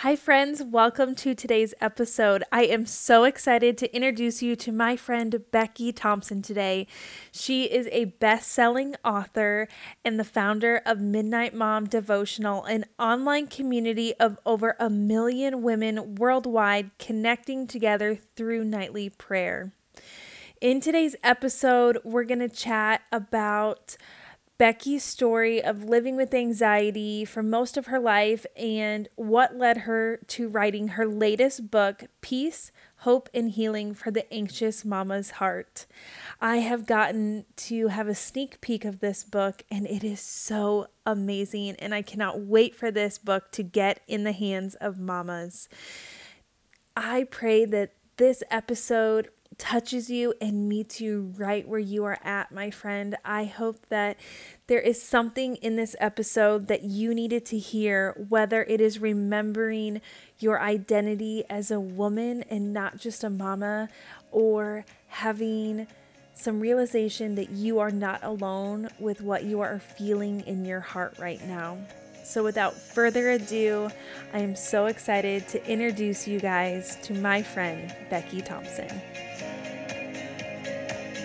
Hi, 0.00 0.16
friends. 0.16 0.62
Welcome 0.62 1.14
to 1.16 1.34
today's 1.34 1.74
episode. 1.78 2.42
I 2.50 2.62
am 2.62 2.86
so 2.86 3.24
excited 3.24 3.76
to 3.76 3.94
introduce 3.94 4.42
you 4.42 4.56
to 4.56 4.72
my 4.72 4.96
friend 4.96 5.44
Becky 5.50 5.92
Thompson 5.92 6.40
today. 6.40 6.86
She 7.30 7.64
is 7.64 7.86
a 7.92 8.06
best 8.06 8.50
selling 8.50 8.96
author 9.04 9.68
and 10.02 10.18
the 10.18 10.24
founder 10.24 10.80
of 10.86 11.00
Midnight 11.02 11.52
Mom 11.52 11.84
Devotional, 11.84 12.64
an 12.64 12.86
online 12.98 13.46
community 13.46 14.14
of 14.14 14.38
over 14.46 14.74
a 14.80 14.88
million 14.88 15.60
women 15.60 16.14
worldwide 16.14 16.96
connecting 16.98 17.66
together 17.66 18.16
through 18.36 18.64
nightly 18.64 19.10
prayer. 19.10 19.70
In 20.62 20.80
today's 20.80 21.14
episode, 21.22 21.98
we're 22.04 22.24
going 22.24 22.40
to 22.40 22.48
chat 22.48 23.02
about 23.12 23.98
Becky's 24.60 25.02
story 25.02 25.64
of 25.64 25.84
living 25.84 26.16
with 26.16 26.34
anxiety 26.34 27.24
for 27.24 27.42
most 27.42 27.78
of 27.78 27.86
her 27.86 27.98
life 27.98 28.44
and 28.54 29.08
what 29.16 29.56
led 29.56 29.78
her 29.78 30.18
to 30.26 30.50
writing 30.50 30.88
her 30.88 31.06
latest 31.06 31.70
book, 31.70 32.04
Peace, 32.20 32.70
Hope, 32.96 33.30
and 33.32 33.52
Healing 33.52 33.94
for 33.94 34.10
the 34.10 34.30
Anxious 34.30 34.84
Mama's 34.84 35.30
Heart. 35.30 35.86
I 36.42 36.58
have 36.58 36.84
gotten 36.84 37.46
to 37.56 37.88
have 37.88 38.06
a 38.06 38.14
sneak 38.14 38.60
peek 38.60 38.84
of 38.84 39.00
this 39.00 39.24
book, 39.24 39.62
and 39.70 39.86
it 39.86 40.04
is 40.04 40.20
so 40.20 40.88
amazing. 41.06 41.76
And 41.78 41.94
I 41.94 42.02
cannot 42.02 42.40
wait 42.40 42.76
for 42.76 42.90
this 42.90 43.16
book 43.16 43.52
to 43.52 43.62
get 43.62 44.00
in 44.06 44.24
the 44.24 44.32
hands 44.32 44.74
of 44.74 44.98
mamas. 44.98 45.70
I 46.94 47.24
pray 47.24 47.64
that 47.64 47.94
this 48.18 48.42
episode 48.50 49.30
touches 49.60 50.10
you 50.10 50.32
and 50.40 50.68
meets 50.68 51.00
you 51.00 51.32
right 51.36 51.68
where 51.68 51.78
you 51.78 52.04
are 52.04 52.18
at, 52.24 52.50
my 52.50 52.70
friend. 52.70 53.14
I 53.24 53.44
hope 53.44 53.86
that 53.90 54.16
there 54.66 54.80
is 54.80 55.00
something 55.00 55.56
in 55.56 55.76
this 55.76 55.94
episode 56.00 56.66
that 56.68 56.82
you 56.82 57.14
needed 57.14 57.44
to 57.46 57.58
hear, 57.58 58.16
whether 58.28 58.64
it 58.64 58.80
is 58.80 58.98
remembering 58.98 60.00
your 60.38 60.60
identity 60.60 61.44
as 61.50 61.70
a 61.70 61.78
woman 61.78 62.42
and 62.50 62.72
not 62.72 62.98
just 62.98 63.22
a 63.22 63.30
mama, 63.30 63.90
or 64.32 64.86
having 65.08 65.86
some 66.34 66.58
realization 66.58 67.34
that 67.34 67.50
you 67.50 67.78
are 67.78 67.90
not 67.90 68.24
alone 68.24 68.88
with 68.98 69.20
what 69.20 69.44
you 69.44 69.60
are 69.60 69.78
feeling 69.78 70.40
in 70.46 70.64
your 70.64 70.80
heart 70.80 71.18
right 71.18 71.44
now. 71.46 71.76
So, 72.24 72.42
without 72.42 72.74
further 72.74 73.30
ado, 73.30 73.90
I 74.32 74.38
am 74.38 74.54
so 74.56 74.86
excited 74.86 75.48
to 75.48 75.70
introduce 75.70 76.26
you 76.26 76.40
guys 76.40 76.96
to 77.02 77.14
my 77.14 77.42
friend, 77.42 77.94
Becky 78.08 78.40
Thompson. 78.40 79.02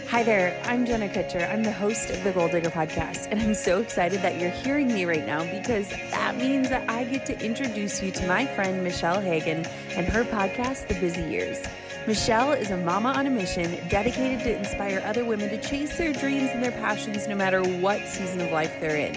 Hi 0.09 0.21
there, 0.21 0.61
I'm 0.65 0.85
Jenna 0.85 1.09
Kutcher. 1.09 1.51
I'm 1.51 1.63
the 1.63 1.71
host 1.71 2.11
of 2.11 2.23
the 2.23 2.31
Goal 2.31 2.47
Digger 2.47 2.69
podcast, 2.69 3.27
and 3.31 3.41
I'm 3.41 3.55
so 3.55 3.79
excited 3.81 4.21
that 4.21 4.39
you're 4.39 4.51
hearing 4.51 4.87
me 4.87 5.03
right 5.03 5.25
now 5.25 5.43
because 5.51 5.89
that 5.89 6.37
means 6.37 6.69
that 6.69 6.87
I 6.89 7.05
get 7.05 7.25
to 7.25 7.39
introduce 7.43 8.03
you 8.03 8.11
to 8.11 8.27
my 8.27 8.45
friend 8.45 8.83
Michelle 8.83 9.19
Hagan 9.19 9.65
and 9.95 10.07
her 10.07 10.23
podcast, 10.23 10.87
The 10.87 10.93
Busy 10.95 11.23
Years. 11.23 11.65
Michelle 12.07 12.51
is 12.51 12.69
a 12.69 12.77
mama 12.77 13.09
on 13.13 13.25
a 13.25 13.31
mission 13.31 13.79
dedicated 13.89 14.39
to 14.41 14.55
inspire 14.55 15.01
other 15.03 15.25
women 15.25 15.49
to 15.49 15.57
chase 15.57 15.97
their 15.97 16.13
dreams 16.13 16.51
and 16.53 16.63
their 16.63 16.71
passions 16.71 17.27
no 17.27 17.35
matter 17.35 17.63
what 17.63 17.99
season 18.07 18.41
of 18.41 18.51
life 18.51 18.79
they're 18.79 18.95
in. 18.95 19.15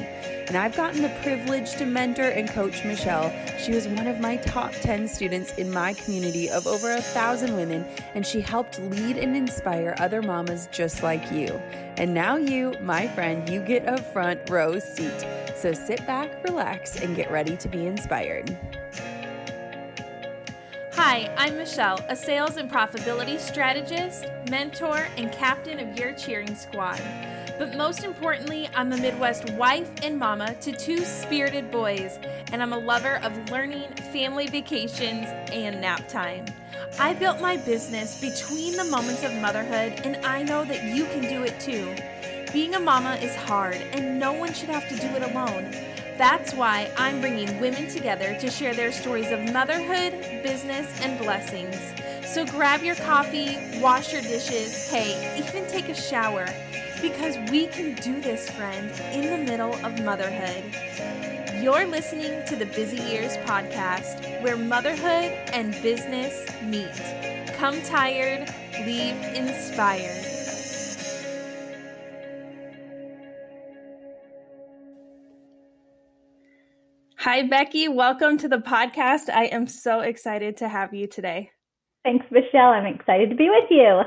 And 0.48 0.56
I've 0.56 0.75
gotten 0.75 1.03
the 1.03 1.11
privilege 1.22 1.72
to 1.72 1.84
mentor 1.84 2.30
and 2.30 2.48
coach 2.48 2.86
Michelle. 2.86 3.30
She 3.58 3.72
was 3.72 3.86
one 3.86 4.06
of 4.06 4.20
my 4.20 4.39
top 4.39 4.72
10 4.72 5.06
students 5.06 5.53
in 5.58 5.70
my 5.70 5.92
community 5.92 6.48
of 6.48 6.67
over 6.67 6.91
a 6.91 7.03
thousand 7.03 7.55
women, 7.56 7.84
and 8.14 8.27
she 8.27 8.41
helped 8.41 8.78
lead 8.78 9.19
and 9.19 9.36
inspire 9.36 9.95
other 9.98 10.23
mamas 10.23 10.67
just 10.73 11.02
like 11.02 11.30
you. 11.30 11.61
And 11.98 12.14
now, 12.14 12.36
you, 12.36 12.73
my 12.80 13.06
friend, 13.08 13.47
you 13.50 13.61
get 13.61 13.86
a 13.86 14.02
front 14.02 14.48
row 14.48 14.78
seat. 14.78 15.27
So 15.55 15.75
sit 15.75 16.06
back, 16.06 16.42
relax, 16.42 16.97
and 16.97 17.14
get 17.14 17.30
ready 17.30 17.58
to 17.58 17.69
be 17.69 17.86
inspired. 17.86 18.56
Hi, 21.00 21.32
I'm 21.36 21.56
Michelle, 21.56 22.04
a 22.08 22.16
sales 22.16 22.56
and 22.56 22.68
profitability 22.68 23.38
strategist, 23.38 24.27
mentor, 24.50 25.06
and 25.16 25.30
captain 25.30 25.78
of 25.78 25.96
your 25.96 26.12
cheering 26.12 26.56
squad. 26.56 27.00
But 27.56 27.77
most 27.77 28.02
importantly, 28.02 28.68
I'm 28.74 28.92
a 28.92 28.96
Midwest 28.96 29.48
wife 29.50 29.89
and 30.02 30.18
mama 30.18 30.56
to 30.56 30.73
two 30.73 31.05
spirited 31.05 31.70
boys, 31.70 32.18
and 32.50 32.61
I'm 32.61 32.73
a 32.73 32.78
lover 32.78 33.20
of 33.23 33.48
learning, 33.48 33.89
family 34.12 34.48
vacations, 34.48 35.28
and 35.52 35.80
nap 35.80 36.08
time. 36.08 36.46
I 36.98 37.14
built 37.14 37.40
my 37.40 37.58
business 37.58 38.20
between 38.20 38.77
the 38.77 38.83
moments 38.83 39.23
of 39.23 39.33
motherhood, 39.34 40.00
and 40.05 40.17
I 40.27 40.42
know 40.42 40.64
that 40.64 40.83
you 40.83 41.05
can 41.05 41.23
do 41.23 41.44
it 41.44 41.61
too. 41.61 41.94
Being 42.52 42.74
a 42.74 42.80
mama 42.80 43.14
is 43.23 43.36
hard, 43.36 43.77
and 43.92 44.18
no 44.18 44.33
one 44.33 44.52
should 44.52 44.70
have 44.70 44.89
to 44.89 44.96
do 44.96 45.06
it 45.14 45.23
alone. 45.23 45.73
That's 46.18 46.52
why 46.52 46.90
I'm 46.96 47.20
bringing 47.20 47.61
women 47.61 47.86
together 47.86 48.36
to 48.40 48.51
share 48.51 48.74
their 48.74 48.90
stories 48.90 49.30
of 49.30 49.52
motherhood, 49.52 50.42
business, 50.42 51.01
and 51.01 51.17
blessings. 51.17 51.77
So 52.27 52.45
grab 52.45 52.83
your 52.83 52.96
coffee, 52.96 53.56
wash 53.80 54.12
your 54.12 54.23
dishes, 54.23 54.90
hey, 54.90 55.39
even 55.39 55.70
take 55.70 55.89
a 55.89 55.95
shower 55.95 56.48
because 57.01 57.39
we 57.52 57.68
can 57.68 57.95
do 57.95 58.20
this, 58.20 58.51
friend, 58.51 58.90
in 59.12 59.30
the 59.30 59.48
middle 59.48 59.74
of 59.86 60.02
motherhood. 60.02 60.64
You're 61.62 61.86
listening 61.86 62.45
to 62.46 62.56
the 62.56 62.67
Busy 62.67 62.96
Years 62.96 63.36
podcast, 63.39 64.42
where 64.42 64.56
motherhood 64.56 65.30
and 65.52 65.70
business 65.83 66.45
meet. 66.64 67.46
Come 67.55 67.80
tired, 67.83 68.52
leave 68.85 69.14
inspired. 69.36 70.27
Hi, 77.28 77.42
Becky. 77.42 77.89
Welcome 77.89 78.39
to 78.39 78.48
the 78.48 78.56
podcast. 78.56 79.28
I 79.28 79.48
am 79.48 79.66
so 79.66 80.00
excited 80.00 80.56
to 80.56 80.68
have 80.70 80.94
you 80.94 81.06
today. 81.06 81.50
Thanks, 82.02 82.24
Michelle. 82.30 82.70
I'm 82.70 82.86
excited 82.86 83.28
to 83.28 83.36
be 83.36 83.50
with 83.50 83.68
you. 83.68 84.00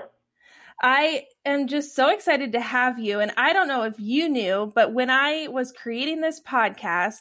I 0.82 1.26
am 1.46 1.68
just 1.68 1.96
so 1.96 2.10
excited 2.10 2.52
to 2.54 2.60
have 2.60 2.98
you. 2.98 3.20
And 3.20 3.32
I 3.38 3.54
don't 3.54 3.68
know 3.68 3.84
if 3.84 3.94
you 4.00 4.28
knew, 4.28 4.72
but 4.74 4.96
when 4.96 5.12
I 5.12 5.50
was 5.50 5.72
creating 5.72 6.22
this 6.22 6.42
podcast, 6.42 7.18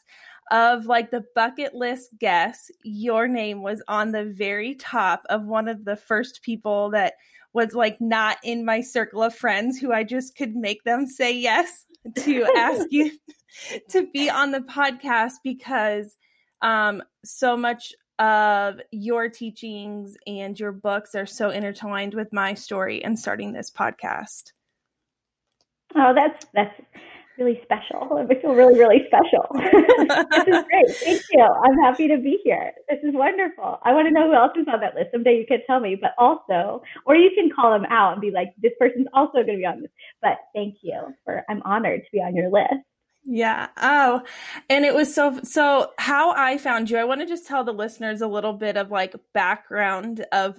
of 0.50 0.86
like 0.86 1.10
the 1.10 1.22
bucket 1.34 1.74
list 1.74 2.16
guests, 2.18 2.70
your 2.82 3.28
name 3.28 3.62
was 3.62 3.82
on 3.86 4.10
the 4.10 4.24
very 4.24 4.76
top 4.76 5.22
of 5.28 5.44
one 5.44 5.68
of 5.68 5.84
the 5.84 5.96
first 5.96 6.40
people 6.42 6.88
that 6.92 7.12
was 7.52 7.74
like 7.74 8.00
not 8.00 8.38
in 8.42 8.64
my 8.64 8.80
circle 8.80 9.22
of 9.22 9.34
friends 9.34 9.78
who 9.78 9.92
I 9.92 10.04
just 10.04 10.34
could 10.34 10.56
make 10.56 10.82
them 10.84 11.06
say 11.06 11.36
yes 11.36 11.84
to 12.16 12.46
ask 12.56 12.86
you 12.90 13.12
to 13.90 14.06
be 14.12 14.30
on 14.30 14.50
the 14.50 14.60
podcast 14.60 15.34
because 15.44 16.16
um 16.62 17.02
so 17.24 17.56
much 17.56 17.92
of 18.20 18.80
your 18.90 19.30
teachings 19.30 20.14
and 20.26 20.60
your 20.60 20.72
books 20.72 21.14
are 21.14 21.26
so 21.26 21.48
intertwined 21.48 22.12
with 22.12 22.32
my 22.34 22.52
story 22.52 23.02
and 23.02 23.18
starting 23.18 23.52
this 23.52 23.70
podcast. 23.70 24.52
Oh, 25.94 26.12
that's 26.14 26.46
that's 26.52 26.80
really 27.40 27.60
special. 27.64 28.18
I 28.30 28.34
feel 28.40 28.54
really, 28.54 28.78
really 28.78 29.06
special. 29.06 29.46
this 29.54 30.46
is 30.46 30.64
great. 30.64 30.96
Thank 30.96 31.22
you. 31.32 31.42
I'm 31.42 31.78
happy 31.78 32.08
to 32.08 32.18
be 32.18 32.38
here. 32.44 32.72
This 32.88 32.98
is 33.02 33.14
wonderful. 33.14 33.78
I 33.82 33.92
want 33.92 34.06
to 34.06 34.12
know 34.12 34.28
who 34.28 34.34
else 34.34 34.52
is 34.56 34.66
on 34.72 34.80
that 34.80 34.94
list. 34.94 35.08
Someday 35.12 35.38
you 35.38 35.46
can 35.46 35.60
tell 35.66 35.80
me, 35.80 35.96
but 36.00 36.12
also, 36.18 36.82
or 37.06 37.16
you 37.16 37.30
can 37.34 37.50
call 37.50 37.72
them 37.72 37.86
out 37.90 38.12
and 38.12 38.20
be 38.20 38.30
like, 38.30 38.48
this 38.62 38.72
person's 38.78 39.08
also 39.14 39.42
going 39.42 39.46
to 39.46 39.56
be 39.56 39.66
on 39.66 39.82
this. 39.82 39.90
But 40.22 40.38
thank 40.54 40.76
you 40.82 41.14
for, 41.24 41.42
I'm 41.48 41.62
honored 41.64 42.02
to 42.04 42.10
be 42.12 42.18
on 42.18 42.36
your 42.36 42.50
list. 42.50 42.84
Yeah. 43.24 43.68
Oh, 43.76 44.22
and 44.68 44.84
it 44.84 44.94
was 44.94 45.14
so 45.14 45.40
so 45.42 45.92
how 45.98 46.32
I 46.32 46.56
found 46.56 46.88
you. 46.90 46.96
I 46.96 47.04
want 47.04 47.20
to 47.20 47.26
just 47.26 47.46
tell 47.46 47.64
the 47.64 47.72
listeners 47.72 48.22
a 48.22 48.26
little 48.26 48.54
bit 48.54 48.78
of 48.78 48.90
like 48.90 49.14
background 49.34 50.24
of 50.32 50.58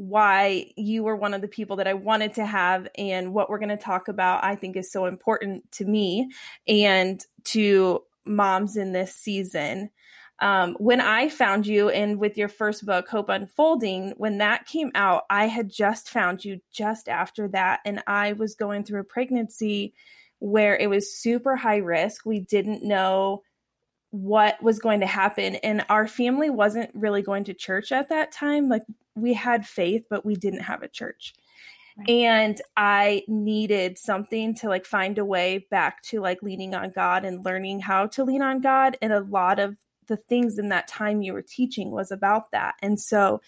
why 0.00 0.72
you 0.78 1.04
were 1.04 1.14
one 1.14 1.34
of 1.34 1.42
the 1.42 1.48
people 1.48 1.76
that 1.76 1.86
I 1.86 1.92
wanted 1.92 2.32
to 2.36 2.46
have 2.46 2.88
and 2.96 3.34
what 3.34 3.50
we're 3.50 3.58
going 3.58 3.68
to 3.68 3.76
talk 3.76 4.08
about 4.08 4.42
I 4.42 4.56
think 4.56 4.76
is 4.76 4.90
so 4.90 5.04
important 5.04 5.70
to 5.72 5.84
me 5.84 6.30
and 6.66 7.22
to 7.44 8.02
moms 8.24 8.78
in 8.78 8.92
this 8.92 9.14
season. 9.14 9.90
Um, 10.38 10.74
when 10.78 11.02
I 11.02 11.28
found 11.28 11.66
you 11.66 11.90
and 11.90 12.18
with 12.18 12.38
your 12.38 12.48
first 12.48 12.86
book, 12.86 13.08
Hope 13.10 13.28
Unfolding, 13.28 14.14
when 14.16 14.38
that 14.38 14.64
came 14.64 14.90
out, 14.94 15.24
I 15.28 15.48
had 15.48 15.68
just 15.68 16.08
found 16.08 16.46
you 16.46 16.62
just 16.72 17.10
after 17.10 17.48
that. 17.48 17.80
And 17.84 18.02
I 18.06 18.32
was 18.32 18.54
going 18.54 18.84
through 18.84 19.00
a 19.00 19.04
pregnancy 19.04 19.92
where 20.38 20.78
it 20.78 20.88
was 20.88 21.14
super 21.14 21.56
high 21.56 21.76
risk. 21.76 22.24
We 22.24 22.40
didn't 22.40 22.82
know 22.82 23.42
what 24.12 24.62
was 24.62 24.78
going 24.78 25.00
to 25.00 25.06
happen. 25.06 25.56
And 25.56 25.84
our 25.90 26.06
family 26.06 26.48
wasn't 26.48 26.90
really 26.94 27.20
going 27.20 27.44
to 27.44 27.54
church 27.54 27.92
at 27.92 28.08
that 28.08 28.32
time. 28.32 28.70
Like 28.70 28.84
we 29.14 29.34
had 29.34 29.66
faith, 29.66 30.06
but 30.08 30.24
we 30.24 30.36
didn't 30.36 30.60
have 30.60 30.82
a 30.82 30.88
church. 30.88 31.34
Right. 31.98 32.08
And 32.08 32.62
I 32.76 33.24
needed 33.26 33.98
something 33.98 34.54
to 34.56 34.68
like 34.68 34.86
find 34.86 35.18
a 35.18 35.24
way 35.24 35.66
back 35.70 36.02
to 36.04 36.20
like 36.20 36.42
leaning 36.42 36.74
on 36.74 36.90
God 36.90 37.24
and 37.24 37.44
learning 37.44 37.80
how 37.80 38.06
to 38.08 38.24
lean 38.24 38.42
on 38.42 38.60
God. 38.60 38.96
And 39.02 39.12
a 39.12 39.20
lot 39.20 39.58
of 39.58 39.76
the 40.06 40.16
things 40.16 40.58
in 40.58 40.68
that 40.68 40.88
time 40.88 41.22
you 41.22 41.32
were 41.32 41.42
teaching 41.42 41.90
was 41.90 42.10
about 42.10 42.50
that. 42.52 42.74
And 42.82 42.98
so 42.98 43.40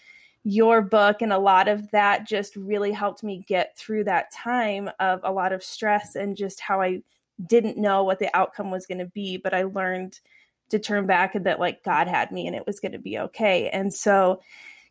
your 0.43 0.81
book 0.81 1.21
and 1.21 1.31
a 1.31 1.37
lot 1.37 1.67
of 1.67 1.89
that 1.91 2.27
just 2.27 2.55
really 2.55 2.91
helped 2.91 3.23
me 3.23 3.45
get 3.47 3.77
through 3.77 4.03
that 4.03 4.31
time 4.31 4.89
of 4.99 5.21
a 5.23 5.31
lot 5.31 5.53
of 5.53 5.63
stress 5.63 6.15
and 6.15 6.35
just 6.35 6.59
how 6.59 6.81
I 6.81 7.01
didn't 7.47 7.77
know 7.77 8.03
what 8.03 8.19
the 8.19 8.35
outcome 8.35 8.69
was 8.69 8.85
going 8.85 8.99
to 8.99 9.05
be, 9.05 9.37
but 9.37 9.53
I 9.53 9.63
learned 9.63 10.19
to 10.69 10.79
turn 10.79 11.05
back 11.05 11.35
and 11.35 11.45
that 11.45 11.59
like 11.59 11.83
God 11.83 12.07
had 12.07 12.31
me 12.31 12.47
and 12.47 12.55
it 12.55 12.67
was 12.67 12.79
going 12.79 12.91
to 12.91 12.99
be 12.99 13.17
okay. 13.19 13.69
And 13.69 13.93
so 13.93 14.41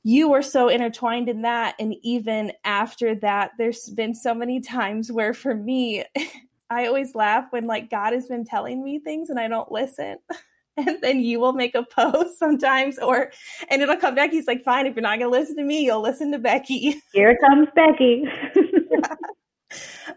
you 0.05 0.29
were 0.29 0.43
so 0.43 0.69
intertwined 0.69 1.29
in 1.29 1.43
that. 1.43 1.75
And 1.79 1.95
even 2.03 2.53
after 2.65 3.15
that, 3.17 3.53
there's 3.59 3.89
been 3.91 4.15
so 4.15 4.35
many 4.35 4.61
times 4.61 5.13
where 5.13 5.35
for 5.35 5.55
me, 5.55 6.05
I 6.71 6.87
always 6.87 7.15
laugh 7.15 7.47
when 7.51 7.67
like 7.67 7.91
God 7.91 8.13
has 8.13 8.27
been 8.27 8.45
telling 8.45 8.83
me 8.83 8.99
things 8.99 9.29
and 9.31 9.39
I 9.39 9.47
don't 9.47 9.71
listen. 9.71 10.17
and 10.77 10.99
then 11.03 11.21
you 11.21 11.39
will 11.39 11.53
make 11.53 11.75
a 11.75 11.83
post 11.83 12.39
sometimes 12.39 12.99
or 12.99 13.31
and 13.69 13.83
it'll 13.83 13.97
come 13.97 14.15
back 14.15 14.31
he's 14.31 14.47
like 14.47 14.65
fine 14.65 14.87
if 14.87 14.95
you're 14.97 15.03
not 15.03 15.19
going 15.19 15.31
to 15.31 15.39
listen 15.39 15.55
to 15.55 15.65
me 15.65 15.85
you'll 15.85 16.01
listen 16.01 16.33
to 16.33 16.39
becky 16.39 17.01
here 17.13 17.37
comes 17.47 17.69
becky 17.75 18.25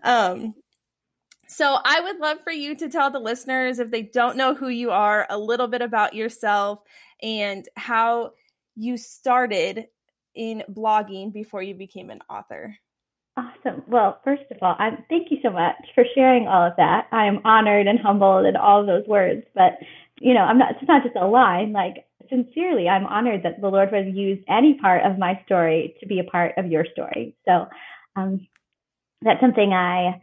um 0.03 0.53
so 1.45 1.77
i 1.83 1.99
would 1.99 2.19
love 2.19 2.37
for 2.41 2.53
you 2.53 2.73
to 2.73 2.87
tell 2.87 3.11
the 3.11 3.19
listeners 3.19 3.79
if 3.79 3.91
they 3.91 4.03
don't 4.03 4.37
know 4.37 4.55
who 4.55 4.69
you 4.69 4.91
are 4.91 5.27
a 5.29 5.37
little 5.37 5.67
bit 5.67 5.81
about 5.81 6.13
yourself 6.13 6.81
and 7.21 7.67
how 7.75 8.31
you 8.75 8.97
started 8.97 9.87
in 10.35 10.63
blogging 10.71 11.31
before 11.31 11.63
you 11.63 11.73
became 11.73 12.09
an 12.09 12.19
author 12.29 12.75
Awesome. 13.37 13.83
Well, 13.87 14.21
first 14.23 14.43
of 14.49 14.57
all, 14.61 14.77
I'm, 14.79 15.03
thank 15.09 15.29
you 15.29 15.39
so 15.43 15.49
much 15.49 15.75
for 15.93 16.05
sharing 16.15 16.47
all 16.47 16.65
of 16.65 16.73
that. 16.77 17.07
I'm 17.11 17.41
honored 17.43 17.85
and 17.85 17.99
humbled 17.99 18.45
in 18.45 18.55
all 18.55 18.85
those 18.85 19.05
words. 19.07 19.43
But 19.53 19.73
you 20.21 20.33
know, 20.33 20.41
I'm 20.41 20.57
not, 20.57 20.71
it's 20.71 20.87
not 20.87 21.03
just 21.03 21.17
a 21.17 21.27
line, 21.27 21.73
like 21.73 22.05
sincerely, 22.29 22.87
I'm 22.87 23.05
honored 23.05 23.43
that 23.43 23.59
the 23.61 23.67
Lord 23.67 23.91
would 23.91 24.15
use 24.15 24.39
any 24.47 24.75
part 24.75 25.03
of 25.05 25.19
my 25.19 25.39
story 25.45 25.95
to 25.99 26.07
be 26.07 26.19
a 26.19 26.23
part 26.23 26.53
of 26.57 26.67
your 26.67 26.85
story. 26.93 27.35
So, 27.45 27.67
um, 28.15 28.47
that's 29.21 29.41
something 29.41 29.73
I 29.73 30.21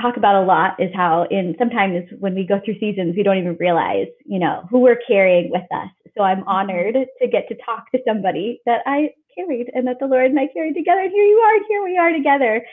talk 0.00 0.16
about 0.16 0.42
a 0.42 0.46
lot 0.46 0.80
is 0.80 0.90
how 0.94 1.26
in 1.30 1.54
sometimes 1.58 2.08
when 2.18 2.34
we 2.34 2.44
go 2.44 2.60
through 2.64 2.78
seasons, 2.80 3.14
we 3.16 3.22
don't 3.22 3.38
even 3.38 3.56
realize, 3.60 4.08
you 4.24 4.38
know, 4.38 4.66
who 4.70 4.80
we're 4.80 4.98
carrying 5.06 5.50
with 5.50 5.62
us. 5.72 5.90
So 6.18 6.24
I'm 6.24 6.42
honored 6.48 6.94
to 6.94 7.28
get 7.28 7.46
to 7.48 7.54
talk 7.64 7.90
to 7.92 8.00
somebody 8.06 8.60
that 8.66 8.80
I 8.86 9.10
carried 9.36 9.70
and 9.72 9.86
that 9.86 10.00
the 10.00 10.06
Lord 10.06 10.26
and 10.26 10.38
I 10.38 10.48
carried 10.52 10.74
together. 10.74 11.00
And 11.00 11.12
here 11.12 11.24
you 11.24 11.38
are, 11.38 11.66
here 11.68 11.84
we 11.84 11.96
are 11.96 12.12
together. 12.12 12.66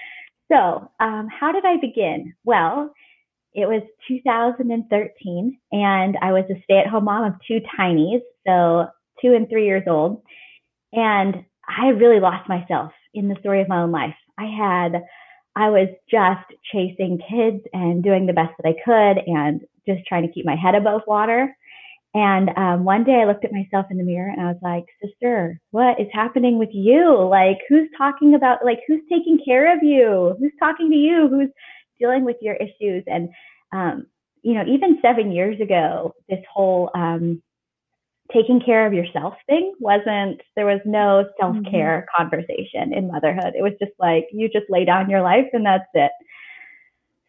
So, 0.51 0.89
um, 0.99 1.27
how 1.27 1.51
did 1.51 1.63
I 1.63 1.77
begin? 1.77 2.33
Well, 2.43 2.91
it 3.53 3.67
was 3.67 3.83
2013, 4.07 5.59
and 5.71 6.17
I 6.21 6.33
was 6.33 6.43
a 6.49 6.61
stay 6.63 6.79
at 6.79 6.87
home 6.87 7.05
mom 7.05 7.23
of 7.23 7.33
two 7.47 7.59
tinies, 7.79 8.21
so 8.45 8.87
two 9.21 9.33
and 9.33 9.47
three 9.47 9.65
years 9.65 9.83
old. 9.87 10.21
And 10.91 11.45
I 11.67 11.87
really 11.89 12.19
lost 12.19 12.49
myself 12.49 12.91
in 13.13 13.27
the 13.27 13.37
story 13.39 13.61
of 13.61 13.69
my 13.69 13.81
own 13.81 13.91
life. 13.91 14.15
I 14.37 14.45
had, 14.45 15.03
I 15.55 15.69
was 15.69 15.87
just 16.11 16.45
chasing 16.71 17.19
kids 17.29 17.63
and 17.73 18.03
doing 18.03 18.25
the 18.25 18.33
best 18.33 18.53
that 18.59 18.69
I 18.69 18.75
could 18.83 19.23
and 19.25 19.61
just 19.87 20.05
trying 20.05 20.27
to 20.27 20.33
keep 20.33 20.45
my 20.45 20.55
head 20.55 20.75
above 20.75 21.01
water. 21.07 21.55
And 22.15 22.49
um, 22.55 22.85
one 22.85 23.03
day 23.03 23.15
I 23.21 23.25
looked 23.25 23.43
at 23.43 23.51
myself 23.51 23.87
in 23.91 23.97
the 23.97 24.03
mirror 24.03 24.31
and 24.31 24.41
I 24.41 24.45
was 24.45 24.61
like, 24.61 24.85
sister, 25.03 25.59
what 25.71 25.99
is 25.99 26.07
happening 26.13 26.57
with 26.57 26.69
you? 26.71 27.27
Like, 27.29 27.57
who's 27.67 27.89
talking 27.97 28.35
about, 28.35 28.63
like, 28.63 28.79
who's 28.87 29.01
taking 29.11 29.37
care 29.43 29.75
of 29.75 29.83
you? 29.83 30.33
Who's 30.39 30.53
talking 30.57 30.89
to 30.89 30.95
you? 30.95 31.27
Who's 31.27 31.49
dealing 31.99 32.23
with 32.23 32.37
your 32.39 32.55
issues. 32.55 33.03
And, 33.05 33.29
um, 33.73 34.05
you 34.43 34.53
know, 34.53 34.63
even 34.65 34.99
seven 35.01 35.29
years 35.33 35.59
ago, 35.59 36.13
this 36.29 36.39
whole 36.53 36.89
um, 36.95 37.41
taking 38.33 38.61
care 38.61 38.87
of 38.87 38.93
yourself 38.93 39.33
thing 39.47 39.73
wasn't, 39.81 40.39
there 40.55 40.65
was 40.65 40.79
no 40.85 41.25
self 41.37 41.57
care 41.69 42.07
mm-hmm. 42.07 42.23
conversation 42.23 42.93
in 42.93 43.11
motherhood. 43.11 43.55
It 43.57 43.61
was 43.61 43.73
just 43.77 43.91
like, 43.99 44.27
you 44.31 44.47
just 44.47 44.69
lay 44.69 44.85
down 44.85 45.09
your 45.09 45.21
life 45.21 45.47
and 45.51 45.65
that's 45.65 45.83
it. 45.93 46.11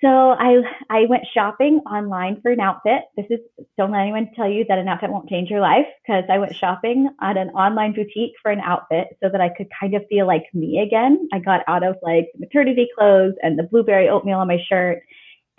So 0.06 0.36
I 0.38 0.62
I 0.88 1.06
went 1.06 1.24
shopping 1.34 1.80
online 1.80 2.40
for 2.40 2.52
an 2.52 2.60
outfit. 2.60 3.02
This 3.16 3.26
is 3.28 3.40
don't 3.76 3.90
let 3.90 4.02
anyone 4.02 4.30
tell 4.36 4.48
you 4.48 4.64
that 4.68 4.78
an 4.78 4.86
outfit 4.86 5.10
won't 5.10 5.28
change 5.28 5.50
your 5.50 5.60
life 5.60 5.86
because 6.06 6.22
I 6.30 6.38
went 6.38 6.54
shopping 6.54 7.10
at 7.20 7.36
an 7.36 7.48
online 7.50 7.92
boutique 7.92 8.34
for 8.40 8.52
an 8.52 8.60
outfit 8.60 9.08
so 9.20 9.28
that 9.28 9.40
I 9.40 9.48
could 9.48 9.66
kind 9.80 9.94
of 9.94 10.06
feel 10.08 10.28
like 10.28 10.44
me 10.54 10.78
again. 10.78 11.28
I 11.32 11.40
got 11.40 11.62
out 11.66 11.82
of 11.82 11.96
like 12.02 12.28
maternity 12.38 12.86
clothes 12.96 13.34
and 13.42 13.58
the 13.58 13.64
blueberry 13.64 14.08
oatmeal 14.08 14.38
on 14.38 14.46
my 14.46 14.58
shirt 14.68 15.02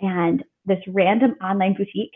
and 0.00 0.42
this 0.64 0.80
random 0.88 1.34
online 1.42 1.74
boutique. 1.74 2.14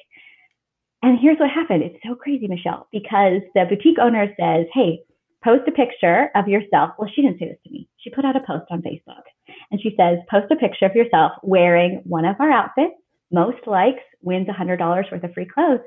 And 1.02 1.19
here's 1.20 1.38
what 1.38 1.50
happened. 1.50 1.82
It's 1.82 2.02
so 2.02 2.14
crazy, 2.14 2.49
Michelle, 2.49 2.88
because 2.93 3.43
the 3.55 3.67
boutique 3.69 3.99
owner 3.99 4.35
says, 4.40 4.64
Hey, 4.73 5.02
post 5.44 5.69
a 5.69 5.73
picture 5.73 6.31
of 6.35 6.49
yourself. 6.49 6.93
Well, 6.99 7.11
she 7.14 7.20
didn't 7.20 7.40
say 7.40 7.49
this 7.49 7.58
to 7.67 7.70
me. 7.70 7.90
She 7.99 8.08
put 8.08 8.25
out 8.25 8.37
a 8.37 8.40
post 8.40 8.64
on 8.70 8.81
Facebook 8.81 9.25
and 9.73 9.81
she 9.81 9.95
says, 9.99 10.19
post 10.31 10.53
a 10.53 10.57
picture 10.57 10.85
of 10.85 10.95
yourself 10.95 11.33
wearing 11.43 12.03
one 12.05 12.27
of 12.27 12.37
our 12.39 12.51
outfits. 12.51 12.95
Most 13.33 13.67
likes 13.67 14.03
wins 14.21 14.47
$100 14.47 14.79
worth 14.79 15.25
of 15.25 15.33
free 15.33 15.49
clothes. 15.53 15.81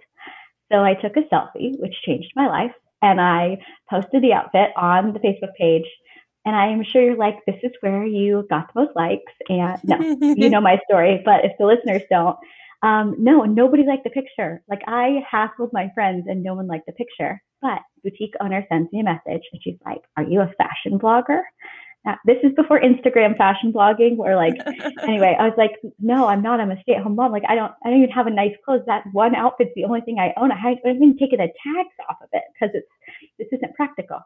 So 0.72 0.80
I 0.80 0.96
took 0.96 1.16
a 1.16 1.22
selfie, 1.34 1.80
which 1.80 1.94
changed 2.04 2.32
my 2.36 2.48
life, 2.48 2.72
and 3.04 3.22
I 3.22 3.60
posted 3.88 4.24
the 4.24 4.34
outfit 4.34 4.72
on 4.76 5.14
the 5.14 5.20
Facebook 5.20 5.54
page. 5.58 5.86
And 6.46 6.56
I 6.56 6.68
am 6.68 6.84
sure 6.84 7.04
you're 7.04 7.16
like, 7.16 7.38
this 7.46 7.60
is 7.62 7.72
where 7.82 8.06
you 8.06 8.48
got 8.50 8.74
the 8.74 8.82
most 8.82 8.96
likes. 8.96 9.32
And 9.48 9.80
no, 9.84 9.98
you 10.36 10.50
know 10.50 10.62
my 10.62 10.80
story, 10.90 11.22
but 11.24 11.46
if 11.46 11.52
the 11.60 11.66
listeners 11.66 12.02
don't, 12.10 12.38
um, 12.82 13.16
no, 13.20 13.44
nobody 13.44 13.84
liked 13.84 14.04
the 14.04 14.10
picture. 14.10 14.64
Like 14.68 14.82
I 14.88 15.24
hassled 15.32 15.70
my 15.74 15.92
friends 15.94 16.26
and 16.28 16.44
no 16.44 16.56
one 16.56 16.68
liked 16.68 16.88
the 16.88 16.94
picture. 16.94 17.42
But 17.62 17.80
boutique 18.04 18.36
owner 18.42 18.66
sends 18.70 18.92
me 18.92 19.00
a 19.00 19.04
message 19.04 19.44
and 19.52 19.62
she's 19.64 19.78
like, 19.86 20.02
Are 20.18 20.24
you 20.24 20.42
a 20.42 20.52
fashion 20.58 21.00
blogger? 21.00 21.42
Now, 22.06 22.18
this 22.26 22.38
is 22.44 22.52
before 22.56 22.80
Instagram 22.80 23.36
fashion 23.38 23.74
blogging 23.74 24.16
where 24.16 24.36
like 24.36 24.54
anyway, 25.04 25.36
I 25.40 25.44
was 25.44 25.58
like, 25.58 25.72
No, 26.00 26.28
I'm 26.28 26.42
not. 26.42 26.60
I'm 26.60 26.72
a 26.72 26.82
stay-at-home 26.82 27.16
mom. 27.16 27.32
Like 27.32 27.44
I 27.48 27.56
don't 27.56 27.72
I 27.84 27.90
don't 27.90 28.00
even 28.00 28.12
have 28.12 28.28
a 28.28 28.32
nice 28.32 28.56
clothes. 28.64 28.84
That 28.88 29.04
one 29.12 29.36
outfit's 29.36 29.72
the 29.76 29.86
only 29.86 30.02
thing 30.02 30.20
I 30.20 30.34
own. 30.38 30.52
I 30.52 30.58
haven't 30.58 30.80
even 30.86 31.18
taken 31.18 31.40
the 31.40 31.48
tags 31.48 31.96
off 32.10 32.18
of 32.22 32.30
it 32.34 32.44
because 32.54 32.76
it's 32.76 32.88
this 33.40 33.48
isn't 33.52 33.76
practical. 33.76 34.22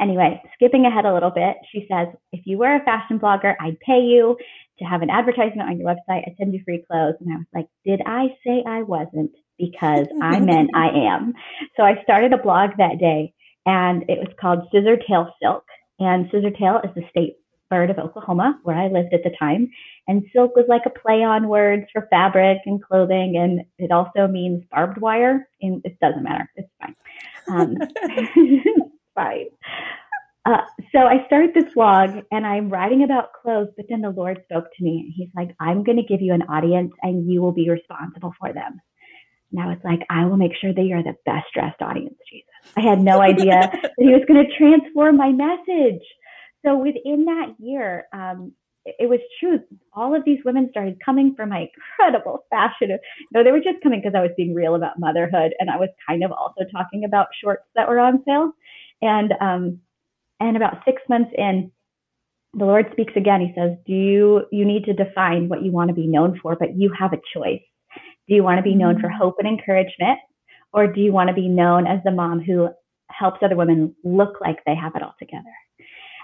Anyway, 0.00 0.40
skipping 0.54 0.86
ahead 0.86 1.04
a 1.04 1.12
little 1.12 1.30
bit, 1.30 1.56
she 1.70 1.86
says, 1.90 2.08
if 2.32 2.46
you 2.46 2.56
were 2.56 2.74
a 2.74 2.84
fashion 2.84 3.18
blogger, 3.18 3.54
I'd 3.60 3.78
pay 3.80 4.00
you 4.00 4.36
to 4.78 4.84
have 4.84 5.02
an 5.02 5.10
advertisement 5.10 5.68
on 5.68 5.78
your 5.78 5.88
website. 5.88 6.26
I'd 6.26 6.36
send 6.38 6.54
you 6.54 6.62
free 6.64 6.82
clothes. 6.90 7.16
And 7.20 7.32
I 7.32 7.36
was 7.36 7.46
like, 7.54 7.66
did 7.84 8.00
I 8.06 8.28
say 8.44 8.64
I 8.66 8.82
wasn't? 8.82 9.32
Because 9.58 10.06
I 10.22 10.40
meant 10.40 10.70
I 10.74 10.88
am. 10.88 11.34
So 11.76 11.82
I 11.82 12.02
started 12.02 12.32
a 12.32 12.38
blog 12.38 12.70
that 12.78 12.98
day 12.98 13.34
and 13.66 14.04
it 14.08 14.18
was 14.18 14.34
called 14.40 14.66
Scissor 14.72 14.96
Tail 15.06 15.30
Silk. 15.42 15.64
And 16.00 16.30
Scissortail 16.30 16.84
is 16.84 16.94
the 16.94 17.04
state 17.10 17.36
bird 17.70 17.90
of 17.90 17.98
Oklahoma, 17.98 18.58
where 18.64 18.76
I 18.76 18.88
lived 18.88 19.14
at 19.14 19.22
the 19.22 19.34
time. 19.38 19.70
And 20.08 20.24
silk 20.32 20.56
was 20.56 20.66
like 20.68 20.82
a 20.86 20.90
play 20.90 21.22
on 21.22 21.48
words 21.48 21.84
for 21.92 22.08
fabric 22.10 22.58
and 22.66 22.82
clothing. 22.82 23.36
And 23.36 23.60
it 23.78 23.92
also 23.92 24.26
means 24.26 24.64
barbed 24.70 25.00
wire. 25.00 25.48
And 25.62 25.80
it 25.84 25.98
doesn't 26.00 26.24
matter. 26.24 26.50
It's 26.56 26.68
fine. 26.80 26.96
Um, 27.48 27.76
fine. 29.14 29.46
Uh, 30.46 30.62
so 30.90 31.00
I 31.00 31.24
started 31.26 31.52
this 31.54 31.72
vlog 31.74 32.24
and 32.32 32.46
I'm 32.46 32.70
writing 32.70 33.04
about 33.04 33.34
clothes, 33.34 33.68
but 33.76 33.86
then 33.88 34.00
the 34.00 34.10
Lord 34.10 34.42
spoke 34.44 34.64
to 34.74 34.82
me 34.82 35.00
and 35.00 35.12
he's 35.14 35.28
like, 35.36 35.54
I'm 35.60 35.84
going 35.84 35.98
to 35.98 36.02
give 36.02 36.22
you 36.22 36.32
an 36.32 36.42
audience 36.42 36.92
and 37.02 37.30
you 37.30 37.42
will 37.42 37.52
be 37.52 37.68
responsible 37.68 38.34
for 38.40 38.52
them. 38.52 38.80
Now 39.52 39.70
it's 39.70 39.84
like, 39.84 40.00
I 40.10 40.24
will 40.26 40.36
make 40.36 40.52
sure 40.60 40.72
that 40.72 40.82
you're 40.82 41.02
the 41.02 41.16
best 41.24 41.46
dressed 41.54 41.82
audience, 41.82 42.16
Jesus. 42.30 42.48
I 42.76 42.80
had 42.80 43.00
no 43.00 43.20
idea 43.20 43.70
that 43.82 43.92
he 43.98 44.06
was 44.06 44.22
going 44.28 44.44
to 44.44 44.56
transform 44.56 45.16
my 45.16 45.32
message. 45.32 46.02
So 46.64 46.76
within 46.76 47.24
that 47.24 47.54
year, 47.58 48.06
um, 48.12 48.52
it 48.84 49.08
was 49.08 49.20
true. 49.38 49.60
All 49.92 50.14
of 50.14 50.24
these 50.24 50.38
women 50.44 50.68
started 50.70 50.98
coming 51.04 51.34
for 51.34 51.46
my 51.46 51.68
incredible 51.68 52.46
fashion. 52.50 52.98
No, 53.32 53.44
they 53.44 53.52
were 53.52 53.60
just 53.60 53.82
coming 53.82 54.00
because 54.00 54.14
I 54.16 54.22
was 54.22 54.30
being 54.36 54.54
real 54.54 54.74
about 54.74 54.98
motherhood, 54.98 55.52
and 55.58 55.70
I 55.70 55.76
was 55.76 55.90
kind 56.06 56.24
of 56.24 56.32
also 56.32 56.62
talking 56.72 57.04
about 57.04 57.28
shorts 57.42 57.64
that 57.74 57.88
were 57.88 57.98
on 57.98 58.22
sale. 58.24 58.52
And 59.02 59.32
um, 59.40 59.80
and 60.40 60.56
about 60.56 60.82
six 60.84 61.02
months 61.08 61.30
in, 61.36 61.70
the 62.54 62.64
Lord 62.64 62.86
speaks 62.92 63.12
again. 63.16 63.40
He 63.40 63.52
says, 63.54 63.76
"Do 63.86 63.92
you 63.92 64.42
you 64.50 64.64
need 64.64 64.84
to 64.84 64.94
define 64.94 65.48
what 65.48 65.62
you 65.62 65.72
want 65.72 65.88
to 65.88 65.94
be 65.94 66.06
known 66.06 66.38
for, 66.42 66.56
but 66.56 66.76
you 66.76 66.92
have 66.98 67.12
a 67.12 67.20
choice. 67.34 67.62
Do 68.30 68.36
you 68.36 68.44
want 68.44 68.58
to 68.58 68.62
be 68.62 68.76
known 68.76 69.00
for 69.00 69.10
hope 69.10 69.36
and 69.40 69.48
encouragement, 69.48 70.20
or 70.72 70.86
do 70.86 71.00
you 71.00 71.12
want 71.12 71.28
to 71.28 71.34
be 71.34 71.48
known 71.48 71.86
as 71.86 71.98
the 72.04 72.12
mom 72.12 72.40
who 72.40 72.68
helps 73.10 73.40
other 73.42 73.56
women 73.56 73.94
look 74.04 74.40
like 74.40 74.58
they 74.64 74.76
have 74.76 74.94
it 74.94 75.02
all 75.02 75.16
together?" 75.18 75.52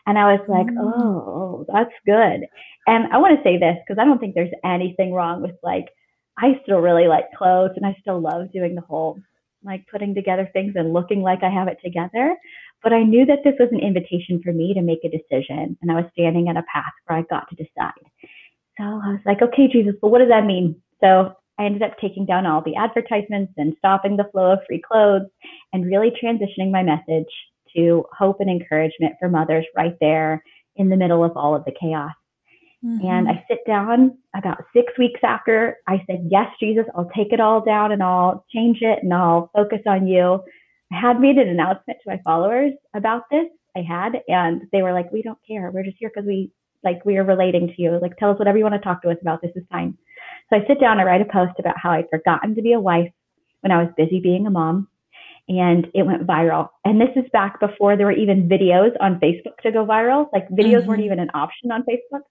And 0.07 0.17
I 0.17 0.33
was 0.33 0.41
like, 0.49 0.69
mm. 0.69 0.79
"Oh, 0.79 1.67
that's 1.69 1.93
good." 2.07 2.47
And 2.87 3.13
I 3.13 3.19
want 3.19 3.37
to 3.37 3.43
say 3.43 3.59
this 3.59 3.77
because 3.85 4.01
I 4.01 4.05
don't 4.05 4.21
think 4.21 4.37
there's 4.37 4.55
anything 4.65 5.13
wrong 5.13 5.43
with 5.43 5.57
like 5.65 5.87
I 6.39 6.61
still 6.63 6.79
really 6.79 7.09
like 7.09 7.33
clothes 7.37 7.73
and 7.77 7.85
I 7.85 7.97
still 8.01 8.21
love 8.21 8.53
doing 8.53 8.75
the 8.77 8.83
whole 8.83 9.19
like 9.65 9.85
putting 9.91 10.15
together 10.15 10.49
things 10.53 10.75
and 10.77 10.93
looking 10.93 11.23
like 11.23 11.43
I 11.43 11.51
have 11.51 11.69
it 11.69 11.79
together. 11.85 12.37
But 12.83 12.93
I 12.93 13.03
knew 13.03 13.27
that 13.27 13.41
this 13.43 13.55
was 13.59 13.71
an 13.73 13.81
invitation 13.81 14.41
for 14.45 14.53
me 14.53 14.75
to 14.75 14.83
make 14.83 15.01
a 15.05 15.11
decision. 15.11 15.77
And 15.83 15.91
I 15.91 15.95
was 15.95 16.05
standing 16.13 16.49
at 16.49 16.57
a 16.57 16.63
path 16.73 16.93
where 17.07 17.19
I 17.19 17.23
got 17.23 17.49
to 17.49 17.57
decide. 17.57 17.93
So 18.79 18.85
I 18.85 19.17
was 19.17 19.21
like, 19.27 19.43
okay, 19.43 19.67
Jesus, 19.67 19.95
but 20.01 20.09
what 20.11 20.19
does 20.19 20.29
that 20.29 20.47
mean? 20.47 20.81
So 21.01 21.35
I 21.59 21.65
ended 21.65 21.83
up 21.83 21.97
taking 22.01 22.27
down 22.27 22.47
all 22.47 22.63
the 22.63 22.77
advertisements 22.77 23.53
and 23.57 23.75
stopping 23.79 24.17
the 24.17 24.29
flow 24.33 24.53
of 24.53 24.59
free 24.67 24.83
clothes 24.87 25.29
and 25.73 25.87
really 25.87 26.11
transitioning 26.11 26.71
my 26.71 26.83
message 26.83 27.33
to 27.75 28.05
hope 28.17 28.41
and 28.41 28.51
encouragement 28.51 29.15
for 29.19 29.29
mothers 29.29 29.65
right 29.77 29.97
there 30.01 30.43
in 30.77 30.89
the 30.89 30.97
middle 30.97 31.25
of 31.25 31.37
all 31.37 31.55
of 31.55 31.65
the 31.65 31.73
chaos. 31.79 32.13
Mm-hmm. 32.85 33.07
And 33.07 33.29
I 33.29 33.45
sit 33.49 33.61
down 33.67 34.19
about 34.37 34.59
six 34.75 34.93
weeks 34.99 35.21
after 35.23 35.79
I 35.89 36.05
said, 36.07 36.29
Yes, 36.31 36.49
Jesus, 36.61 36.85
I'll 36.95 37.11
take 37.17 37.33
it 37.33 37.41
all 37.41 37.65
down 37.65 37.93
and 37.93 38.03
I'll 38.03 38.45
change 38.55 38.79
it 38.83 39.03
and 39.03 39.13
I'll 39.13 39.51
focus 39.55 39.81
on 39.87 40.07
you. 40.07 40.43
I 40.93 41.01
had 41.01 41.21
made 41.21 41.37
an 41.37 41.49
announcement 41.49 41.99
to 42.03 42.11
my 42.11 42.21
followers 42.25 42.73
about 42.95 43.23
this. 43.31 43.47
I 43.77 43.83
had, 43.83 44.13
and 44.29 44.63
they 44.73 44.83
were 44.83 44.93
like, 44.93 45.11
We 45.11 45.23
don't 45.23 45.39
care. 45.47 45.71
We're 45.71 45.85
just 45.85 45.97
here 45.99 46.11
because 46.15 46.27
we 46.27 46.53
like 46.85 47.05
we 47.05 47.17
are 47.17 47.25
relating 47.25 47.69
to 47.69 47.75
you. 47.79 47.99
Like, 48.01 48.17
tell 48.19 48.31
us 48.31 48.39
whatever 48.39 48.59
you 48.59 48.65
want 48.65 48.75
to 48.75 48.81
talk 48.81 49.03
to 49.03 49.11
us 49.11 49.17
about. 49.21 49.43
This 49.43 49.53
is 49.57 49.65
fine. 49.71 49.97
So 50.49 50.57
I 50.57 50.67
sit 50.67 50.81
down 50.81 50.99
and 50.99 51.07
write 51.07 51.21
a 51.21 51.25
post 51.25 51.59
about 51.59 51.79
how 51.79 51.91
I'd 51.91 52.09
forgotten 52.11 52.55
to 52.55 52.63
be 52.63 52.73
a 52.73 52.81
wife 52.81 53.11
when 53.61 53.73
I 53.73 53.83
was 53.83 53.93
busy 53.97 54.21
being 54.21 54.47
a 54.47 54.51
mom. 54.51 54.89
And 55.49 55.87
it 55.95 56.05
went 56.05 56.27
viral. 56.27 56.71
And 56.85 57.01
this 57.01 57.11
is 57.15 57.25
back 57.33 57.61
before 57.61 57.97
there 57.97 58.07
were 58.07 58.13
even 58.13 58.49
videos 58.49 58.91
on 59.01 59.21
Facebook 59.21 59.59
to 59.63 59.71
go 59.71 59.87
viral. 59.87 60.27
Like 60.33 60.49
videos 60.49 60.79
mm-hmm. 60.79 60.89
weren't 60.89 61.05
even 61.05 61.21
an 61.21 61.31
option 61.35 61.71
on 61.71 61.83
Facebook. 61.83 62.23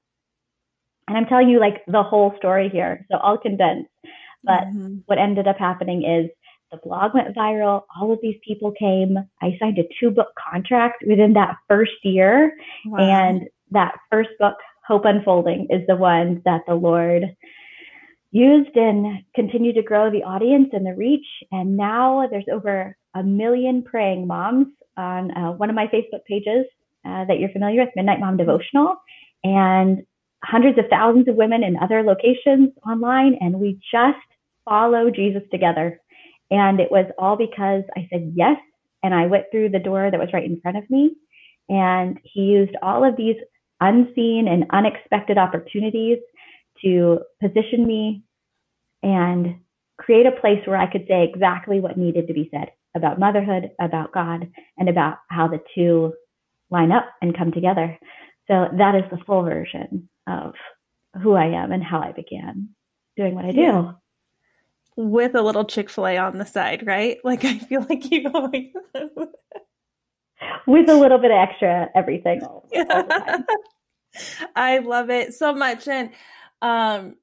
And 1.08 1.18
I'm 1.18 1.26
telling 1.26 1.50
you 1.50 1.60
like 1.60 1.84
the 1.88 2.04
whole 2.04 2.34
story 2.38 2.68
here. 2.68 3.06
So 3.10 3.18
I'll 3.18 3.38
condense. 3.38 3.88
But 4.44 4.66
mm-hmm. 4.66 4.98
what 5.06 5.18
ended 5.18 5.48
up 5.48 5.58
happening 5.58 6.04
is 6.04 6.30
the 6.72 6.78
blog 6.84 7.14
went 7.14 7.36
viral. 7.36 7.84
All 8.00 8.12
of 8.12 8.20
these 8.22 8.38
people 8.46 8.72
came. 8.72 9.18
I 9.42 9.58
signed 9.60 9.78
a 9.78 9.88
two 10.00 10.12
book 10.12 10.30
contract 10.52 11.04
within 11.08 11.34
that 11.34 11.56
first 11.70 12.04
year. 12.04 12.54
Wow. 12.86 13.00
And 13.00 13.48
that 13.72 13.96
first 14.12 14.32
book, 14.40 14.56
Hope 14.86 15.06
Unfolding, 15.06 15.68
is 15.70 15.86
the 15.88 15.96
one 15.96 16.42
that 16.46 16.62
the 16.68 16.76
Lord 16.76 17.36
used 18.36 18.76
and 18.76 19.24
continued 19.34 19.76
to 19.76 19.82
grow 19.82 20.12
the 20.12 20.24
audience 20.24 20.70
and 20.74 20.86
the 20.86 20.94
reach. 20.94 21.26
And 21.54 21.78
now 21.78 22.28
there's 22.30 22.46
over 22.52 22.98
a 23.14 23.24
million 23.24 23.82
praying 23.82 24.28
moms 24.28 24.68
on 24.98 25.32
uh, 25.32 25.52
one 25.54 25.70
of 25.70 25.76
my 25.76 25.88
Facebook 25.88 26.26
pages 26.28 26.66
uh, 27.06 27.24
that 27.26 27.40
you're 27.40 27.50
familiar 27.52 27.82
with, 27.82 27.96
Midnight 27.96 28.20
Mom 28.20 28.36
Devotional. 28.36 28.98
And 29.46 30.06
hundreds 30.44 30.78
of 30.78 30.86
thousands 30.90 31.30
of 31.30 31.36
women 31.36 31.64
in 31.64 31.78
other 31.78 32.04
locations 32.04 32.72
online, 32.86 33.38
and 33.40 33.58
we 33.58 33.80
just 33.90 34.28
follow 34.66 35.10
Jesus 35.10 35.44
together. 35.50 36.02
And 36.52 36.82
it 36.82 36.92
was 36.92 37.06
all 37.18 37.38
because 37.38 37.84
I 37.96 38.06
said 38.12 38.34
yes, 38.36 38.58
and 39.02 39.16
I 39.16 39.28
went 39.28 39.46
through 39.50 39.70
the 39.70 39.80
door 39.80 40.12
that 40.12 40.20
was 40.20 40.34
right 40.34 40.44
in 40.44 40.60
front 40.60 40.76
of 40.76 40.90
me. 40.90 41.16
And 41.70 42.20
he 42.24 42.42
used 42.42 42.76
all 42.82 43.08
of 43.08 43.16
these 43.16 43.38
unseen 43.80 44.50
and 44.50 44.66
unexpected 44.72 45.38
opportunities 45.38 46.18
to 46.86 47.20
position 47.42 47.86
me 47.86 48.24
and 49.04 49.56
create 49.98 50.26
a 50.26 50.40
place 50.40 50.60
where 50.66 50.78
I 50.78 50.92
could 50.92 51.06
say 51.08 51.24
exactly 51.24 51.80
what 51.80 51.98
needed 51.98 52.28
to 52.28 52.34
be 52.34 52.50
said 52.52 52.72
about 52.96 53.20
motherhood, 53.20 53.72
about 53.80 54.14
God, 54.14 54.50
and 54.78 54.90
about 54.90 55.18
how 55.30 55.48
the 55.48 55.60
two 55.74 56.14
line 56.70 56.92
up 56.92 57.06
and 57.22 57.38
come 57.38 57.52
together. 57.52 57.98
So 58.48 58.68
that 58.78 58.96
is 58.96 59.04
the 59.12 59.24
full 59.26 59.44
version 59.44 60.10
of 60.28 60.54
who 61.22 61.34
I 61.34 61.46
am 61.46 61.72
and 61.72 61.84
how 61.84 62.00
I 62.00 62.12
began 62.12 62.70
doing 63.18 63.36
what 63.36 63.46
I 63.46 63.52
do. 63.52 63.62
Yeah. 63.62 63.92
With 64.98 65.36
a 65.36 65.42
little 65.42 65.66
Chick 65.66 65.90
fil 65.90 66.08
A 66.08 66.18
on 66.18 66.38
the 66.38 66.46
side, 66.46 66.86
right? 66.88 67.18
Like, 67.24 67.44
I 67.44 67.60
feel 67.60 67.86
like 67.90 68.12
you 68.12 68.30
always. 68.34 68.70
With 70.68 70.90
a 70.90 70.96
little 70.96 71.18
bit 71.18 71.32
of 71.32 71.38
extra 71.38 71.90
everything. 71.96 72.44
All, 72.44 72.68
all 72.74 73.04
I 74.56 74.78
love 74.80 75.10
it 75.10 75.34
so 75.34 75.54
much. 75.54 75.88
And 75.88 76.12
um, 76.62 77.16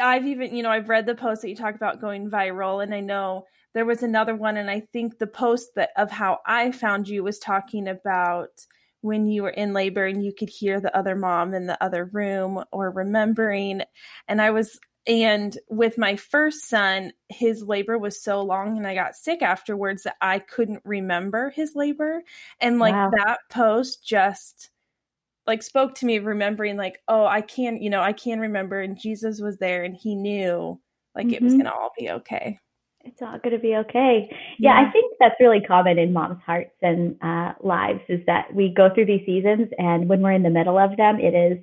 I've 0.00 0.26
even, 0.26 0.54
you 0.54 0.62
know, 0.62 0.70
I've 0.70 0.88
read 0.88 1.06
the 1.06 1.14
post 1.14 1.42
that 1.42 1.48
you 1.48 1.56
talk 1.56 1.74
about 1.74 2.00
going 2.00 2.30
viral, 2.30 2.82
and 2.82 2.94
I 2.94 3.00
know 3.00 3.44
there 3.74 3.84
was 3.84 4.02
another 4.02 4.34
one, 4.34 4.56
and 4.56 4.70
I 4.70 4.80
think 4.80 5.18
the 5.18 5.26
post 5.26 5.74
that 5.76 5.90
of 5.96 6.10
how 6.10 6.38
I 6.46 6.72
found 6.72 7.08
you 7.08 7.22
was 7.22 7.38
talking 7.38 7.88
about 7.88 8.50
when 9.06 9.26
you 9.26 9.42
were 9.42 9.50
in 9.50 9.72
labor 9.72 10.04
and 10.04 10.24
you 10.24 10.32
could 10.32 10.48
hear 10.48 10.80
the 10.80 10.96
other 10.96 11.14
mom 11.14 11.54
in 11.54 11.66
the 11.66 11.82
other 11.82 12.06
room 12.06 12.62
or 12.72 12.90
remembering. 12.90 13.82
And 14.26 14.42
I 14.42 14.50
was, 14.50 14.80
and 15.06 15.56
with 15.68 15.96
my 15.96 16.16
first 16.16 16.68
son, 16.68 17.12
his 17.28 17.62
labor 17.62 17.98
was 17.98 18.20
so 18.20 18.42
long 18.42 18.76
and 18.76 18.86
I 18.86 18.94
got 18.94 19.14
sick 19.14 19.42
afterwards 19.42 20.02
that 20.02 20.16
I 20.20 20.40
couldn't 20.40 20.82
remember 20.84 21.50
his 21.50 21.76
labor. 21.76 22.22
And 22.60 22.80
like 22.80 22.94
wow. 22.94 23.10
that 23.14 23.38
post 23.48 24.04
just, 24.04 24.70
like 25.46 25.62
spoke 25.62 25.94
to 25.94 26.06
me 26.06 26.18
remembering 26.18 26.76
like 26.76 26.98
oh 27.08 27.26
i 27.26 27.40
can 27.40 27.80
you 27.80 27.90
know 27.90 28.00
i 28.02 28.12
can 28.12 28.40
remember 28.40 28.80
and 28.80 28.98
jesus 28.98 29.40
was 29.40 29.58
there 29.58 29.84
and 29.84 29.96
he 29.96 30.14
knew 30.14 30.80
like 31.14 31.26
mm-hmm. 31.26 31.34
it 31.34 31.42
was 31.42 31.52
mm-hmm. 31.52 31.62
gonna 31.62 31.74
all 31.74 31.92
be 31.98 32.10
okay 32.10 32.58
it's 33.06 33.22
all 33.22 33.38
going 33.38 33.54
to 33.54 33.58
be 33.58 33.76
okay. 33.76 34.28
Yeah, 34.58 34.80
yeah, 34.80 34.88
I 34.88 34.90
think 34.90 35.14
that's 35.20 35.36
really 35.40 35.60
common 35.60 35.98
in 35.98 36.12
moms' 36.12 36.42
hearts 36.44 36.74
and 36.82 37.16
uh, 37.22 37.52
lives 37.62 38.00
is 38.08 38.20
that 38.26 38.52
we 38.52 38.74
go 38.74 38.92
through 38.92 39.06
these 39.06 39.24
seasons, 39.24 39.68
and 39.78 40.08
when 40.08 40.20
we're 40.20 40.32
in 40.32 40.42
the 40.42 40.50
middle 40.50 40.78
of 40.78 40.96
them, 40.96 41.20
it 41.20 41.34
is 41.34 41.58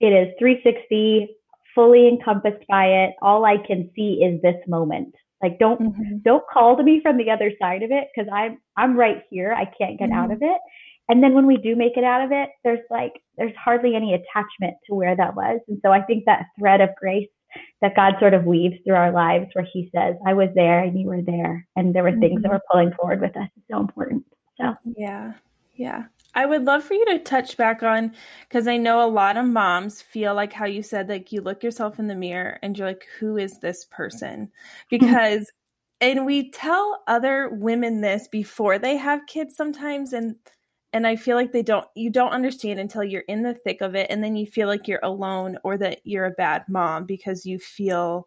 it 0.00 0.08
is 0.08 0.34
360, 0.38 1.36
fully 1.74 2.08
encompassed 2.08 2.64
by 2.68 2.86
it. 2.86 3.14
All 3.22 3.44
I 3.44 3.56
can 3.66 3.90
see 3.94 4.22
is 4.24 4.40
this 4.42 4.56
moment. 4.66 5.14
Like, 5.42 5.58
don't 5.58 5.80
mm-hmm. 5.80 6.18
don't 6.24 6.44
call 6.52 6.76
to 6.76 6.82
me 6.82 7.00
from 7.02 7.16
the 7.16 7.30
other 7.30 7.52
side 7.60 7.82
of 7.82 7.90
it 7.90 8.08
because 8.14 8.30
I'm 8.32 8.58
I'm 8.76 8.96
right 8.96 9.22
here. 9.30 9.52
I 9.52 9.64
can't 9.64 9.98
get 9.98 10.10
mm-hmm. 10.10 10.18
out 10.18 10.32
of 10.32 10.38
it. 10.42 10.58
And 11.08 11.22
then 11.22 11.34
when 11.34 11.46
we 11.46 11.56
do 11.56 11.76
make 11.76 11.96
it 11.96 12.04
out 12.04 12.24
of 12.24 12.32
it, 12.32 12.50
there's 12.62 12.80
like 12.90 13.12
there's 13.36 13.54
hardly 13.56 13.94
any 13.94 14.14
attachment 14.14 14.76
to 14.86 14.94
where 14.94 15.16
that 15.16 15.34
was. 15.34 15.60
And 15.68 15.78
so 15.84 15.92
I 15.92 16.02
think 16.02 16.24
that 16.24 16.46
thread 16.58 16.80
of 16.80 16.90
grace 16.98 17.28
that 17.80 17.94
God 17.94 18.14
sort 18.18 18.34
of 18.34 18.44
weaves 18.44 18.76
through 18.84 18.96
our 18.96 19.12
lives 19.12 19.46
where 19.52 19.66
he 19.70 19.90
says, 19.94 20.16
I 20.26 20.34
was 20.34 20.48
there 20.54 20.80
and 20.80 20.98
you 20.98 21.06
were 21.06 21.22
there 21.22 21.66
and 21.76 21.94
there 21.94 22.02
were 22.02 22.12
things 22.12 22.34
mm-hmm. 22.34 22.42
that 22.42 22.50
were 22.50 22.62
pulling 22.70 22.92
forward 22.92 23.20
with 23.20 23.36
us 23.36 23.48
is 23.56 23.62
so 23.70 23.80
important. 23.80 24.24
So 24.60 24.74
yeah. 24.96 25.34
Yeah. 25.74 26.04
I 26.34 26.46
would 26.46 26.64
love 26.64 26.82
for 26.82 26.94
you 26.94 27.04
to 27.06 27.18
touch 27.20 27.56
back 27.56 27.82
on 27.82 28.12
because 28.48 28.66
I 28.66 28.76
know 28.76 29.04
a 29.04 29.10
lot 29.10 29.36
of 29.36 29.46
moms 29.46 30.02
feel 30.02 30.34
like 30.34 30.52
how 30.52 30.66
you 30.66 30.82
said, 30.82 31.08
like 31.08 31.30
you 31.30 31.40
look 31.40 31.62
yourself 31.62 31.98
in 31.98 32.08
the 32.08 32.14
mirror 32.14 32.58
and 32.62 32.76
you're 32.76 32.88
like, 32.88 33.06
who 33.20 33.36
is 33.36 33.58
this 33.60 33.84
person? 33.84 34.50
Because, 34.90 35.50
and 36.00 36.26
we 36.26 36.50
tell 36.50 37.02
other 37.06 37.48
women 37.50 38.00
this 38.00 38.26
before 38.26 38.78
they 38.78 38.96
have 38.96 39.26
kids 39.26 39.54
sometimes, 39.54 40.12
and 40.12 40.34
and 40.94 41.06
i 41.06 41.14
feel 41.16 41.36
like 41.36 41.52
they 41.52 41.62
don't 41.62 41.86
you 41.94 42.08
don't 42.08 42.32
understand 42.32 42.80
until 42.80 43.04
you're 43.04 43.22
in 43.22 43.42
the 43.42 43.52
thick 43.52 43.82
of 43.82 43.94
it 43.94 44.06
and 44.08 44.24
then 44.24 44.36
you 44.36 44.46
feel 44.46 44.68
like 44.68 44.88
you're 44.88 45.00
alone 45.02 45.58
or 45.62 45.76
that 45.76 46.00
you're 46.04 46.24
a 46.24 46.30
bad 46.30 46.64
mom 46.68 47.04
because 47.04 47.44
you 47.44 47.58
feel 47.58 48.26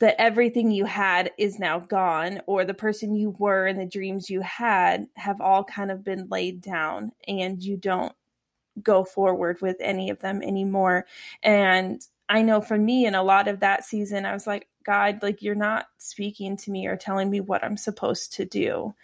that 0.00 0.18
everything 0.18 0.70
you 0.70 0.86
had 0.86 1.30
is 1.36 1.58
now 1.58 1.78
gone 1.78 2.40
or 2.46 2.64
the 2.64 2.74
person 2.74 3.14
you 3.14 3.36
were 3.38 3.66
and 3.66 3.78
the 3.78 3.84
dreams 3.84 4.30
you 4.30 4.40
had 4.40 5.06
have 5.14 5.40
all 5.42 5.62
kind 5.62 5.90
of 5.90 6.02
been 6.02 6.26
laid 6.30 6.62
down 6.62 7.12
and 7.28 7.62
you 7.62 7.76
don't 7.76 8.14
go 8.82 9.04
forward 9.04 9.60
with 9.60 9.76
any 9.78 10.08
of 10.08 10.18
them 10.20 10.42
anymore. 10.42 11.04
And 11.42 12.00
i 12.30 12.40
know 12.42 12.60
for 12.60 12.78
me 12.78 13.04
in 13.04 13.14
a 13.14 13.22
lot 13.22 13.48
of 13.48 13.60
that 13.60 13.84
season 13.84 14.24
i 14.24 14.32
was 14.32 14.46
like 14.46 14.68
god 14.86 15.18
like 15.20 15.42
you're 15.42 15.54
not 15.54 15.86
speaking 15.98 16.56
to 16.56 16.70
me 16.70 16.86
or 16.86 16.96
telling 16.96 17.28
me 17.28 17.40
what 17.40 17.62
i'm 17.62 17.76
supposed 17.76 18.32
to 18.32 18.44
do 18.44 18.94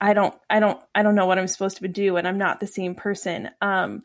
I 0.00 0.14
don't 0.14 0.34
I 0.48 0.60
don't 0.60 0.80
I 0.94 1.02
don't 1.02 1.14
know 1.14 1.26
what 1.26 1.38
I'm 1.38 1.48
supposed 1.48 1.78
to 1.78 1.88
do 1.88 2.16
and 2.16 2.26
I'm 2.28 2.38
not 2.38 2.60
the 2.60 2.66
same 2.66 2.94
person. 2.94 3.50
Um 3.60 4.02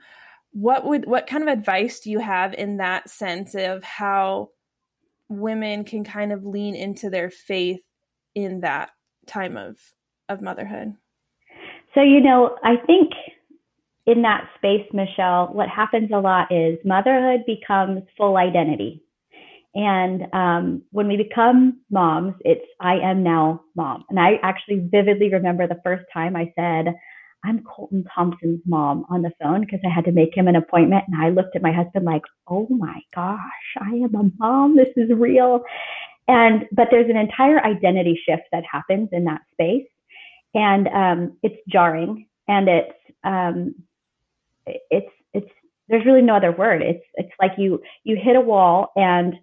what 0.51 0.85
would 0.85 1.05
what 1.05 1.27
kind 1.27 1.43
of 1.43 1.49
advice 1.49 1.99
do 1.99 2.11
you 2.11 2.19
have 2.19 2.53
in 2.53 2.77
that 2.77 3.09
sense 3.09 3.55
of 3.55 3.83
how 3.83 4.49
women 5.29 5.83
can 5.83 6.03
kind 6.03 6.31
of 6.31 6.45
lean 6.45 6.75
into 6.75 7.09
their 7.09 7.29
faith 7.29 7.81
in 8.35 8.61
that 8.61 8.91
time 9.27 9.57
of 9.57 9.77
of 10.29 10.41
motherhood? 10.41 10.95
So 11.93 12.01
you 12.01 12.21
know, 12.21 12.57
I 12.63 12.77
think 12.87 13.11
in 14.05 14.21
that 14.23 14.49
space, 14.57 14.87
Michelle, 14.93 15.47
what 15.53 15.69
happens 15.69 16.09
a 16.13 16.19
lot 16.19 16.51
is 16.51 16.77
motherhood 16.83 17.45
becomes 17.45 18.03
full 18.17 18.37
identity. 18.37 19.02
And 19.75 20.27
um, 20.33 20.83
when 20.91 21.07
we 21.07 21.17
become 21.17 21.81
moms, 21.89 22.35
it's 22.41 22.65
I 22.79 22.95
am 22.95 23.23
now 23.23 23.63
mom. 23.75 24.05
And 24.09 24.19
I 24.19 24.33
actually 24.43 24.87
vividly 24.91 25.29
remember 25.31 25.67
the 25.67 25.81
first 25.83 26.03
time 26.13 26.35
I 26.35 26.53
said, 26.55 26.93
I'm 27.45 27.63
Colton 27.63 28.05
Thompson's 28.15 28.61
mom 28.65 29.05
on 29.09 29.21
the 29.21 29.31
phone 29.41 29.61
because 29.61 29.79
I 29.85 29.93
had 29.93 30.05
to 30.05 30.11
make 30.11 30.35
him 30.35 30.47
an 30.47 30.55
appointment. 30.55 31.05
And 31.07 31.21
I 31.21 31.29
looked 31.29 31.55
at 31.55 31.61
my 31.61 31.73
husband 31.73 32.05
like, 32.05 32.21
oh 32.47 32.67
my 32.69 33.01
gosh, 33.13 33.39
I 33.81 33.89
am 33.95 34.15
a 34.15 34.29
mom. 34.37 34.77
This 34.77 34.93
is 34.95 35.09
real. 35.11 35.61
And, 36.27 36.65
but 36.71 36.87
there's 36.89 37.09
an 37.09 37.17
entire 37.17 37.63
identity 37.65 38.19
shift 38.25 38.43
that 38.51 38.63
happens 38.71 39.09
in 39.11 39.25
that 39.25 39.41
space. 39.51 39.87
And 40.53 40.87
um, 40.89 41.37
it's 41.41 41.57
jarring 41.67 42.27
and 42.47 42.69
it's, 42.69 42.97
um, 43.23 43.75
it's, 44.65 45.11
it's, 45.33 45.49
there's 45.89 46.05
really 46.05 46.21
no 46.21 46.35
other 46.35 46.51
word. 46.53 46.81
It's, 46.81 47.03
it's 47.15 47.33
like 47.41 47.53
you, 47.57 47.81
you 48.03 48.15
hit 48.15 48.37
a 48.37 48.41
wall 48.41 48.93
and 48.95 49.33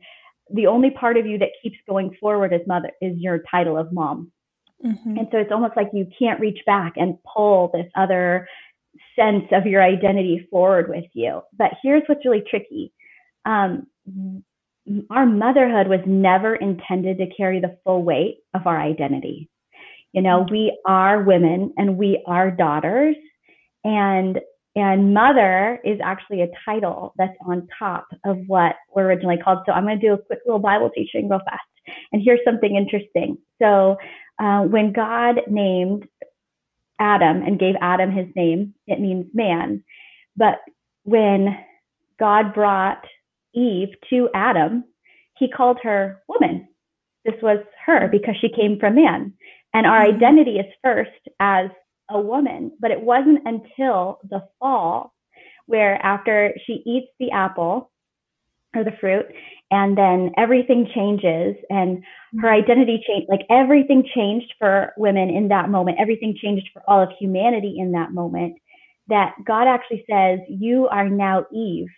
the 0.52 0.66
only 0.66 0.90
part 0.90 1.16
of 1.16 1.26
you 1.26 1.38
that 1.38 1.50
keeps 1.62 1.78
going 1.88 2.16
forward 2.20 2.52
as 2.52 2.60
mother 2.66 2.90
is 3.00 3.16
your 3.18 3.42
title 3.50 3.76
of 3.76 3.92
mom. 3.92 4.30
Mm-hmm. 4.84 5.18
And 5.18 5.28
so 5.30 5.38
it's 5.38 5.52
almost 5.52 5.76
like 5.76 5.90
you 5.92 6.06
can't 6.18 6.40
reach 6.40 6.60
back 6.66 6.94
and 6.96 7.18
pull 7.22 7.70
this 7.72 7.90
other 7.94 8.48
sense 9.16 9.44
of 9.52 9.66
your 9.66 9.82
identity 9.82 10.46
forward 10.50 10.88
with 10.88 11.04
you. 11.12 11.42
But 11.56 11.72
here's 11.82 12.02
what's 12.06 12.24
really 12.24 12.42
tricky. 12.48 12.92
Um, 13.44 13.86
our 15.10 15.26
motherhood 15.26 15.88
was 15.88 16.00
never 16.06 16.54
intended 16.56 17.18
to 17.18 17.26
carry 17.34 17.60
the 17.60 17.78
full 17.84 18.02
weight 18.02 18.38
of 18.54 18.66
our 18.66 18.80
identity. 18.80 19.48
You 20.12 20.22
know, 20.22 20.46
we 20.50 20.76
are 20.86 21.22
women 21.22 21.72
and 21.76 21.96
we 21.96 22.22
are 22.26 22.50
daughters. 22.50 23.16
And 23.84 24.40
And 24.76 25.12
mother 25.12 25.80
is 25.84 25.98
actually 26.02 26.42
a 26.42 26.48
title 26.64 27.12
that's 27.18 27.36
on 27.44 27.66
top 27.76 28.06
of 28.24 28.38
what 28.46 28.76
we're 28.94 29.06
originally 29.06 29.38
called. 29.38 29.58
So 29.66 29.72
I'm 29.72 29.84
going 29.84 29.98
to 29.98 30.06
do 30.06 30.14
a 30.14 30.18
quick 30.18 30.40
little 30.46 30.60
Bible 30.60 30.90
teaching 30.94 31.28
real 31.28 31.40
fast. 31.44 31.60
And 32.12 32.22
here's 32.24 32.40
something 32.44 32.76
interesting. 32.76 33.38
So 33.60 33.96
uh, 34.38 34.62
when 34.62 34.92
God 34.92 35.40
named 35.48 36.06
Adam 37.00 37.42
and 37.42 37.58
gave 37.58 37.74
Adam 37.80 38.12
his 38.12 38.28
name, 38.36 38.74
it 38.86 39.00
means 39.00 39.26
man. 39.34 39.82
But 40.36 40.60
when 41.02 41.58
God 42.20 42.54
brought 42.54 43.04
Eve 43.54 43.88
to 44.10 44.28
Adam, 44.34 44.84
he 45.36 45.48
called 45.48 45.78
her 45.82 46.22
woman. 46.28 46.68
This 47.24 47.34
was 47.42 47.58
her 47.86 48.08
because 48.08 48.36
she 48.40 48.50
came 48.50 48.78
from 48.78 48.94
man. 48.94 49.32
And 49.74 49.86
our 49.86 50.04
mm-hmm. 50.04 50.16
identity 50.16 50.58
is 50.58 50.66
first 50.82 51.10
as 51.40 51.70
a 52.10 52.20
woman. 52.20 52.72
But 52.80 52.90
it 52.90 53.00
wasn't 53.00 53.46
until 53.46 54.18
the 54.28 54.42
fall 54.58 55.14
where 55.66 55.94
after 56.04 56.52
she 56.66 56.82
eats 56.84 57.06
the 57.20 57.30
apple 57.30 57.90
or 58.74 58.84
the 58.84 58.96
fruit 59.00 59.26
and 59.70 59.96
then 59.96 60.32
everything 60.36 60.88
changes 60.94 61.56
and 61.70 62.02
her 62.38 62.48
mm-hmm. 62.48 62.62
identity 62.62 63.02
changed 63.06 63.28
like 63.28 63.46
everything 63.50 64.04
changed 64.14 64.52
for 64.58 64.92
women 64.96 65.30
in 65.30 65.48
that 65.48 65.68
moment 65.68 65.98
everything 66.00 66.36
changed 66.40 66.68
for 66.72 66.82
all 66.88 67.02
of 67.02 67.08
humanity 67.18 67.76
in 67.78 67.92
that 67.92 68.12
moment 68.12 68.56
that 69.08 69.34
god 69.46 69.66
actually 69.66 70.04
says 70.10 70.38
you 70.48 70.88
are 70.88 71.08
now 71.08 71.44
eve 71.52 71.88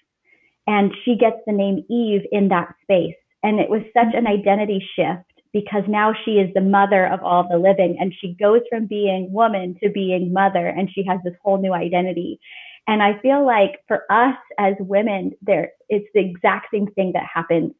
and 0.66 0.92
she 1.04 1.16
gets 1.16 1.36
the 1.46 1.52
name 1.52 1.84
eve 1.90 2.22
in 2.30 2.48
that 2.48 2.74
space 2.82 3.14
and 3.42 3.58
it 3.58 3.68
was 3.68 3.82
such 3.94 4.14
an 4.14 4.26
identity 4.26 4.84
shift 4.96 5.31
because 5.52 5.82
now 5.86 6.14
she 6.24 6.32
is 6.32 6.52
the 6.54 6.60
mother 6.60 7.06
of 7.06 7.22
all 7.22 7.46
the 7.48 7.58
living 7.58 7.96
and 8.00 8.12
she 8.20 8.34
goes 8.40 8.60
from 8.70 8.86
being 8.86 9.32
woman 9.32 9.76
to 9.82 9.90
being 9.90 10.32
mother 10.32 10.66
and 10.66 10.88
she 10.92 11.04
has 11.04 11.20
this 11.24 11.34
whole 11.42 11.60
new 11.60 11.72
identity 11.72 12.40
and 12.86 13.02
I 13.02 13.18
feel 13.20 13.46
like 13.46 13.80
for 13.86 14.04
us 14.10 14.36
as 14.58 14.74
women, 14.80 15.32
there 15.40 15.72
it's 15.88 16.08
the 16.14 16.20
exact 16.20 16.66
same 16.72 16.88
thing 16.88 17.12
that 17.14 17.26
happens. 17.32 17.72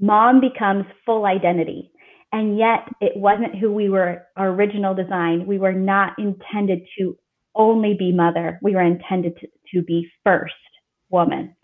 Mom 0.00 0.40
becomes 0.40 0.84
full 1.06 1.24
identity. 1.24 1.90
And 2.30 2.58
yet 2.58 2.80
it 3.00 3.16
wasn't 3.16 3.58
who 3.58 3.72
we 3.72 3.88
were, 3.88 4.26
our 4.36 4.50
original 4.50 4.94
design. 4.94 5.46
We 5.46 5.58
were 5.58 5.72
not 5.72 6.18
intended 6.18 6.82
to 6.98 7.16
only 7.54 7.94
be 7.98 8.12
mother. 8.12 8.58
We 8.62 8.74
were 8.74 8.82
intended 8.82 9.38
to, 9.38 9.48
to 9.72 9.82
be 9.82 10.10
first 10.24 10.52
woman. 11.08 11.56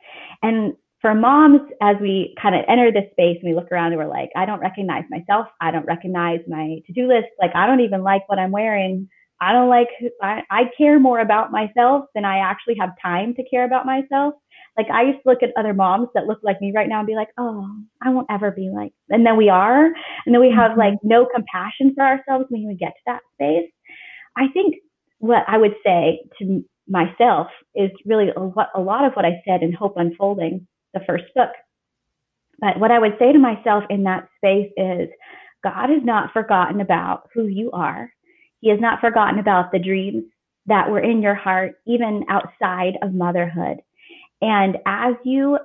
And 0.42 0.74
for 1.04 1.14
moms, 1.14 1.60
as 1.82 1.96
we 2.00 2.34
kind 2.40 2.54
of 2.54 2.62
enter 2.66 2.90
this 2.90 3.10
space 3.12 3.36
and 3.42 3.50
we 3.50 3.54
look 3.54 3.70
around 3.70 3.92
and 3.92 3.98
we're 3.98 4.08
like, 4.08 4.30
I 4.34 4.46
don't 4.46 4.60
recognize 4.60 5.04
myself. 5.10 5.46
I 5.60 5.70
don't 5.70 5.84
recognize 5.84 6.40
my 6.48 6.78
to 6.86 6.92
do 6.94 7.06
list. 7.06 7.26
Like, 7.38 7.50
I 7.54 7.66
don't 7.66 7.80
even 7.80 8.02
like 8.02 8.26
what 8.26 8.38
I'm 8.38 8.50
wearing. 8.50 9.06
I 9.38 9.52
don't 9.52 9.68
like, 9.68 9.88
I, 10.22 10.40
I 10.50 10.62
care 10.78 10.98
more 10.98 11.20
about 11.20 11.52
myself 11.52 12.06
than 12.14 12.24
I 12.24 12.38
actually 12.38 12.76
have 12.80 12.92
time 13.02 13.34
to 13.34 13.44
care 13.50 13.66
about 13.66 13.84
myself. 13.84 14.32
Like 14.78 14.86
I 14.90 15.02
used 15.02 15.18
to 15.24 15.28
look 15.28 15.42
at 15.42 15.50
other 15.58 15.74
moms 15.74 16.08
that 16.14 16.24
look 16.24 16.38
like 16.42 16.58
me 16.62 16.72
right 16.74 16.88
now 16.88 17.00
and 17.00 17.06
be 17.06 17.14
like, 17.14 17.28
oh, 17.36 17.68
I 18.02 18.08
won't 18.08 18.28
ever 18.30 18.50
be 18.50 18.70
like, 18.74 18.92
and 19.10 19.26
then 19.26 19.36
we 19.36 19.50
are, 19.50 19.84
and 19.84 20.34
then 20.34 20.40
we 20.40 20.50
have 20.56 20.70
mm-hmm. 20.70 20.80
like 20.80 20.94
no 21.02 21.26
compassion 21.26 21.92
for 21.94 22.02
ourselves 22.02 22.46
when 22.48 22.66
we 22.66 22.76
get 22.76 22.94
to 22.94 23.02
that 23.08 23.20
space. 23.34 23.70
I 24.38 24.48
think 24.54 24.76
what 25.18 25.44
I 25.46 25.58
would 25.58 25.74
say 25.84 26.22
to 26.38 26.64
myself 26.88 27.48
is 27.74 27.90
really 28.06 28.30
a 28.34 28.40
lot, 28.40 28.70
a 28.74 28.80
lot 28.80 29.04
of 29.04 29.12
what 29.12 29.26
I 29.26 29.42
said 29.46 29.62
in 29.62 29.74
Hope 29.74 29.96
Unfolding, 29.96 30.66
the 30.94 31.04
first 31.06 31.24
book. 31.34 31.50
But 32.60 32.78
what 32.78 32.90
I 32.90 32.98
would 32.98 33.16
say 33.18 33.32
to 33.32 33.38
myself 33.38 33.84
in 33.90 34.04
that 34.04 34.28
space 34.36 34.72
is 34.76 35.08
God 35.62 35.90
has 35.90 36.02
not 36.04 36.32
forgotten 36.32 36.80
about 36.80 37.28
who 37.34 37.46
you 37.46 37.70
are. 37.72 38.10
He 38.60 38.70
has 38.70 38.80
not 38.80 39.00
forgotten 39.00 39.38
about 39.38 39.72
the 39.72 39.78
dreams 39.78 40.24
that 40.66 40.90
were 40.90 41.00
in 41.00 41.20
your 41.20 41.34
heart, 41.34 41.74
even 41.86 42.24
outside 42.28 42.94
of 43.02 43.12
motherhood. 43.12 43.78
And 44.40 44.78
as 44.86 45.14
you 45.24 45.58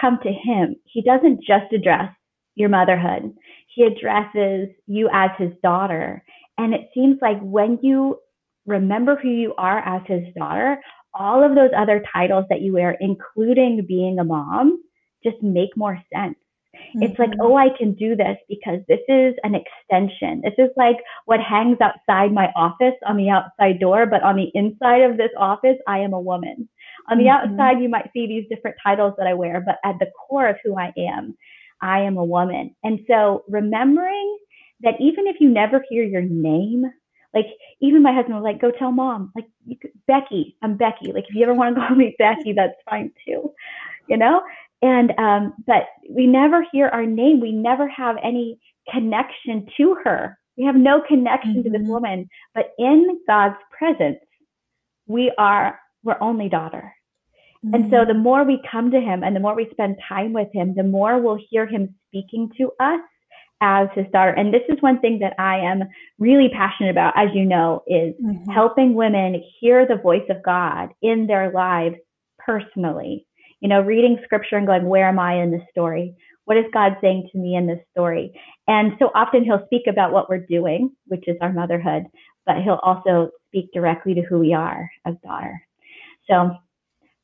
come 0.00 0.18
to 0.22 0.32
Him, 0.32 0.76
He 0.84 1.02
doesn't 1.02 1.40
just 1.46 1.72
address 1.72 2.12
your 2.54 2.68
motherhood, 2.68 3.34
He 3.74 3.82
addresses 3.84 4.68
you 4.86 5.10
as 5.12 5.30
His 5.38 5.52
daughter. 5.62 6.24
And 6.58 6.72
it 6.72 6.88
seems 6.94 7.18
like 7.20 7.38
when 7.40 7.78
you 7.82 8.18
remember 8.66 9.16
who 9.16 9.28
you 9.28 9.54
are 9.58 9.78
as 9.78 10.02
His 10.06 10.32
daughter, 10.34 10.78
all 11.18 11.44
of 11.44 11.54
those 11.54 11.70
other 11.76 12.02
titles 12.12 12.44
that 12.50 12.60
you 12.60 12.74
wear, 12.74 12.96
including 13.00 13.84
being 13.86 14.18
a 14.18 14.24
mom, 14.24 14.82
just 15.24 15.42
make 15.42 15.76
more 15.76 16.00
sense. 16.14 16.36
Mm-hmm. 16.74 17.02
It's 17.02 17.18
like, 17.18 17.30
mm-hmm. 17.30 17.42
oh, 17.42 17.56
I 17.56 17.68
can 17.76 17.94
do 17.94 18.16
this 18.16 18.36
because 18.48 18.80
this 18.88 19.00
is 19.08 19.34
an 19.42 19.54
extension. 19.54 20.42
This 20.42 20.54
is 20.58 20.70
like 20.76 20.96
what 21.24 21.40
hangs 21.40 21.78
outside 21.80 22.32
my 22.32 22.48
office 22.54 22.94
on 23.06 23.16
the 23.16 23.30
outside 23.30 23.80
door, 23.80 24.06
but 24.06 24.22
on 24.22 24.36
the 24.36 24.50
inside 24.54 25.02
of 25.02 25.16
this 25.16 25.30
office, 25.38 25.76
I 25.86 25.98
am 25.98 26.12
a 26.12 26.20
woman. 26.20 26.68
On 27.10 27.18
the 27.18 27.24
mm-hmm. 27.24 27.50
outside, 27.50 27.80
you 27.80 27.88
might 27.88 28.10
see 28.12 28.26
these 28.26 28.48
different 28.48 28.76
titles 28.82 29.14
that 29.18 29.26
I 29.26 29.34
wear, 29.34 29.62
but 29.64 29.78
at 29.84 29.98
the 29.98 30.10
core 30.28 30.48
of 30.48 30.56
who 30.64 30.78
I 30.78 30.92
am, 30.98 31.36
I 31.80 32.00
am 32.00 32.16
a 32.16 32.24
woman. 32.24 32.74
And 32.84 33.00
so 33.08 33.44
remembering 33.48 34.38
that 34.80 34.94
even 35.00 35.26
if 35.26 35.36
you 35.40 35.48
never 35.48 35.84
hear 35.88 36.04
your 36.04 36.22
name, 36.22 36.84
like 37.34 37.46
even 37.80 38.02
my 38.02 38.12
husband 38.12 38.34
was 38.34 38.44
like, 38.44 38.60
go 38.60 38.70
tell 38.70 38.92
mom, 38.92 39.32
like 39.34 39.46
could, 39.80 39.92
Becky, 40.06 40.56
I'm 40.62 40.76
Becky. 40.76 41.12
Like 41.12 41.24
if 41.28 41.34
you 41.34 41.42
ever 41.42 41.54
want 41.54 41.74
to 41.74 41.80
call 41.80 41.96
me 41.96 42.14
Becky, 42.18 42.52
that's 42.52 42.74
fine 42.88 43.12
too, 43.26 43.52
you 44.08 44.16
know? 44.16 44.42
And, 44.82 45.12
um, 45.18 45.54
but 45.66 45.84
we 46.08 46.26
never 46.26 46.64
hear 46.72 46.88
our 46.88 47.06
name. 47.06 47.40
We 47.40 47.52
never 47.52 47.88
have 47.88 48.16
any 48.22 48.60
connection 48.92 49.66
to 49.76 49.96
her. 50.04 50.38
We 50.56 50.64
have 50.64 50.76
no 50.76 51.00
connection 51.00 51.54
mm-hmm. 51.54 51.62
to 51.62 51.70
this 51.70 51.82
mm-hmm. 51.82 51.90
woman, 51.90 52.28
but 52.54 52.72
in 52.78 53.20
God's 53.26 53.56
presence, 53.76 54.20
we 55.06 55.32
are, 55.38 55.78
we're 56.02 56.18
only 56.20 56.48
daughter. 56.48 56.94
Mm-hmm. 57.64 57.74
And 57.74 57.90
so 57.90 57.98
mm-hmm. 57.98 58.08
the 58.08 58.14
more 58.14 58.44
we 58.44 58.62
come 58.70 58.90
to 58.90 59.00
him 59.00 59.22
and 59.22 59.34
the 59.34 59.40
more 59.40 59.54
we 59.54 59.68
spend 59.70 59.96
time 60.08 60.32
with 60.32 60.48
him, 60.52 60.74
the 60.74 60.82
more 60.82 61.18
we'll 61.18 61.38
hear 61.50 61.66
him 61.66 61.94
speaking 62.08 62.50
to 62.58 62.72
us 62.80 63.00
as 63.60 63.88
his 63.94 64.06
daughter. 64.12 64.32
And 64.32 64.52
this 64.52 64.62
is 64.68 64.80
one 64.80 65.00
thing 65.00 65.18
that 65.20 65.34
I 65.38 65.58
am 65.58 65.84
really 66.18 66.50
passionate 66.52 66.90
about, 66.90 67.14
as 67.16 67.28
you 67.34 67.44
know, 67.44 67.82
is 67.86 68.14
mm-hmm. 68.14 68.50
helping 68.50 68.94
women 68.94 69.42
hear 69.60 69.86
the 69.86 69.96
voice 69.96 70.26
of 70.28 70.42
God 70.42 70.90
in 71.02 71.26
their 71.26 71.50
lives 71.52 71.96
personally 72.38 73.26
you 73.60 73.68
know, 73.68 73.80
reading 73.80 74.18
scripture 74.24 74.56
and 74.56 74.66
going, 74.66 74.86
where 74.86 75.08
am 75.08 75.18
I 75.18 75.42
in 75.42 75.50
this 75.50 75.62
story? 75.70 76.14
What 76.44 76.56
is 76.56 76.66
God 76.72 76.96
saying 77.00 77.28
to 77.32 77.38
me 77.38 77.56
in 77.56 77.66
this 77.66 77.80
story? 77.90 78.38
And 78.68 78.92
so 78.98 79.10
often 79.14 79.44
he'll 79.44 79.64
speak 79.66 79.86
about 79.88 80.12
what 80.12 80.28
we're 80.28 80.46
doing, 80.46 80.92
which 81.06 81.24
is 81.26 81.36
our 81.40 81.52
motherhood, 81.52 82.04
but 82.44 82.62
he'll 82.62 82.80
also 82.82 83.30
speak 83.48 83.72
directly 83.72 84.14
to 84.14 84.22
who 84.22 84.38
we 84.38 84.54
are 84.54 84.88
as 85.04 85.14
daughter. 85.24 85.60
So 86.28 86.56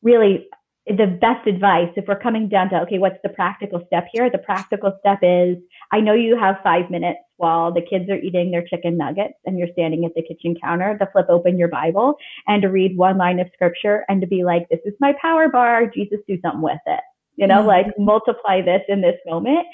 really 0.03 0.49
the 0.87 1.07
best 1.21 1.47
advice 1.47 1.91
if 1.95 2.07
we're 2.09 2.19
coming 2.19 2.49
down 2.49 2.69
to 2.69 2.81
okay 2.81 2.99
what's 2.99 3.19
the 3.23 3.29
practical 3.29 3.85
step 3.87 4.07
here? 4.13 4.29
The 4.31 4.39
practical 4.39 4.97
step 5.01 5.19
is 5.23 5.57
i 5.93 6.01
know 6.01 6.13
you 6.13 6.37
have 6.37 6.57
five 6.65 6.91
minutes 6.91 7.21
while 7.37 7.73
the 7.73 7.83
kids 7.83 8.11
are 8.11 8.17
eating 8.17 8.51
their 8.51 8.67
chicken 8.67 8.97
nuggets 8.97 9.35
and 9.45 9.59
you're 9.59 9.69
standing 9.73 10.05
at 10.05 10.13
the 10.15 10.23
kitchen 10.23 10.57
counter 10.61 10.99
to 10.99 11.09
flip 11.13 11.27
open 11.29 11.57
your 11.57 11.69
bible 11.69 12.17
and 12.49 12.63
to 12.63 12.69
read 12.69 12.97
one 12.97 13.17
line 13.17 13.39
of 13.39 13.49
scripture 13.55 14.05
and 14.09 14.21
to 14.21 14.27
be 14.27 14.43
like 14.43 14.69
this 14.71 14.81
is 14.85 14.95
my 15.01 15.15
power 15.21 15.49
bar. 15.49 15.87
Jesus 15.87 16.19
do 16.27 16.39
something 16.43 16.63
with 16.63 16.81
it. 16.87 17.01
You 17.37 17.47
know 17.47 17.59
mm-hmm. 17.59 17.69
like 17.69 17.87
multiply 17.99 18.61
this 18.61 18.83
in 18.89 19.01
this 19.01 19.19
moment. 19.25 19.67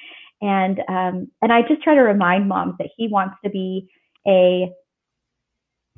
And 0.43 0.81
um 0.89 1.29
and 1.41 1.53
i 1.53 1.63
just 1.63 1.83
try 1.83 1.95
to 1.95 2.03
remind 2.03 2.49
moms 2.49 2.75
that 2.79 2.91
he 2.97 3.09
wants 3.09 3.37
to 3.45 3.51
be 3.51 3.89
a 4.27 4.71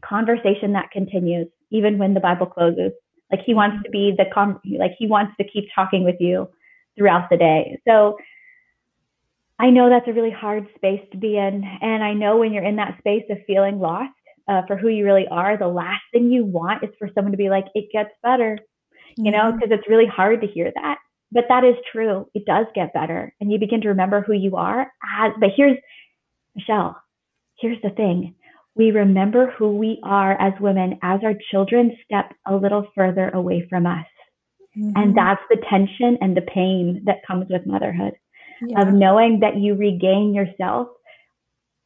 conversation 0.05 0.73
that 0.73 0.91
continues 0.93 1.49
even 1.71 1.99
when 1.99 2.15
the 2.15 2.21
bible 2.21 2.47
closes 2.47 2.93
like 3.31 3.41
he 3.45 3.55
wants 3.55 3.83
to 3.85 3.91
be 3.91 4.15
the 4.17 4.27
com- 4.33 4.61
like 4.79 4.93
he 4.99 5.07
wants 5.07 5.33
to 5.39 5.45
keep 5.45 5.69
talking 5.75 6.05
with 6.05 6.17
you 6.21 6.49
throughout 6.97 7.31
the 7.31 7.37
day. 7.37 7.79
So 7.87 8.17
I 9.59 9.71
know 9.71 9.89
that's 9.89 10.09
a 10.09 10.13
really 10.13 10.31
hard 10.31 10.67
space 10.75 11.03
to 11.13 11.19
be 11.19 11.37
in, 11.37 11.65
and 11.83 12.03
I 12.03 12.15
know 12.15 12.39
when 12.39 12.53
you're 12.53 12.65
in 12.65 12.77
that 12.77 12.99
space 12.99 13.25
of 13.31 13.39
feeling 13.47 13.79
lost 13.79 14.13
uh, 14.49 14.63
for 14.67 14.77
who 14.77 14.89
you 14.89 15.05
really 15.05 15.29
are, 15.29 15.57
the 15.57 15.69
last 15.69 16.03
thing 16.13 16.31
you 16.31 16.45
want 16.45 16.83
is 16.83 16.91
for 16.99 17.11
someone 17.15 17.33
to 17.33 17.39
be 17.39 17.51
like, 17.51 17.67
"It 17.75 17.93
gets 17.93 18.11
better," 18.23 18.59
mm-hmm. 18.59 19.27
you 19.27 19.31
know, 19.31 19.53
because 19.53 19.69
mm-hmm. 19.69 19.75
it's 19.75 19.89
really 19.89 20.07
hard 20.07 20.41
to 20.41 20.47
hear 20.47 20.73
that. 20.75 20.99
But 21.33 21.45
that 21.49 21.63
is 21.63 21.77
true. 21.93 22.29
It 22.35 22.45
does 22.47 22.67
get 22.75 22.93
better, 22.95 23.35
and 23.41 23.53
you 23.53 23.59
begin 23.59 23.81
to 23.83 23.89
remember 23.89 24.21
who 24.23 24.33
you 24.33 24.57
are. 24.57 24.91
As, 25.19 25.33
but 25.39 25.51
here's 25.57 25.77
Michelle. 26.57 27.01
Here's 27.59 27.81
the 27.83 27.91
thing 27.91 28.35
we 28.75 28.91
remember 28.91 29.53
who 29.59 29.77
we 29.77 30.01
are 30.03 30.41
as 30.41 30.53
women 30.61 30.99
as 31.03 31.21
our 31.25 31.35
children 31.51 31.97
step 32.05 32.33
a 32.47 32.55
little 32.55 32.87
further 32.95 33.29
away 33.31 33.67
from 33.69 33.87
us. 33.87 34.07
Mm-hmm. 34.77 34.93
And 34.97 35.17
that's 35.17 35.43
the 35.51 35.63
tension 35.69 36.19
and 36.21 36.37
the 36.37 36.43
pain 36.43 37.03
that 37.05 37.27
comes 37.27 37.47
with 37.51 37.67
motherhood 37.67 38.13
yeah. 38.67 38.83
of 38.83 38.95
knowing 38.95 39.41
that 39.41 39.57
you 39.57 39.75
regain 39.75 40.33
yourself 40.35 40.89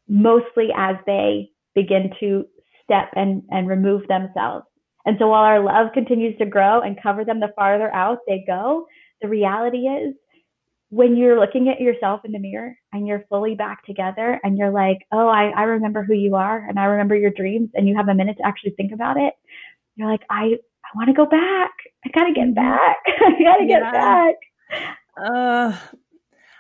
mostly 0.08 0.68
as 0.76 0.96
they 1.06 1.48
begin 1.74 2.10
to 2.20 2.44
step 2.82 3.08
and, 3.16 3.42
and 3.50 3.66
remove 3.66 4.06
themselves. 4.06 4.66
And 5.06 5.16
so 5.18 5.28
while 5.28 5.44
our 5.44 5.62
love 5.62 5.92
continues 5.92 6.36
to 6.38 6.46
grow 6.46 6.80
and 6.80 7.00
cover 7.02 7.24
them 7.24 7.40
the 7.40 7.52
farther 7.56 7.92
out 7.94 8.18
they 8.26 8.44
go, 8.46 8.86
the 9.22 9.28
reality 9.28 9.86
is 9.86 10.14
when 10.94 11.16
you're 11.16 11.40
looking 11.40 11.68
at 11.68 11.80
yourself 11.80 12.20
in 12.24 12.30
the 12.30 12.38
mirror 12.38 12.78
and 12.92 13.04
you're 13.04 13.24
fully 13.28 13.56
back 13.56 13.84
together 13.84 14.40
and 14.44 14.56
you're 14.56 14.70
like, 14.70 14.98
oh, 15.10 15.26
I, 15.26 15.48
I 15.48 15.62
remember 15.64 16.04
who 16.04 16.14
you 16.14 16.36
are 16.36 16.64
and 16.68 16.78
I 16.78 16.84
remember 16.84 17.16
your 17.16 17.32
dreams 17.32 17.70
and 17.74 17.88
you 17.88 17.96
have 17.96 18.08
a 18.08 18.14
minute 18.14 18.36
to 18.36 18.46
actually 18.46 18.74
think 18.76 18.92
about 18.92 19.16
it, 19.16 19.34
you're 19.96 20.08
like, 20.08 20.22
I, 20.30 20.54
I 20.84 20.88
want 20.94 21.08
to 21.08 21.12
go 21.12 21.26
back. 21.26 21.72
I 22.04 22.10
got 22.14 22.26
to 22.26 22.32
get 22.32 22.44
mm-hmm. 22.44 22.54
back. 22.54 22.96
I 23.08 23.42
got 23.42 23.56
to 23.56 23.66
get 23.66 23.82
yeah. 23.82 23.90
back. 23.90 24.34
Uh, 25.16 25.76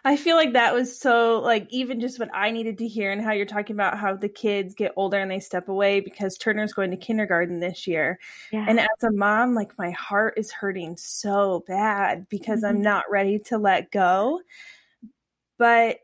I 0.06 0.16
feel 0.16 0.36
like 0.36 0.52
that 0.52 0.74
was 0.74 0.98
so 0.98 1.40
like 1.40 1.66
even 1.70 1.98
just 1.98 2.18
what 2.18 2.28
I 2.34 2.50
needed 2.50 2.76
to 2.78 2.88
hear 2.88 3.10
and 3.10 3.22
how 3.22 3.32
you're 3.32 3.46
talking 3.46 3.74
about 3.74 3.98
how 3.98 4.14
the 4.14 4.28
kids 4.28 4.74
get 4.74 4.92
older 4.96 5.18
and 5.18 5.30
they 5.30 5.40
step 5.40 5.68
away 5.68 6.00
because 6.00 6.36
Turner's 6.36 6.74
going 6.74 6.90
to 6.90 6.96
kindergarten 6.98 7.58
this 7.58 7.86
year. 7.86 8.18
Yeah. 8.52 8.66
And 8.68 8.78
as 8.78 9.02
a 9.02 9.10
mom, 9.10 9.54
like 9.54 9.78
my 9.78 9.92
heart 9.92 10.34
is 10.36 10.52
hurting 10.52 10.98
so 10.98 11.64
bad 11.66 12.26
because 12.28 12.58
mm-hmm. 12.58 12.76
I'm 12.76 12.82
not 12.82 13.04
ready 13.10 13.38
to 13.46 13.56
let 13.56 13.90
go. 13.90 14.42
But 15.58 16.00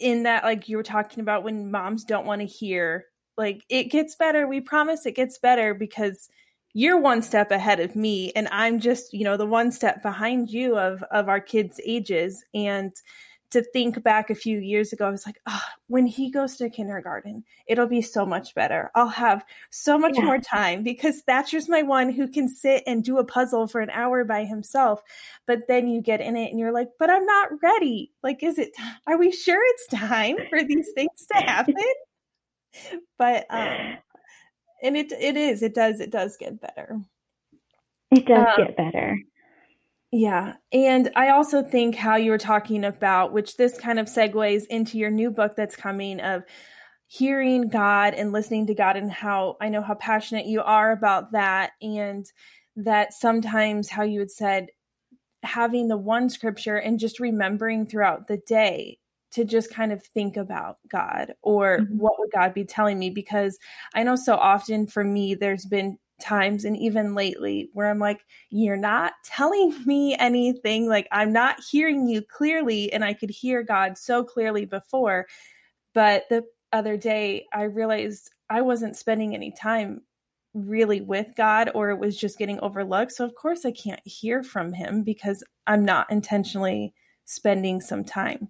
in 0.00 0.24
that 0.24 0.42
like 0.42 0.68
you 0.68 0.76
were 0.76 0.82
talking 0.82 1.20
about 1.20 1.44
when 1.44 1.70
moms 1.70 2.02
don't 2.02 2.26
want 2.26 2.40
to 2.40 2.46
hear 2.46 3.04
like 3.36 3.62
it 3.68 3.84
gets 3.84 4.16
better, 4.16 4.48
we 4.48 4.60
promise 4.60 5.06
it 5.06 5.14
gets 5.14 5.38
better 5.38 5.74
because 5.74 6.28
you're 6.72 6.98
one 6.98 7.22
step 7.22 7.52
ahead 7.52 7.78
of 7.78 7.94
me 7.94 8.32
and 8.34 8.48
I'm 8.50 8.80
just, 8.80 9.12
you 9.12 9.22
know, 9.22 9.36
the 9.36 9.46
one 9.46 9.70
step 9.70 10.02
behind 10.02 10.50
you 10.50 10.76
of 10.76 11.04
of 11.12 11.28
our 11.28 11.40
kids' 11.40 11.80
ages 11.86 12.44
and 12.52 12.92
to 13.54 13.62
think 13.62 14.02
back 14.02 14.30
a 14.30 14.34
few 14.34 14.58
years 14.58 14.92
ago, 14.92 15.06
I 15.06 15.10
was 15.10 15.26
like, 15.26 15.40
oh, 15.46 15.62
when 15.88 16.06
he 16.06 16.30
goes 16.30 16.56
to 16.56 16.68
kindergarten, 16.68 17.44
it'll 17.66 17.86
be 17.86 18.02
so 18.02 18.26
much 18.26 18.54
better. 18.54 18.90
I'll 18.94 19.08
have 19.08 19.44
so 19.70 19.98
much 19.98 20.16
yeah. 20.16 20.24
more 20.24 20.38
time 20.38 20.82
because 20.82 21.22
Thatcher's 21.22 21.68
my 21.68 21.82
one 21.82 22.10
who 22.10 22.28
can 22.28 22.48
sit 22.48 22.84
and 22.86 23.02
do 23.02 23.18
a 23.18 23.24
puzzle 23.24 23.66
for 23.66 23.80
an 23.80 23.90
hour 23.90 24.24
by 24.24 24.44
himself. 24.44 25.02
But 25.46 25.66
then 25.66 25.88
you 25.88 26.02
get 26.02 26.20
in 26.20 26.36
it 26.36 26.50
and 26.50 26.60
you're 26.60 26.72
like, 26.72 26.90
but 26.98 27.10
I'm 27.10 27.24
not 27.24 27.62
ready. 27.62 28.12
Like, 28.22 28.42
is 28.42 28.58
it, 28.58 28.72
are 29.06 29.16
we 29.16 29.32
sure 29.32 29.62
it's 29.64 29.86
time 29.88 30.36
for 30.50 30.62
these 30.62 30.90
things 30.94 31.26
to 31.32 31.38
happen? 31.38 31.74
but, 33.18 33.46
um, 33.50 33.96
and 34.82 34.96
it, 34.96 35.10
it 35.12 35.36
is, 35.36 35.62
it 35.62 35.74
does, 35.74 36.00
it 36.00 36.10
does 36.10 36.36
get 36.36 36.60
better. 36.60 37.00
It 38.10 38.26
does 38.26 38.46
um, 38.58 38.66
get 38.66 38.76
better. 38.76 39.18
Yeah. 40.16 40.54
And 40.72 41.10
I 41.16 41.30
also 41.30 41.60
think 41.60 41.96
how 41.96 42.14
you 42.14 42.30
were 42.30 42.38
talking 42.38 42.84
about, 42.84 43.32
which 43.32 43.56
this 43.56 43.76
kind 43.76 43.98
of 43.98 44.06
segues 44.06 44.64
into 44.66 44.96
your 44.96 45.10
new 45.10 45.28
book 45.32 45.56
that's 45.56 45.74
coming 45.74 46.20
of 46.20 46.44
hearing 47.08 47.68
God 47.68 48.14
and 48.14 48.30
listening 48.30 48.68
to 48.68 48.76
God 48.76 48.96
and 48.96 49.10
how 49.10 49.56
I 49.60 49.70
know 49.70 49.82
how 49.82 49.94
passionate 49.94 50.46
you 50.46 50.62
are 50.62 50.92
about 50.92 51.32
that. 51.32 51.72
And 51.82 52.24
that 52.76 53.12
sometimes 53.12 53.90
how 53.90 54.04
you 54.04 54.20
had 54.20 54.30
said 54.30 54.68
having 55.42 55.88
the 55.88 55.96
one 55.96 56.30
scripture 56.30 56.76
and 56.76 57.00
just 57.00 57.18
remembering 57.18 57.84
throughout 57.84 58.28
the 58.28 58.38
day 58.46 59.00
to 59.32 59.44
just 59.44 59.74
kind 59.74 59.92
of 59.92 60.00
think 60.00 60.36
about 60.36 60.78
God 60.88 61.34
or 61.42 61.80
mm-hmm. 61.80 61.98
what 61.98 62.14
would 62.20 62.30
God 62.32 62.54
be 62.54 62.64
telling 62.64 63.00
me? 63.00 63.10
Because 63.10 63.58
I 63.96 64.04
know 64.04 64.14
so 64.14 64.36
often 64.36 64.86
for 64.86 65.02
me, 65.02 65.34
there's 65.34 65.66
been 65.66 65.98
times 66.20 66.64
and 66.64 66.76
even 66.76 67.14
lately 67.14 67.70
where 67.72 67.90
I'm 67.90 67.98
like, 67.98 68.24
you're 68.50 68.76
not 68.76 69.12
telling 69.24 69.74
me 69.86 70.16
anything. 70.18 70.88
Like, 70.88 71.08
I'm 71.12 71.32
not 71.32 71.62
hearing 71.70 72.08
you 72.08 72.22
clearly. 72.22 72.92
And 72.92 73.04
I 73.04 73.14
could 73.14 73.30
hear 73.30 73.62
God 73.62 73.98
so 73.98 74.24
clearly 74.24 74.64
before. 74.64 75.26
But 75.94 76.24
the 76.30 76.44
other 76.72 76.96
day, 76.96 77.46
I 77.52 77.64
realized 77.64 78.30
I 78.50 78.62
wasn't 78.62 78.96
spending 78.96 79.34
any 79.34 79.52
time 79.52 80.02
really 80.54 81.00
with 81.00 81.28
God 81.36 81.70
or 81.74 81.90
it 81.90 81.98
was 81.98 82.16
just 82.16 82.38
getting 82.38 82.60
overlooked. 82.60 83.12
So, 83.12 83.24
of 83.24 83.34
course, 83.34 83.64
I 83.64 83.72
can't 83.72 84.00
hear 84.04 84.42
from 84.42 84.72
Him 84.72 85.02
because 85.02 85.42
I'm 85.66 85.84
not 85.84 86.10
intentionally 86.10 86.94
spending 87.24 87.80
some 87.80 88.04
time. 88.04 88.48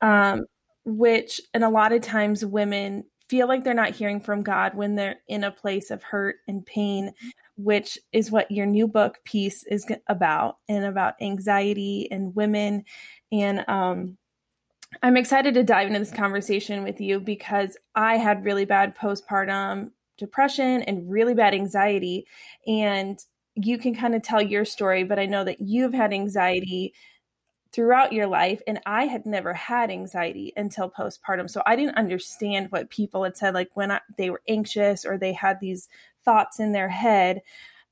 Um, 0.00 0.44
which, 0.84 1.40
and 1.54 1.64
a 1.64 1.70
lot 1.70 1.92
of 1.92 2.02
times, 2.02 2.44
women 2.44 3.04
feel 3.28 3.48
like 3.48 3.64
they're 3.64 3.74
not 3.74 3.90
hearing 3.90 4.20
from 4.20 4.42
God 4.42 4.74
when 4.74 4.94
they're 4.94 5.16
in 5.28 5.44
a 5.44 5.50
place 5.50 5.90
of 5.90 6.02
hurt 6.02 6.36
and 6.46 6.64
pain, 6.64 7.12
which 7.56 7.98
is 8.12 8.30
what 8.30 8.50
your 8.50 8.66
new 8.66 8.86
book 8.86 9.18
Peace 9.24 9.64
is 9.64 9.86
about 10.08 10.58
and 10.68 10.84
about 10.84 11.14
anxiety 11.20 12.08
and 12.10 12.34
women. 12.34 12.84
And 13.32 13.64
um, 13.68 14.18
I'm 15.02 15.16
excited 15.16 15.54
to 15.54 15.64
dive 15.64 15.86
into 15.88 15.98
this 15.98 16.12
conversation 16.12 16.84
with 16.84 17.00
you 17.00 17.20
because 17.20 17.76
I 17.94 18.16
had 18.16 18.44
really 18.44 18.64
bad 18.64 18.96
postpartum 18.96 19.90
depression 20.18 20.82
and 20.82 21.10
really 21.10 21.34
bad 21.34 21.54
anxiety. 21.54 22.26
And 22.66 23.18
you 23.54 23.78
can 23.78 23.94
kind 23.94 24.14
of 24.14 24.22
tell 24.22 24.42
your 24.42 24.64
story, 24.64 25.04
but 25.04 25.18
I 25.18 25.26
know 25.26 25.44
that 25.44 25.60
you've 25.60 25.94
had 25.94 26.12
anxiety 26.12 26.94
throughout 27.74 28.12
your 28.12 28.28
life. 28.28 28.62
And 28.66 28.78
I 28.86 29.06
had 29.06 29.26
never 29.26 29.52
had 29.52 29.90
anxiety 29.90 30.52
until 30.56 30.88
postpartum. 30.88 31.50
So 31.50 31.60
I 31.66 31.74
didn't 31.74 31.96
understand 31.96 32.70
what 32.70 32.88
people 32.88 33.24
had 33.24 33.36
said, 33.36 33.52
like 33.52 33.70
when 33.74 33.90
I, 33.90 34.00
they 34.16 34.30
were 34.30 34.42
anxious 34.48 35.04
or 35.04 35.18
they 35.18 35.32
had 35.32 35.58
these 35.58 35.88
thoughts 36.24 36.60
in 36.60 36.70
their 36.70 36.88
head. 36.88 37.42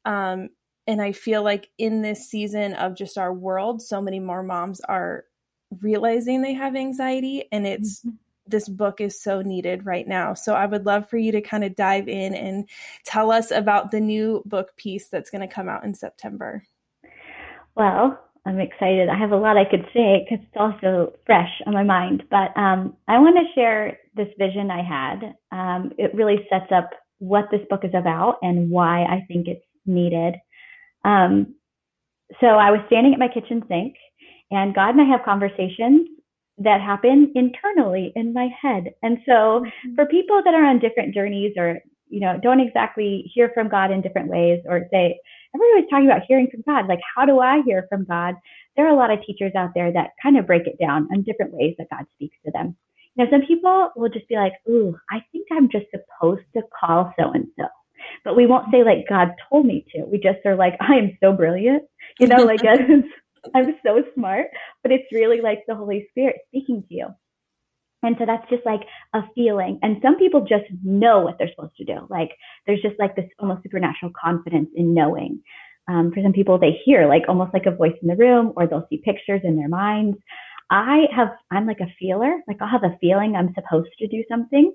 Um, 0.04 0.50
and 0.86 1.02
I 1.02 1.12
feel 1.12 1.42
like 1.42 1.68
in 1.78 2.02
this 2.02 2.28
season 2.28 2.74
of 2.74 2.94
just 2.94 3.18
our 3.18 3.32
world, 3.32 3.82
so 3.82 4.00
many 4.00 4.20
more 4.20 4.42
moms 4.42 4.80
are 4.80 5.24
realizing 5.80 6.42
they 6.42 6.54
have 6.54 6.76
anxiety. 6.76 7.44
And 7.50 7.66
it's, 7.66 8.00
mm-hmm. 8.00 8.16
this 8.46 8.68
book 8.68 9.00
is 9.00 9.20
so 9.20 9.42
needed 9.42 9.84
right 9.84 10.06
now. 10.06 10.34
So 10.34 10.54
I 10.54 10.66
would 10.66 10.86
love 10.86 11.08
for 11.08 11.16
you 11.16 11.32
to 11.32 11.40
kind 11.40 11.64
of 11.64 11.74
dive 11.74 12.08
in 12.08 12.34
and 12.34 12.68
tell 13.04 13.32
us 13.32 13.50
about 13.50 13.90
the 13.90 14.00
new 14.00 14.42
book 14.46 14.76
Peace 14.76 15.08
that's 15.08 15.30
going 15.30 15.46
to 15.46 15.52
come 15.52 15.68
out 15.68 15.84
in 15.84 15.94
September. 15.94 16.64
Well, 17.74 18.20
I'm 18.44 18.58
excited. 18.58 19.08
I 19.08 19.16
have 19.16 19.30
a 19.30 19.36
lot 19.36 19.56
I 19.56 19.64
could 19.64 19.86
say 19.94 20.24
because 20.24 20.44
it's 20.44 20.56
also 20.56 21.12
fresh 21.26 21.50
on 21.66 21.74
my 21.74 21.84
mind. 21.84 22.24
But 22.28 22.56
um, 22.56 22.96
I 23.06 23.18
want 23.18 23.36
to 23.36 23.54
share 23.54 23.98
this 24.16 24.28
vision 24.38 24.70
I 24.70 24.82
had. 24.82 25.34
Um, 25.52 25.92
it 25.96 26.14
really 26.14 26.46
sets 26.50 26.72
up 26.74 26.90
what 27.18 27.44
this 27.52 27.60
book 27.70 27.84
is 27.84 27.94
about 27.94 28.38
and 28.42 28.68
why 28.68 29.04
I 29.04 29.24
think 29.28 29.46
it's 29.46 29.64
needed. 29.86 30.34
Um, 31.04 31.54
so 32.40 32.46
I 32.46 32.70
was 32.70 32.80
standing 32.86 33.12
at 33.12 33.20
my 33.20 33.28
kitchen 33.28 33.62
sink, 33.68 33.94
and 34.50 34.74
God 34.74 34.90
and 34.90 35.00
I 35.00 35.04
have 35.04 35.24
conversations 35.24 36.08
that 36.58 36.80
happen 36.80 37.32
internally 37.34 38.12
in 38.16 38.32
my 38.32 38.48
head. 38.60 38.92
And 39.02 39.18
so 39.26 39.62
mm-hmm. 39.62 39.94
for 39.94 40.06
people 40.06 40.42
that 40.44 40.54
are 40.54 40.64
on 40.64 40.78
different 40.80 41.14
journeys 41.14 41.52
or 41.56 41.78
you 42.08 42.20
know 42.20 42.38
don't 42.42 42.60
exactly 42.60 43.30
hear 43.34 43.50
from 43.54 43.68
God 43.68 43.90
in 43.90 44.02
different 44.02 44.28
ways 44.28 44.60
or 44.66 44.86
say 44.90 45.18
everybody's 45.54 45.90
talking 45.90 46.06
about 46.06 46.22
hearing 46.26 46.48
from 46.50 46.62
God. 46.66 46.88
Like, 46.88 47.00
how 47.14 47.24
do 47.24 47.40
I 47.40 47.62
hear 47.64 47.86
from 47.88 48.04
God? 48.04 48.34
There 48.76 48.86
are 48.86 48.92
a 48.92 48.96
lot 48.96 49.10
of 49.10 49.24
teachers 49.24 49.52
out 49.56 49.70
there 49.74 49.92
that 49.92 50.10
kind 50.22 50.38
of 50.38 50.46
break 50.46 50.66
it 50.66 50.78
down 50.80 51.08
in 51.12 51.22
different 51.22 51.52
ways 51.52 51.74
that 51.78 51.90
God 51.90 52.06
speaks 52.14 52.36
to 52.44 52.52
them. 52.52 52.76
You 53.14 53.24
know, 53.24 53.30
some 53.30 53.46
people 53.46 53.90
will 53.94 54.08
just 54.08 54.28
be 54.28 54.36
like, 54.36 54.54
ooh, 54.68 54.96
I 55.10 55.22
think 55.32 55.46
I'm 55.52 55.68
just 55.68 55.86
supposed 55.90 56.44
to 56.56 56.62
call 56.78 57.12
so 57.18 57.30
and 57.32 57.46
so. 57.58 57.66
But 58.24 58.36
we 58.36 58.46
won't 58.46 58.70
say, 58.72 58.82
like, 58.82 59.06
God 59.08 59.28
told 59.48 59.66
me 59.66 59.84
to. 59.94 60.04
We 60.04 60.18
just 60.18 60.44
are 60.46 60.56
like, 60.56 60.74
I 60.80 60.94
am 60.94 61.16
so 61.22 61.32
brilliant. 61.32 61.84
You 62.18 62.28
know, 62.28 62.44
like, 62.44 62.60
I'm 63.54 63.74
so 63.84 64.02
smart. 64.14 64.46
But 64.82 64.92
it's 64.92 65.12
really 65.12 65.40
like 65.40 65.60
the 65.68 65.74
Holy 65.74 66.06
Spirit 66.10 66.36
speaking 66.48 66.82
to 66.88 66.94
you. 66.94 67.06
And 68.02 68.16
so 68.18 68.26
that's 68.26 68.48
just 68.50 68.66
like 68.66 68.82
a 69.14 69.22
feeling. 69.34 69.78
And 69.82 69.98
some 70.02 70.18
people 70.18 70.40
just 70.40 70.64
know 70.82 71.20
what 71.20 71.36
they're 71.38 71.50
supposed 71.54 71.76
to 71.76 71.84
do. 71.84 72.06
Like 72.10 72.30
there's 72.66 72.82
just 72.82 72.98
like 72.98 73.14
this 73.14 73.28
almost 73.38 73.62
supernatural 73.62 74.12
confidence 74.20 74.70
in 74.74 74.92
knowing. 74.94 75.40
Um, 75.88 76.12
for 76.12 76.22
some 76.22 76.32
people, 76.32 76.58
they 76.58 76.80
hear 76.84 77.06
like 77.08 77.22
almost 77.28 77.54
like 77.54 77.66
a 77.66 77.74
voice 77.74 77.96
in 78.02 78.08
the 78.08 78.16
room 78.16 78.52
or 78.56 78.66
they'll 78.66 78.86
see 78.90 79.02
pictures 79.04 79.40
in 79.44 79.56
their 79.56 79.68
minds. 79.68 80.16
I 80.70 81.04
have, 81.14 81.28
I'm 81.50 81.66
like 81.66 81.80
a 81.80 81.92
feeler. 81.98 82.40
Like 82.48 82.56
I'll 82.60 82.68
have 82.68 82.84
a 82.84 82.96
feeling 83.00 83.36
I'm 83.36 83.54
supposed 83.54 83.90
to 83.98 84.08
do 84.08 84.24
something. 84.28 84.72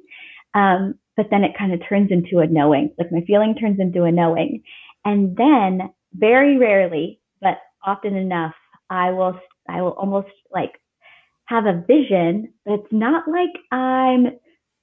Um, 0.53 0.95
but 1.15 1.27
then 1.31 1.43
it 1.43 1.57
kind 1.57 1.73
of 1.73 1.81
turns 1.87 2.11
into 2.11 2.39
a 2.39 2.47
knowing. 2.47 2.93
Like 2.97 3.11
my 3.11 3.21
feeling 3.25 3.55
turns 3.55 3.79
into 3.79 4.03
a 4.03 4.11
knowing. 4.11 4.63
And 5.03 5.35
then 5.35 5.89
very 6.13 6.57
rarely, 6.57 7.19
but 7.41 7.57
often 7.83 8.15
enough, 8.15 8.53
I 8.89 9.11
will, 9.11 9.39
I 9.67 9.81
will 9.81 9.91
almost 9.91 10.29
like 10.51 10.73
have 11.47 11.65
a 11.65 11.83
vision, 11.87 12.53
but 12.65 12.75
it's 12.75 12.91
not 12.91 13.27
like 13.27 13.49
I'm 13.71 14.27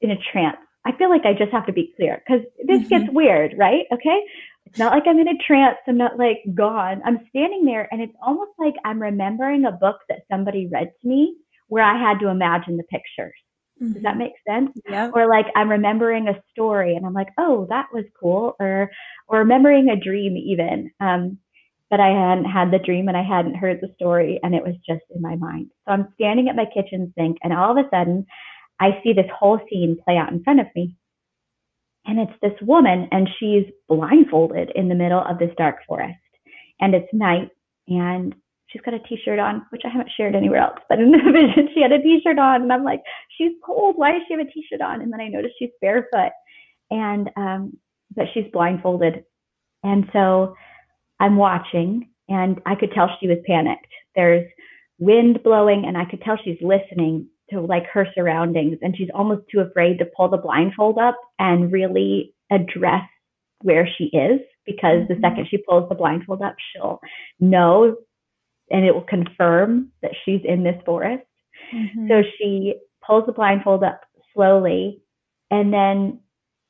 in 0.01 0.11
a 0.11 0.19
trance. 0.33 0.57
I 0.87 0.93
feel 0.97 1.09
like 1.09 1.25
I 1.25 1.33
just 1.33 1.53
have 1.53 1.67
to 1.67 1.73
be 1.73 1.93
clear 1.97 2.23
because 2.27 2.45
this 2.67 2.81
mm-hmm. 2.81 2.89
gets 2.89 3.13
weird, 3.13 3.55
right? 3.57 3.85
Okay. 3.93 4.21
It's 4.67 4.79
not 4.79 4.93
like 4.93 5.05
I'm 5.07 5.19
in 5.19 5.29
a 5.29 5.39
trance. 5.47 5.77
I'm 5.87 5.97
not 5.97 6.19
like 6.19 6.39
gone. 6.55 7.03
I'm 7.05 7.21
standing 7.29 7.65
there 7.65 7.89
and 7.91 8.01
it's 8.01 8.15
almost 8.23 8.53
like 8.59 8.75
I'm 8.85 9.01
remembering 9.01 9.65
a 9.65 9.73
book 9.73 9.97
that 10.09 10.21
somebody 10.31 10.69
read 10.73 10.91
to 11.01 11.09
me 11.09 11.37
where 11.69 11.85
I 11.85 11.99
had 11.99 12.19
to 12.21 12.29
imagine 12.29 12.77
the 12.77 12.85
pictures. 12.85 13.35
Mm-hmm. 13.83 13.93
Does 13.93 14.03
that 14.03 14.11
mm-hmm. 14.11 14.19
make 14.19 14.33
sense? 14.49 14.73
Yeah. 14.89 15.11
Or 15.15 15.29
like 15.29 15.47
I'm 15.55 15.71
remembering 15.71 16.29
a 16.29 16.43
story 16.51 16.97
and 16.97 17.07
I'm 17.07 17.15
like, 17.15 17.29
oh, 17.39 17.67
that 17.71 17.87
was 17.93 18.05
cool. 18.19 18.57
Or, 18.59 18.91
or 19.29 19.39
remembering 19.41 19.89
a 19.89 19.97
dream 19.97 20.37
even. 20.37 20.91
Um, 21.01 21.39
but 21.95 22.01
I 22.01 22.09
hadn't 22.09 22.47
had 22.47 22.73
the 22.73 22.85
dream 22.85 23.07
and 23.07 23.17
I 23.17 23.23
hadn't 23.23 23.55
heard 23.55 23.79
the 23.81 23.95
story 23.95 24.41
and 24.43 24.53
it 24.53 24.65
was 24.65 24.75
just 24.85 25.05
in 25.15 25.23
my 25.23 25.37
mind. 25.37 25.71
So 25.87 25.93
I'm 25.93 26.09
standing 26.15 26.49
at 26.49 26.57
my 26.57 26.65
kitchen 26.65 27.15
sink 27.17 27.37
and 27.45 27.53
all 27.53 27.71
of 27.71 27.77
a 27.77 27.89
sudden 27.89 28.27
I 28.81 28.99
see 29.05 29.13
this 29.13 29.31
whole 29.33 29.61
scene 29.71 29.97
play 30.05 30.17
out 30.17 30.33
in 30.33 30.43
front 30.43 30.59
of 30.59 30.67
me. 30.75 30.97
And 32.05 32.19
it's 32.19 32.37
this 32.43 32.61
woman 32.63 33.07
and 33.13 33.29
she's 33.39 33.67
blindfolded 33.89 34.73
in 34.75 34.89
the 34.89 34.97
middle 34.97 35.21
of 35.21 35.39
this 35.39 35.53
dark 35.57 35.87
forest. 35.87 36.19
And 36.81 36.97
it's 36.97 37.07
night 37.13 37.51
and 37.87 38.35
she's 38.67 38.83
got 38.83 38.95
a 38.95 38.99
t-shirt 38.99 39.39
on, 39.39 39.65
which 39.71 39.83
I 39.85 39.89
haven't 39.89 40.11
shared 40.17 40.35
anywhere 40.35 40.63
else, 40.63 40.81
but 40.89 40.99
in 40.99 41.13
the 41.13 41.19
vision 41.33 41.69
she 41.77 41.81
had 41.81 41.93
a 41.93 42.03
t-shirt 42.03 42.41
on 42.41 42.63
and 42.63 42.73
I'm 42.73 42.83
like, 42.83 43.03
she's 43.39 43.53
cold. 43.65 43.95
Why 43.99 44.11
does 44.11 44.23
she 44.27 44.35
have 44.35 44.45
a 44.45 44.51
t-shirt 44.51 44.81
on? 44.81 45.01
And 45.01 45.13
then 45.13 45.21
I 45.21 45.29
notice 45.29 45.53
she's 45.61 45.71
barefoot 45.81 46.33
and, 46.91 47.31
um, 47.37 47.79
but 48.17 48.25
she's 48.35 48.51
blindfolded 48.53 49.23
And 49.85 50.07
so 50.13 50.57
I'm 51.21 51.37
watching 51.37 52.09
and 52.29 52.61
I 52.67 52.75
could 52.75 52.93
tell 52.93 53.09
she 53.21 53.29
was 53.29 53.39
panicked. 53.47 53.87
There's 54.15 54.47
wind 54.99 55.43
blowing 55.43 55.85
and 55.87 55.97
I 55.97 56.05
could 56.05 56.23
tell 56.23 56.39
she's 56.43 56.61
listening 56.61 57.29
to 57.51 57.61
like 57.61 57.85
her 57.93 58.07
surroundings 58.15 58.79
and 58.81 58.97
she's 58.97 59.11
almost 59.15 59.43
too 59.51 59.61
afraid 59.61 59.99
to 59.99 60.07
pull 60.17 60.29
the 60.29 60.39
blindfold 60.39 60.99
up 60.99 61.19
and 61.39 61.73
really 61.73 62.35
address 62.51 63.05
where 63.63 63.89
she 63.99 64.05
is 64.05 64.41
because 64.67 65.03
mm-hmm. 65.03 65.15
the 65.15 65.21
second 65.21 65.47
she 65.51 65.59
pulls 65.59 65.89
the 65.89 65.95
blindfold 65.95 66.43
up, 66.43 66.57
she'll 66.73 67.01
know 67.41 67.97
and 68.71 68.85
it 68.85 68.95
will 68.95 69.03
confirm 69.03 69.91
that 70.03 70.13
she's 70.25 70.41
in 70.45 70.63
this 70.63 70.81
forest. 70.87 71.25
Mm-hmm. 71.75 72.09
So 72.09 72.23
she 72.39 72.75
pulls 73.07 73.27
the 73.27 73.33
blindfold 73.33 73.85
up 73.85 74.01
slowly 74.33 75.03
and 75.51 75.73
then 75.73 76.21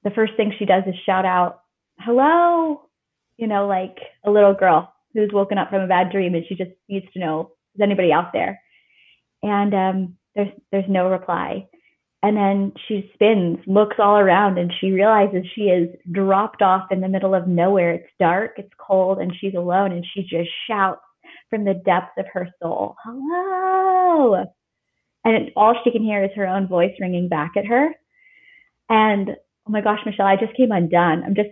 the 0.03 0.11
first 0.11 0.35
thing 0.37 0.53
she 0.59 0.67
does 0.67 0.83
is 0.87 0.95
shout 1.07 1.25
out, 1.25 1.61
hello, 2.01 2.83
you 3.37 3.47
know, 3.47 3.67
like 3.67 3.97
a 4.25 4.31
little 4.31 4.55
girl 4.55 4.93
who's 5.13 5.31
woken 5.33 5.59
up 5.59 5.71
from 5.71 5.83
a 5.83 5.87
bad 5.87 6.11
dream 6.11 6.35
and 6.35 6.45
she 6.49 6.55
just 6.55 6.71
needs 6.89 7.07
to 7.13 7.19
know, 7.19 7.53
is 7.75 7.81
anybody 7.81 8.13
out 8.13 8.33
there? 8.33 8.61
And 9.43 9.75
um, 9.75 10.17
there's 10.35 10.49
there's 10.71 10.89
no 10.89 11.09
reply. 11.09 11.69
And 12.23 12.39
then 12.39 12.73
she 12.89 13.11
spins, 13.13 13.59
looks 13.67 13.97
all 13.99 14.17
around, 14.17 14.57
and 14.57 14.73
she 14.81 14.93
realizes 14.93 15.45
she 15.55 15.65
is 15.65 15.91
dropped 16.11 16.63
off 16.63 16.91
in 16.91 17.03
the 17.03 17.09
middle 17.09 17.35
of 17.35 17.47
nowhere. 17.47 17.93
It's 17.93 18.09
dark, 18.19 18.53
it's 18.57 18.73
cold, 18.79 19.19
and 19.19 19.31
she's 19.39 19.53
alone. 19.55 19.93
And 19.93 20.07
she 20.15 20.23
just 20.23 20.49
shouts 20.67 21.03
from 21.51 21.65
the 21.65 21.75
depths 21.75 22.17
of 22.17 22.25
her 22.33 22.49
soul, 22.63 22.97
"Hello!" 23.05 24.47
And 25.25 25.51
all 25.55 25.79
she 25.85 25.91
can 25.91 26.03
hear 26.03 26.25
is 26.25 26.31
her 26.35 26.47
own 26.47 26.67
voice 26.67 26.93
ringing 26.99 27.29
back 27.29 27.53
at 27.59 27.67
her. 27.67 27.91
And 28.89 29.31
oh 29.67 29.71
my 29.71 29.83
gosh, 29.83 30.01
Michelle, 30.07 30.27
I 30.27 30.37
just 30.37 30.57
came 30.57 30.73
undone. 30.73 31.23
I'm 31.25 31.35
just 31.35 31.51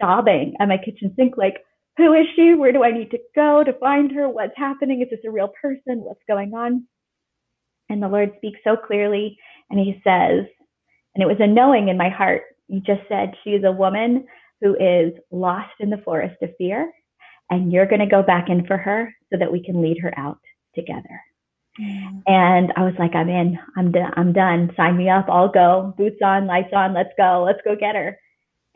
sobbing 0.00 0.54
at 0.60 0.68
my 0.68 0.78
kitchen 0.78 1.12
sink, 1.16 1.36
like, 1.36 1.56
who 1.96 2.14
is 2.14 2.26
she? 2.34 2.54
Where 2.54 2.72
do 2.72 2.82
I 2.84 2.92
need 2.92 3.10
to 3.10 3.18
go 3.34 3.62
to 3.64 3.72
find 3.74 4.10
her? 4.12 4.28
What's 4.28 4.56
happening? 4.56 5.02
Is 5.02 5.10
this 5.10 5.20
a 5.26 5.30
real 5.30 5.52
person? 5.60 6.00
What's 6.00 6.22
going 6.28 6.54
on? 6.54 6.86
And 7.88 8.02
the 8.02 8.08
Lord 8.08 8.32
speaks 8.36 8.60
so 8.64 8.76
clearly, 8.76 9.36
and 9.68 9.78
He 9.78 10.00
says, 10.04 10.46
and 11.14 11.22
it 11.22 11.26
was 11.26 11.40
a 11.40 11.46
knowing 11.46 11.88
in 11.88 11.96
my 11.96 12.08
heart. 12.08 12.42
He 12.68 12.80
just 12.80 13.02
said, 13.08 13.34
She 13.42 13.50
is 13.50 13.64
a 13.64 13.72
woman 13.72 14.26
who 14.60 14.74
is 14.74 15.12
lost 15.30 15.72
in 15.80 15.90
the 15.90 16.02
forest 16.04 16.36
of 16.42 16.50
fear, 16.56 16.90
and 17.50 17.72
you're 17.72 17.86
going 17.86 18.00
to 18.00 18.06
go 18.06 18.22
back 18.22 18.48
in 18.48 18.66
for 18.66 18.76
her 18.76 19.12
so 19.32 19.38
that 19.38 19.50
we 19.50 19.62
can 19.62 19.82
lead 19.82 19.98
her 20.00 20.16
out 20.16 20.38
together. 20.74 21.20
Mm. 21.80 22.22
And 22.26 22.72
I 22.76 22.82
was 22.82 22.94
like, 22.98 23.14
I'm 23.14 23.28
in. 23.28 23.58
I'm 23.76 23.90
done. 23.92 24.12
I'm 24.16 24.32
done. 24.32 24.70
Sign 24.76 24.96
me 24.96 25.08
up. 25.08 25.26
I'll 25.28 25.50
go. 25.50 25.94
Boots 25.96 26.20
on, 26.22 26.46
lights 26.46 26.72
on. 26.74 26.94
Let's 26.94 27.12
go. 27.16 27.44
Let's 27.46 27.60
go 27.64 27.74
get 27.74 27.94
her. 27.94 28.18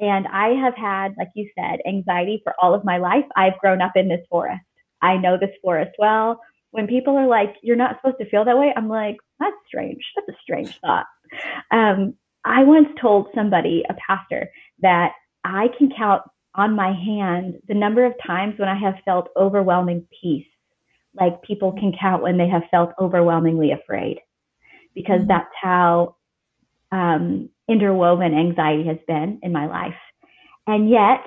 And 0.00 0.26
I 0.26 0.48
have 0.50 0.74
had, 0.74 1.14
like 1.16 1.30
you 1.34 1.48
said, 1.56 1.80
anxiety 1.86 2.40
for 2.42 2.54
all 2.60 2.74
of 2.74 2.84
my 2.84 2.98
life. 2.98 3.24
I've 3.36 3.58
grown 3.58 3.80
up 3.80 3.92
in 3.94 4.08
this 4.08 4.26
forest. 4.28 4.62
I 5.02 5.16
know 5.16 5.36
this 5.38 5.54
forest 5.62 5.92
well. 5.98 6.40
When 6.72 6.86
people 6.88 7.16
are 7.16 7.28
like, 7.28 7.54
you're 7.62 7.76
not 7.76 7.96
supposed 7.96 8.18
to 8.18 8.28
feel 8.28 8.44
that 8.44 8.58
way, 8.58 8.72
I'm 8.76 8.88
like, 8.88 9.16
that's 9.38 9.54
strange. 9.66 10.02
That's 10.16 10.36
a 10.36 10.40
strange 10.42 10.78
thought. 10.80 11.06
Um, 11.70 12.14
I 12.44 12.64
once 12.64 12.88
told 13.00 13.28
somebody, 13.34 13.84
a 13.88 13.94
pastor, 13.94 14.50
that 14.80 15.12
I 15.44 15.68
can 15.78 15.90
count 15.96 16.22
on 16.56 16.74
my 16.74 16.92
hand 16.92 17.58
the 17.68 17.74
number 17.74 18.04
of 18.04 18.14
times 18.26 18.58
when 18.58 18.68
I 18.68 18.78
have 18.78 18.96
felt 19.04 19.28
overwhelming 19.36 20.06
peace. 20.20 20.46
Like 21.14 21.40
people 21.42 21.72
can 21.72 21.92
count 21.98 22.22
when 22.22 22.36
they 22.38 22.48
have 22.48 22.64
felt 22.70 22.90
overwhelmingly 22.98 23.70
afraid, 23.70 24.18
because 24.94 25.20
mm-hmm. 25.20 25.28
that's 25.28 25.54
how 25.60 26.16
um, 26.90 27.50
interwoven 27.68 28.34
anxiety 28.34 28.86
has 28.86 28.98
been 29.06 29.40
in 29.42 29.52
my 29.52 29.66
life. 29.66 29.94
And 30.66 30.88
yet, 30.88 31.26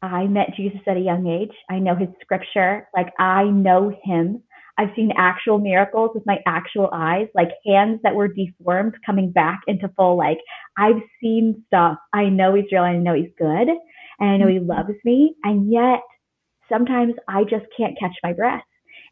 I 0.00 0.26
met 0.26 0.54
Jesus 0.56 0.80
at 0.86 0.96
a 0.96 1.00
young 1.00 1.26
age. 1.26 1.54
I 1.68 1.78
know 1.78 1.96
his 1.96 2.08
scripture. 2.20 2.88
Like, 2.94 3.12
I 3.18 3.44
know 3.44 3.92
him. 4.02 4.42
I've 4.78 4.94
seen 4.94 5.12
actual 5.16 5.58
miracles 5.58 6.12
with 6.14 6.24
my 6.24 6.38
actual 6.46 6.88
eyes, 6.92 7.26
like 7.34 7.48
hands 7.66 7.98
that 8.04 8.14
were 8.14 8.28
deformed 8.28 8.94
coming 9.04 9.32
back 9.32 9.60
into 9.66 9.88
full. 9.96 10.16
Like, 10.16 10.38
I've 10.76 11.02
seen 11.20 11.64
stuff. 11.66 11.98
I 12.12 12.26
know 12.26 12.54
he's 12.54 12.70
real. 12.70 12.84
I 12.84 12.96
know 12.96 13.14
he's 13.14 13.32
good. 13.36 13.68
And 14.20 14.30
I 14.30 14.36
know 14.36 14.46
he 14.46 14.58
mm-hmm. 14.58 14.70
loves 14.70 14.94
me. 15.04 15.34
And 15.42 15.70
yet, 15.70 16.00
sometimes 16.68 17.14
I 17.26 17.42
just 17.42 17.66
can't 17.76 17.98
catch 17.98 18.14
my 18.22 18.32
breath. 18.32 18.62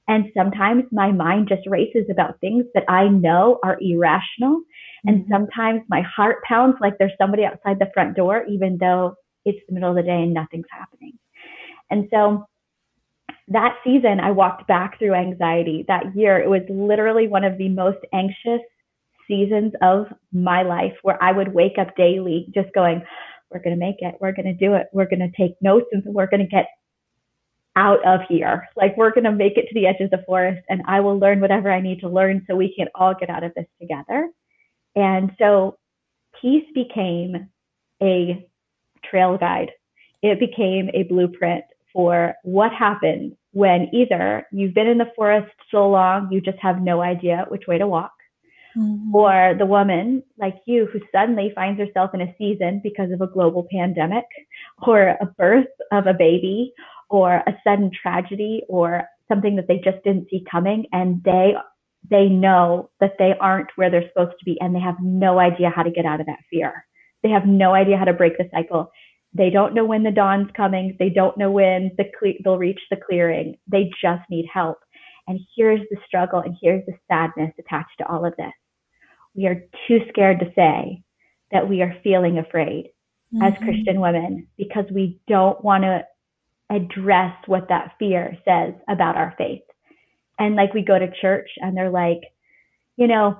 And 0.08 0.26
sometimes 0.36 0.84
my 0.92 1.10
mind 1.10 1.48
just 1.48 1.66
races 1.66 2.06
about 2.10 2.38
things 2.40 2.64
that 2.74 2.84
I 2.88 3.08
know 3.08 3.58
are 3.64 3.76
irrational 3.80 4.60
and 5.04 5.20
mm-hmm. 5.20 5.32
sometimes 5.32 5.82
my 5.88 6.02
heart 6.02 6.42
pounds 6.44 6.76
like 6.80 6.94
there's 6.98 7.12
somebody 7.20 7.44
outside 7.44 7.78
the 7.78 7.90
front 7.92 8.16
door, 8.16 8.44
even 8.48 8.78
though 8.78 9.14
it's 9.44 9.58
the 9.68 9.74
middle 9.74 9.90
of 9.90 9.96
the 9.96 10.02
day 10.02 10.22
and 10.22 10.34
nothing's 10.34 10.66
happening. 10.70 11.12
And 11.90 12.08
so 12.10 12.46
that 13.48 13.76
season, 13.84 14.18
I 14.20 14.30
walked 14.32 14.66
back 14.66 14.98
through 14.98 15.14
anxiety. 15.14 15.84
That 15.86 16.16
year, 16.16 16.38
it 16.40 16.50
was 16.50 16.62
literally 16.68 17.28
one 17.28 17.44
of 17.44 17.58
the 17.58 17.68
most 17.68 17.98
anxious 18.12 18.60
seasons 19.28 19.72
of 19.82 20.06
my 20.32 20.62
life 20.62 20.94
where 21.02 21.22
I 21.22 21.32
would 21.32 21.54
wake 21.54 21.78
up 21.78 21.96
daily 21.96 22.46
just 22.54 22.72
going, 22.74 23.02
we're 23.50 23.62
going 23.62 23.78
to 23.78 23.84
make 23.84 23.96
it. 24.00 24.16
We're 24.20 24.32
going 24.32 24.46
to 24.46 24.54
do 24.54 24.74
it. 24.74 24.86
We're 24.92 25.08
going 25.08 25.20
to 25.20 25.30
take 25.36 25.54
notes 25.60 25.86
and 25.92 26.02
we're 26.06 26.28
going 26.28 26.40
to 26.40 26.48
get 26.48 26.66
out 27.76 28.04
of 28.06 28.20
here. 28.28 28.68
Like 28.76 28.96
we're 28.96 29.12
going 29.12 29.24
to 29.24 29.32
make 29.32 29.56
it 29.56 29.66
to 29.68 29.74
the 29.74 29.86
edge 29.86 30.00
of 30.00 30.10
the 30.10 30.24
forest 30.26 30.62
and 30.68 30.82
I 30.88 31.00
will 31.00 31.18
learn 31.18 31.40
whatever 31.40 31.70
I 31.70 31.80
need 31.80 32.00
to 32.00 32.08
learn 32.08 32.44
so 32.46 32.56
we 32.56 32.74
can 32.74 32.88
all 32.94 33.14
get 33.14 33.30
out 33.30 33.44
of 33.44 33.52
this 33.54 33.66
together. 33.80 34.28
And 34.96 35.30
so 35.38 35.76
peace 36.40 36.64
became 36.74 37.48
a 38.02 38.46
trail 39.08 39.36
guide. 39.38 39.70
It 40.22 40.40
became 40.40 40.90
a 40.94 41.04
blueprint 41.04 41.64
for 41.92 42.34
what 42.42 42.72
happens 42.72 43.34
when 43.52 43.88
either 43.92 44.46
you've 44.52 44.74
been 44.74 44.86
in 44.86 44.98
the 44.98 45.12
forest 45.16 45.52
so 45.70 45.88
long 45.88 46.28
you 46.30 46.40
just 46.40 46.58
have 46.58 46.82
no 46.82 47.00
idea 47.00 47.46
which 47.48 47.66
way 47.66 47.78
to 47.78 47.86
walk, 47.86 48.12
mm-hmm. 48.76 49.14
or 49.14 49.54
the 49.58 49.64
woman 49.64 50.22
like 50.38 50.56
you 50.66 50.86
who 50.92 51.00
suddenly 51.10 51.52
finds 51.54 51.80
herself 51.80 52.10
in 52.12 52.20
a 52.20 52.34
season 52.36 52.80
because 52.82 53.10
of 53.12 53.20
a 53.20 53.26
global 53.26 53.66
pandemic, 53.70 54.24
or 54.86 55.16
a 55.20 55.26
birth 55.38 55.66
of 55.92 56.06
a 56.06 56.14
baby, 56.14 56.72
or 57.08 57.36
a 57.36 57.54
sudden 57.64 57.90
tragedy, 57.90 58.62
or 58.68 59.04
something 59.28 59.56
that 59.56 59.68
they 59.68 59.78
just 59.78 60.02
didn't 60.04 60.28
see 60.30 60.44
coming, 60.50 60.86
and 60.92 61.22
they 61.24 61.54
they 62.10 62.28
know 62.28 62.90
that 63.00 63.14
they 63.18 63.34
aren't 63.40 63.70
where 63.76 63.90
they're 63.90 64.08
supposed 64.08 64.38
to 64.38 64.44
be 64.44 64.58
and 64.60 64.74
they 64.74 64.80
have 64.80 64.96
no 65.00 65.38
idea 65.38 65.70
how 65.74 65.82
to 65.82 65.90
get 65.90 66.04
out 66.04 66.20
of 66.20 66.26
that 66.26 66.40
fear. 66.50 66.86
They 67.22 67.30
have 67.30 67.46
no 67.46 67.74
idea 67.74 67.96
how 67.96 68.04
to 68.04 68.12
break 68.12 68.38
the 68.38 68.48
cycle. 68.52 68.90
They 69.32 69.50
don't 69.50 69.74
know 69.74 69.84
when 69.84 70.02
the 70.02 70.10
dawn's 70.10 70.50
coming. 70.56 70.96
They 70.98 71.10
don't 71.10 71.36
know 71.36 71.50
when 71.50 71.90
the 71.98 72.04
cle- 72.18 72.38
they'll 72.44 72.58
reach 72.58 72.80
the 72.90 72.96
clearing. 72.96 73.56
They 73.66 73.90
just 74.00 74.22
need 74.30 74.46
help. 74.52 74.78
And 75.26 75.40
here's 75.56 75.80
the 75.90 75.96
struggle 76.06 76.40
and 76.40 76.56
here's 76.60 76.86
the 76.86 76.94
sadness 77.08 77.52
attached 77.58 77.98
to 77.98 78.06
all 78.06 78.24
of 78.24 78.36
this. 78.36 78.52
We 79.34 79.46
are 79.46 79.64
too 79.88 80.00
scared 80.08 80.40
to 80.40 80.52
say 80.54 81.02
that 81.50 81.68
we 81.68 81.82
are 81.82 81.96
feeling 82.02 82.38
afraid 82.38 82.90
mm-hmm. 83.34 83.42
as 83.42 83.54
Christian 83.58 84.00
women 84.00 84.46
because 84.56 84.86
we 84.92 85.18
don't 85.28 85.62
want 85.64 85.82
to 85.82 86.04
address 86.70 87.34
what 87.46 87.68
that 87.68 87.92
fear 87.98 88.36
says 88.44 88.74
about 88.88 89.16
our 89.16 89.34
faith 89.36 89.62
and 90.38 90.56
like 90.56 90.74
we 90.74 90.82
go 90.82 90.98
to 90.98 91.10
church 91.20 91.50
and 91.58 91.76
they're 91.76 91.90
like, 91.90 92.20
you 92.96 93.06
know, 93.06 93.36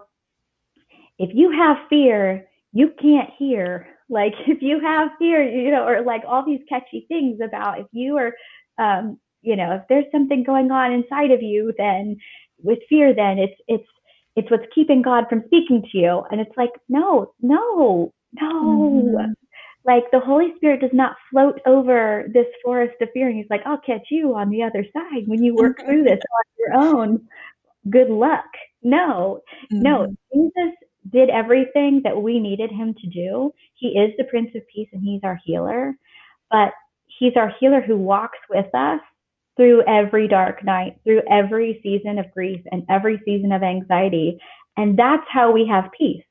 if 1.19 1.31
you 1.35 1.51
have 1.53 1.77
fear, 1.89 2.47
you 2.73 2.93
can't 3.01 3.31
hear. 3.39 3.89
Like 4.09 4.35
if 4.47 4.63
you 4.63 4.79
have 4.79 5.09
fear, 5.19 5.43
you 5.43 5.73
know, 5.73 5.85
or 5.85 6.01
like 6.03 6.23
all 6.29 6.47
these 6.47 6.61
catchy 6.69 7.07
things 7.09 7.41
about 7.45 7.81
if 7.81 7.87
you 7.91 8.17
are, 8.17 8.33
um, 8.79 9.19
you 9.43 9.57
know, 9.57 9.73
if 9.73 9.83
there's 9.89 10.05
something 10.13 10.45
going 10.45 10.71
on 10.71 10.93
inside 10.93 11.33
of 11.33 11.43
you, 11.43 11.73
then 11.77 12.17
with 12.63 12.79
fear, 12.89 13.13
then 13.13 13.41
it's 13.41 13.61
it's 13.67 13.89
it's 14.37 14.49
what's 14.49 14.73
keeping 14.73 15.03
God 15.03 15.25
from 15.29 15.43
speaking 15.47 15.83
to 15.91 15.99
you. 15.99 16.23
And 16.31 16.41
it's 16.41 16.57
like, 16.57 16.71
no, 16.89 17.33
no, 17.43 18.13
no. 18.41 18.53
Mm-hmm 18.63 19.46
like 19.87 20.05
the 20.11 20.21
Holy 20.21 20.53
Spirit 20.57 20.81
does 20.81 20.91
not 20.93 21.17
float 21.31 21.61
over 21.67 22.25
this 22.33 22.47
forest 22.65 22.95
of 23.01 23.09
fear 23.15 23.29
and 23.29 23.37
he's 23.37 23.47
like, 23.51 23.63
I'll 23.65 23.81
catch 23.81 24.07
you 24.11 24.35
on 24.35 24.51
the 24.51 24.63
other 24.63 24.85
side 24.93 25.27
when 25.27 25.43
you 25.43 25.55
work 25.55 25.79
through 25.85 26.03
this 26.03 26.19
on 26.39 26.45
your 26.59 26.77
own. 26.77 27.29
Good 27.89 28.11
luck. 28.11 28.47
No, 28.83 29.41
mm-hmm. 29.73 29.83
no, 29.83 30.17
Jesus 30.33 30.75
did 31.13 31.31
everything 31.31 32.01
that 32.05 32.21
we 32.21 32.41
needed 32.41 32.71
him 32.71 32.95
to 32.95 33.07
do. 33.09 33.53
He 33.75 33.89
is 33.89 34.13
the 34.19 34.25
Prince 34.25 34.51
of 34.57 34.63
Peace 34.73 34.89
and 34.93 35.03
he's 35.03 35.21
our 35.23 35.39
healer, 35.45 35.95
but 36.51 36.73
he's 37.07 37.35
our 37.37 37.53
healer 37.61 37.81
who 37.81 37.97
walks 37.97 38.39
with 38.51 38.73
us 38.75 39.01
through 39.57 39.83
every 39.87 40.29
dark 40.29 40.65
night, 40.65 40.99
through 41.05 41.23
every 41.31 41.81
season 41.83 42.19
of 42.19 42.31
grief 42.33 42.61
and 42.73 42.85
every 42.91 43.21
season 43.25 43.53
of 43.53 43.63
anxiety. 43.63 44.39
And 44.77 44.99
that's 44.99 45.25
how 45.31 45.53
we 45.53 45.67
have 45.67 45.91
peace 45.97 46.25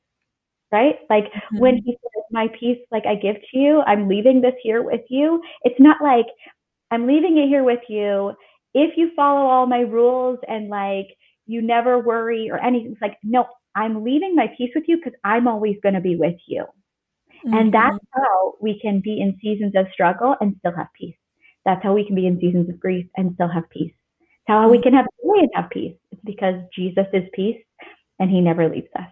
right? 0.72 0.96
Like 1.08 1.24
mm-hmm. 1.24 1.58
when 1.58 1.76
he 1.84 1.92
says, 1.92 2.24
My 2.30 2.48
peace, 2.58 2.78
like 2.90 3.04
I 3.06 3.14
give 3.14 3.36
to 3.36 3.58
you, 3.58 3.82
I'm 3.86 4.08
leaving 4.08 4.40
this 4.40 4.54
here 4.62 4.82
with 4.82 5.02
you. 5.08 5.42
It's 5.62 5.80
not 5.80 5.98
like 6.02 6.26
I'm 6.90 7.06
leaving 7.06 7.38
it 7.38 7.48
here 7.48 7.64
with 7.64 7.80
you. 7.88 8.32
If 8.74 8.96
you 8.96 9.10
follow 9.16 9.46
all 9.46 9.66
my 9.66 9.80
rules 9.80 10.38
and 10.48 10.68
like 10.68 11.08
you 11.46 11.62
never 11.62 11.98
worry 11.98 12.50
or 12.50 12.58
anything, 12.58 12.92
it's 12.92 13.00
like, 13.00 13.16
no, 13.22 13.46
I'm 13.74 14.04
leaving 14.04 14.34
my 14.34 14.48
peace 14.56 14.70
with 14.74 14.84
you 14.86 14.96
because 14.96 15.18
I'm 15.24 15.48
always 15.48 15.76
going 15.82 15.94
to 15.94 16.00
be 16.00 16.16
with 16.16 16.36
you. 16.46 16.64
Mm-hmm. 17.46 17.54
And 17.54 17.74
that's 17.74 17.98
how 18.12 18.54
we 18.60 18.78
can 18.80 19.00
be 19.00 19.20
in 19.20 19.38
seasons 19.40 19.74
of 19.76 19.86
struggle 19.92 20.34
and 20.40 20.56
still 20.58 20.74
have 20.76 20.88
peace. 20.98 21.16
That's 21.64 21.82
how 21.82 21.94
we 21.94 22.06
can 22.06 22.14
be 22.14 22.26
in 22.26 22.40
seasons 22.40 22.68
of 22.68 22.80
grief 22.80 23.06
and 23.16 23.34
still 23.34 23.48
have 23.48 23.68
peace. 23.70 23.92
It's 24.20 24.48
how 24.48 24.68
we 24.70 24.80
can 24.80 24.94
have 24.94 25.06
joy 25.22 25.40
and 25.40 25.50
have 25.54 25.70
peace. 25.70 25.96
It's 26.12 26.22
because 26.24 26.54
Jesus 26.74 27.06
is 27.12 27.24
peace 27.34 27.62
and 28.18 28.30
he 28.30 28.40
never 28.40 28.68
leaves 28.68 28.88
us. 28.98 29.08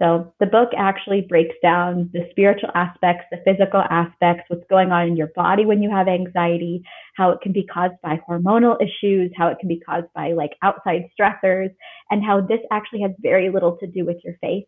So 0.00 0.34
the 0.40 0.46
book 0.46 0.70
actually 0.76 1.22
breaks 1.22 1.54
down 1.62 2.10
the 2.12 2.28
spiritual 2.30 2.70
aspects, 2.74 3.24
the 3.30 3.38
physical 3.46 3.82
aspects, 3.88 4.44
what's 4.48 4.66
going 4.68 4.92
on 4.92 5.08
in 5.08 5.16
your 5.16 5.30
body 5.34 5.64
when 5.64 5.82
you 5.82 5.90
have 5.90 6.06
anxiety, 6.06 6.82
how 7.16 7.30
it 7.30 7.40
can 7.40 7.52
be 7.52 7.64
caused 7.64 7.94
by 8.02 8.20
hormonal 8.28 8.76
issues, 8.80 9.32
how 9.34 9.48
it 9.48 9.58
can 9.58 9.68
be 9.68 9.80
caused 9.80 10.06
by 10.14 10.32
like 10.32 10.52
outside 10.62 11.04
stressors, 11.18 11.70
and 12.10 12.22
how 12.22 12.42
this 12.42 12.60
actually 12.70 13.02
has 13.02 13.12
very 13.20 13.48
little 13.50 13.78
to 13.78 13.86
do 13.86 14.04
with 14.04 14.18
your 14.22 14.34
faith. 14.42 14.64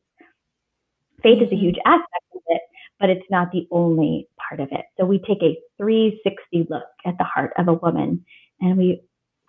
Faith 1.22 1.42
is 1.42 1.48
a 1.48 1.54
mm-hmm. 1.54 1.64
huge 1.64 1.76
aspect 1.84 2.24
of 2.34 2.42
it, 2.46 2.62
but 2.98 3.10
it's 3.10 3.30
not 3.30 3.52
the 3.52 3.68
only 3.70 4.28
part 4.48 4.60
of 4.60 4.68
it. 4.72 4.86
So 4.98 5.04
we 5.04 5.18
take 5.18 5.42
a 5.42 5.58
360 5.76 6.68
look 6.70 6.84
at 7.04 7.18
the 7.18 7.24
heart 7.24 7.52
of 7.58 7.68
a 7.68 7.74
woman 7.74 8.24
and 8.60 8.78
we 8.78 9.02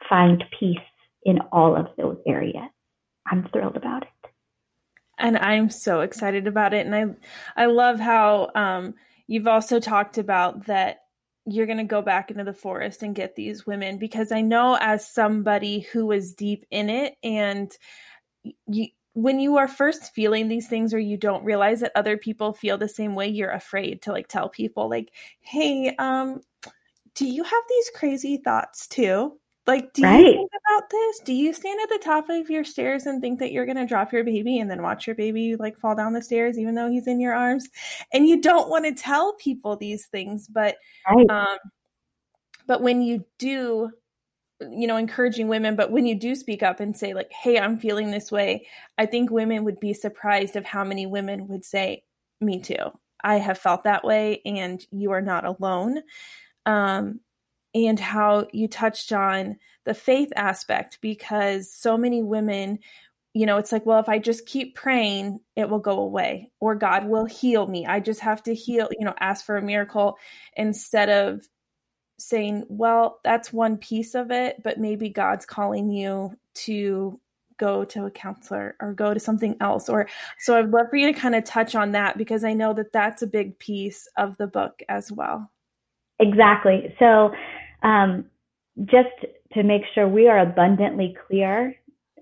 find 0.10 0.44
peace 0.60 0.78
in 1.24 1.40
all 1.54 1.78
of 1.78 1.88
those 1.98 2.18
areas. 2.28 2.70
I'm 3.26 3.48
thrilled 3.54 3.78
about 3.78 4.04
it 4.04 4.19
and 5.20 5.38
I'm 5.38 5.70
so 5.70 6.02
excited 6.02 6.48
about 6.48 6.74
it. 6.74 6.86
And 6.86 6.96
I 6.96 7.64
I 7.64 7.66
love 7.68 8.00
how 8.00 8.50
um, 8.56 8.96
you've 9.28 9.48
also 9.48 9.80
talked 9.80 10.18
about 10.18 10.66
that 10.66 11.02
you're 11.46 11.66
going 11.66 11.78
to 11.78 11.84
go 11.84 12.02
back 12.02 12.30
into 12.30 12.44
the 12.44 12.54
forest 12.54 13.02
and 13.02 13.16
get 13.16 13.36
these 13.36 13.66
women 13.66 13.98
because 13.98 14.32
I 14.32 14.42
know 14.42 14.78
as 14.80 15.08
somebody 15.08 15.80
who 15.80 16.06
was 16.06 16.34
deep 16.34 16.66
in 16.70 16.90
it 16.90 17.16
and 17.24 17.72
you 18.68 18.88
when 19.14 19.40
you 19.40 19.58
are 19.58 19.68
first 19.68 20.14
feeling 20.14 20.48
these 20.48 20.68
things 20.68 20.94
or 20.94 21.00
you 21.00 21.18
don't 21.18 21.44
realize 21.44 21.80
that 21.82 21.92
other 21.96 22.18
people 22.18 22.54
feel 22.54 22.78
the 22.78 22.88
same 22.88 23.16
way 23.16 23.28
you're 23.28 23.52
afraid 23.52 24.02
to 24.04 24.12
like 24.12 24.28
tell 24.28 24.48
people 24.48 24.90
like 24.90 25.12
hey 25.42 25.94
um 25.98 26.40
do 27.16 27.26
you 27.26 27.44
have 27.44 27.64
these 27.68 27.92
crazy 27.96 28.38
thoughts 28.38 28.88
too 28.88 29.34
like, 29.70 29.94
do 29.94 30.02
right. 30.02 30.20
you 30.20 30.34
think 30.34 30.52
about 30.68 30.90
this? 30.90 31.20
Do 31.20 31.34
you 31.34 31.54
stand 31.54 31.80
at 31.82 31.90
the 31.90 32.04
top 32.04 32.30
of 32.30 32.50
your 32.50 32.64
stairs 32.64 33.06
and 33.06 33.22
think 33.22 33.40
that 33.40 33.52
you're 33.52 33.66
going 33.66 33.78
to 33.78 33.86
drop 33.86 34.12
your 34.12 34.24
baby 34.24 34.60
and 34.60 34.70
then 34.70 34.82
watch 34.82 35.06
your 35.06 35.16
baby 35.16 35.56
like 35.56 35.78
fall 35.78 35.96
down 35.96 36.14
the 36.14 36.24
stairs, 36.24 36.58
even 36.58 36.74
though 36.74 36.90
he's 36.90 37.08
in 37.08 37.20
your 37.20 37.36
arms? 37.36 37.70
And 38.12 38.28
you 38.28 38.42
don't 38.42 38.70
want 38.70 38.86
to 38.86 38.94
tell 38.94 39.36
people 39.36 39.76
these 39.76 40.08
things, 40.08 40.48
but, 40.48 40.78
right. 41.08 41.30
um, 41.30 41.58
but 42.66 42.82
when 42.82 43.04
you 43.04 43.24
do, 43.38 43.92
you 44.60 44.88
know, 44.88 44.98
encouraging 44.98 45.48
women, 45.48 45.76
but 45.76 45.92
when 45.92 46.08
you 46.08 46.16
do 46.16 46.34
speak 46.34 46.64
up 46.64 46.80
and 46.80 46.98
say 46.98 47.14
like, 47.14 47.32
"Hey, 47.32 47.58
I'm 47.58 47.80
feeling 47.80 48.12
this 48.12 48.32
way," 48.32 48.68
I 48.98 49.06
think 49.06 49.32
women 49.32 49.64
would 49.64 49.80
be 49.80 49.94
surprised 49.94 50.56
of 50.56 50.66
how 50.66 50.84
many 50.84 51.06
women 51.06 51.48
would 51.48 51.64
say, 51.64 52.04
"Me 52.42 52.60
too. 52.60 52.92
I 53.24 53.38
have 53.38 53.58
felt 53.58 53.86
that 53.86 54.04
way, 54.04 54.42
and 54.46 54.86
you 54.92 55.12
are 55.12 55.22
not 55.22 55.46
alone." 55.46 56.02
Um, 56.66 57.22
and 57.74 58.00
how 58.00 58.48
you 58.52 58.68
touched 58.68 59.12
on 59.12 59.58
the 59.86 59.94
faith 59.94 60.32
aspect 60.36 61.00
because 61.02 61.72
so 61.72 61.98
many 61.98 62.24
women 62.24 62.80
you 63.34 63.46
know 63.46 63.58
it's 63.58 63.72
like 63.72 63.86
well 63.86 64.00
if 64.00 64.10
i 64.10 64.18
just 64.18 64.46
keep 64.46 64.76
praying 64.76 65.40
it 65.56 65.70
will 65.70 65.80
go 65.80 66.00
away 66.00 66.52
or 66.60 66.76
god 66.76 67.08
will 67.08 67.26
heal 67.26 67.68
me. 67.68 67.86
I 67.86 68.00
just 68.00 68.22
have 68.22 68.42
to 68.44 68.56
heal 68.56 68.90
you 68.98 69.06
know 69.06 69.14
ask 69.20 69.46
for 69.46 69.58
a 69.58 69.62
miracle 69.62 70.18
instead 70.56 71.10
of 71.10 71.48
saying 72.18 72.66
well 72.70 73.20
that's 73.24 73.54
one 73.54 73.78
piece 73.78 74.16
of 74.16 74.32
it 74.32 74.62
but 74.64 74.80
maybe 74.80 75.10
god's 75.10 75.46
calling 75.46 75.90
you 75.90 76.36
to 76.54 77.20
go 77.58 77.86
to 77.86 78.06
a 78.06 78.12
counselor 78.12 78.76
or 78.80 78.94
go 78.94 79.14
to 79.14 79.20
something 79.20 79.56
else 79.62 79.90
or 79.90 80.08
so 80.40 80.58
i'd 80.58 80.70
love 80.70 80.90
for 80.90 80.96
you 80.96 81.12
to 81.12 81.20
kind 81.20 81.36
of 81.36 81.44
touch 81.44 81.76
on 81.76 81.92
that 81.92 82.18
because 82.18 82.44
i 82.44 82.54
know 82.54 82.74
that 82.74 82.92
that's 82.92 83.22
a 83.22 83.28
big 83.28 83.58
piece 83.60 84.08
of 84.18 84.36
the 84.38 84.48
book 84.48 84.82
as 84.90 85.12
well 85.12 85.50
Exactly. 86.20 86.96
So, 87.00 87.32
um, 87.84 88.26
just 88.86 89.10
to 89.54 89.64
make 89.64 89.82
sure 89.94 90.08
we 90.08 90.28
are 90.28 90.40
abundantly 90.40 91.16
clear, 91.28 91.76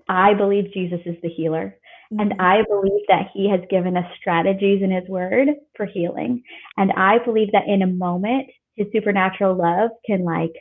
I 0.08 0.34
believe 0.34 0.72
Jesus 0.72 1.00
is 1.04 1.16
the 1.22 1.28
healer. 1.28 1.76
Mm-hmm. 2.12 2.20
And 2.20 2.40
I 2.40 2.62
believe 2.68 3.02
that 3.08 3.28
he 3.34 3.50
has 3.50 3.60
given 3.70 3.96
us 3.96 4.06
strategies 4.18 4.82
in 4.82 4.90
his 4.90 5.08
word 5.08 5.48
for 5.76 5.86
healing. 5.86 6.42
And 6.76 6.92
I 6.92 7.18
believe 7.24 7.52
that 7.52 7.68
in 7.68 7.82
a 7.82 7.86
moment, 7.86 8.48
his 8.76 8.86
supernatural 8.92 9.56
love 9.56 9.90
can 10.06 10.24
like 10.24 10.52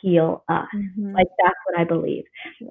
heal 0.00 0.44
us. 0.48 0.66
Mm-hmm. 0.74 1.14
Like 1.14 1.26
that's 1.42 1.58
what 1.66 1.80
I 1.80 1.84
believe. 1.84 2.24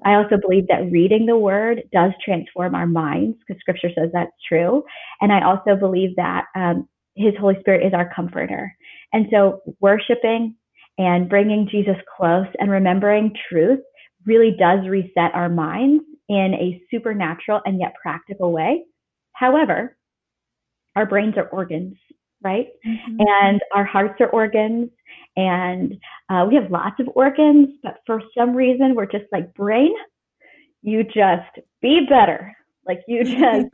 I 0.06 0.16
also 0.16 0.38
believe 0.38 0.68
that 0.68 0.92
reading 0.92 1.26
the 1.26 1.38
word 1.38 1.84
does 1.92 2.12
transform 2.24 2.76
our 2.76 2.88
minds 2.88 3.38
because 3.40 3.60
scripture 3.60 3.90
says 3.96 4.10
that's 4.14 4.32
true. 4.48 4.84
And 5.22 5.32
I 5.32 5.44
also 5.44 5.76
believe 5.76 6.16
that 6.16 6.46
um, 6.56 6.88
his 7.16 7.34
Holy 7.40 7.56
Spirit 7.60 7.86
is 7.86 7.94
our 7.94 8.12
comforter. 8.14 8.76
And 9.14 9.28
so 9.32 9.62
worshiping 9.80 10.56
and 10.98 11.30
bringing 11.30 11.68
Jesus 11.70 11.96
close 12.18 12.48
and 12.60 12.70
remembering 12.70 13.34
truth 13.50 13.80
really 14.26 14.56
does 14.58 14.88
reset 14.88 15.34
our 15.34 15.50
minds 15.50 16.04
in 16.30 16.54
a 16.54 16.82
supernatural 16.90 17.62
and 17.66 17.80
yet 17.80 17.94
practical 18.02 18.52
way. 18.52 18.84
However, 19.34 19.96
our 20.96 21.06
brains 21.06 21.36
are 21.38 21.48
organs, 21.48 21.96
right? 22.42 22.68
Mm-hmm. 22.86 23.18
And 23.20 23.62
our 23.74 23.84
hearts 23.86 24.20
are 24.22 24.30
organs. 24.30 24.90
And 25.36 25.98
uh, 26.30 26.46
we 26.48 26.56
have 26.56 26.72
lots 26.72 27.00
of 27.00 27.10
organs, 27.16 27.70
but 27.82 27.98
for 28.06 28.22
some 28.38 28.56
reason, 28.56 28.96
we're 28.96 29.08
just 29.08 29.26
like, 29.32 29.54
brain, 29.56 29.94
you 30.82 31.04
just 31.04 31.60
be 31.82 32.06
better. 32.08 32.56
Like, 32.86 33.02
you 33.08 33.24
just 33.40 33.68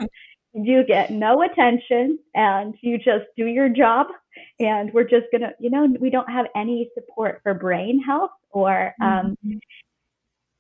you 0.54 0.84
get 0.84 1.12
no 1.12 1.44
attention 1.44 2.18
and 2.34 2.76
you 2.82 2.98
just 2.98 3.26
do 3.38 3.46
your 3.46 3.70
job 3.70 4.08
and 4.60 4.92
we're 4.94 5.04
just 5.04 5.26
gonna 5.32 5.52
you 5.60 5.70
know 5.70 5.88
we 6.00 6.10
don't 6.10 6.30
have 6.30 6.46
any 6.56 6.90
support 6.94 7.40
for 7.44 7.54
brain 7.54 8.02
health 8.02 8.32
or 8.52 8.94
um 9.02 9.38
mm-hmm. 9.46 9.58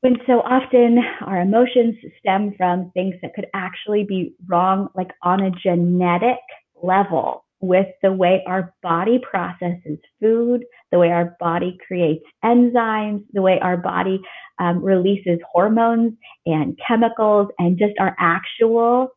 when 0.02 0.16
so 0.26 0.42
often 0.42 1.00
our 1.26 1.42
emotions 1.42 1.96
stem 2.20 2.54
from 2.58 2.92
things 2.94 3.16
that 3.22 3.34
could 3.34 3.48
actually 3.54 4.04
be 4.04 4.34
wrong 4.48 4.90
like 4.96 5.12
on 5.24 5.42
a 5.42 5.52
genetic 5.52 6.40
level 6.82 7.46
with 7.62 7.88
the 8.02 8.12
way 8.12 8.42
our 8.48 8.74
body 8.82 9.20
processes 9.20 10.00
food, 10.22 10.64
the 10.92 11.00
way 11.00 11.10
our 11.10 11.36
body 11.40 11.78
creates 11.86 12.24
enzymes, 12.44 13.24
the 13.34 13.42
way 13.42 13.60
our 13.62 13.78
body 13.78 14.20
um, 14.60 14.84
releases 14.84 15.40
hormones 15.52 16.14
and 16.46 16.80
chemicals, 16.86 17.50
and 17.60 17.78
just 17.78 17.94
our 18.00 18.16
actual 18.18 19.10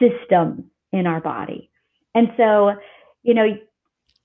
system 0.00 0.70
in 0.92 1.06
our 1.06 1.20
body. 1.20 1.70
And 2.14 2.28
so, 2.36 2.72
you 3.22 3.34
know, 3.34 3.46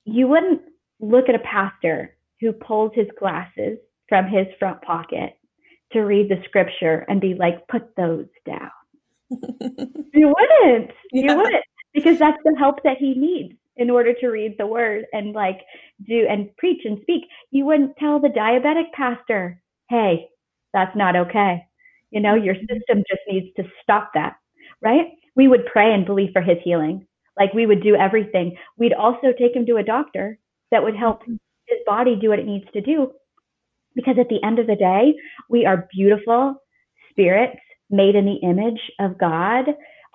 you 0.05 0.27
wouldn't 0.27 0.61
look 0.99 1.29
at 1.29 1.35
a 1.35 1.39
pastor 1.39 2.15
who 2.39 2.51
pulls 2.51 2.91
his 2.95 3.07
glasses 3.19 3.77
from 4.09 4.27
his 4.27 4.47
front 4.59 4.81
pocket 4.81 5.37
to 5.91 6.01
read 6.01 6.29
the 6.29 6.41
scripture 6.45 7.05
and 7.07 7.21
be 7.21 7.33
like, 7.33 7.67
put 7.67 7.95
those 7.95 8.27
down. 8.45 8.71
you 9.29 10.33
wouldn't. 10.33 10.91
Yeah. 11.11 11.31
You 11.31 11.37
wouldn't. 11.37 11.63
Because 11.93 12.19
that's 12.19 12.37
the 12.43 12.55
help 12.57 12.83
that 12.83 12.97
he 12.97 13.15
needs 13.15 13.53
in 13.77 13.89
order 13.89 14.13
to 14.13 14.27
read 14.27 14.55
the 14.57 14.67
word 14.67 15.05
and 15.13 15.33
like 15.33 15.61
do 16.07 16.25
and 16.29 16.55
preach 16.57 16.81
and 16.85 16.99
speak. 17.01 17.23
You 17.51 17.65
wouldn't 17.65 17.97
tell 17.97 18.19
the 18.19 18.29
diabetic 18.29 18.91
pastor, 18.93 19.61
hey, 19.89 20.27
that's 20.73 20.95
not 20.95 21.15
okay. 21.15 21.63
You 22.11 22.21
know, 22.21 22.35
your 22.35 22.55
mm-hmm. 22.55 22.73
system 22.73 23.03
just 23.09 23.21
needs 23.27 23.47
to 23.57 23.63
stop 23.83 24.11
that, 24.13 24.35
right? 24.81 25.07
we 25.37 25.47
would 25.47 25.67
pray 25.71 25.93
and 25.93 26.05
believe 26.05 26.31
for 26.33 26.41
his 26.41 26.57
healing. 26.63 27.06
Like 27.37 27.53
we 27.53 27.65
would 27.65 27.83
do 27.83 27.95
everything. 27.95 28.55
We'd 28.77 28.93
also 28.93 29.33
take 29.37 29.55
him 29.55 29.65
to 29.67 29.77
a 29.77 29.83
doctor 29.83 30.39
that 30.71 30.83
would 30.83 30.95
help 30.95 31.23
his 31.25 31.79
body 31.85 32.15
do 32.15 32.29
what 32.29 32.39
it 32.39 32.45
needs 32.45 32.65
to 32.73 32.81
do. 32.81 33.11
Because 33.95 34.17
at 34.19 34.29
the 34.29 34.43
end 34.43 34.59
of 34.59 34.67
the 34.67 34.75
day, 34.75 35.15
we 35.49 35.65
are 35.65 35.87
beautiful 35.91 36.55
spirits 37.09 37.57
made 37.89 38.15
in 38.15 38.25
the 38.25 38.47
image 38.47 38.79
of 38.99 39.17
God, 39.17 39.65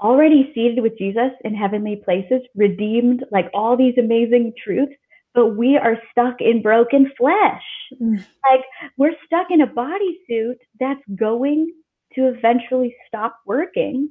already 0.01 0.51
seated 0.55 0.83
with 0.83 0.99
Jesus 0.99 1.31
in 1.45 1.55
heavenly 1.55 2.01
places, 2.05 2.43
redeemed, 2.55 3.25
like 3.31 3.51
all 3.55 3.77
these 3.77 3.97
amazing 3.99 4.53
truths. 4.63 4.93
But 5.35 5.57
we 5.57 5.79
are 5.79 5.97
stuck 6.11 6.41
in 6.41 6.61
broken 6.61 7.11
flesh. 7.17 7.63
Mm. 8.01 8.19
Like 8.51 8.65
we're 8.99 9.15
stuck 9.25 9.47
in 9.51 9.63
a 9.63 9.67
bodysuit 9.67 10.57
that's 10.79 11.01
going 11.17 11.73
to 12.15 12.29
eventually 12.29 12.95
stop 13.09 13.37
working 13.47 14.11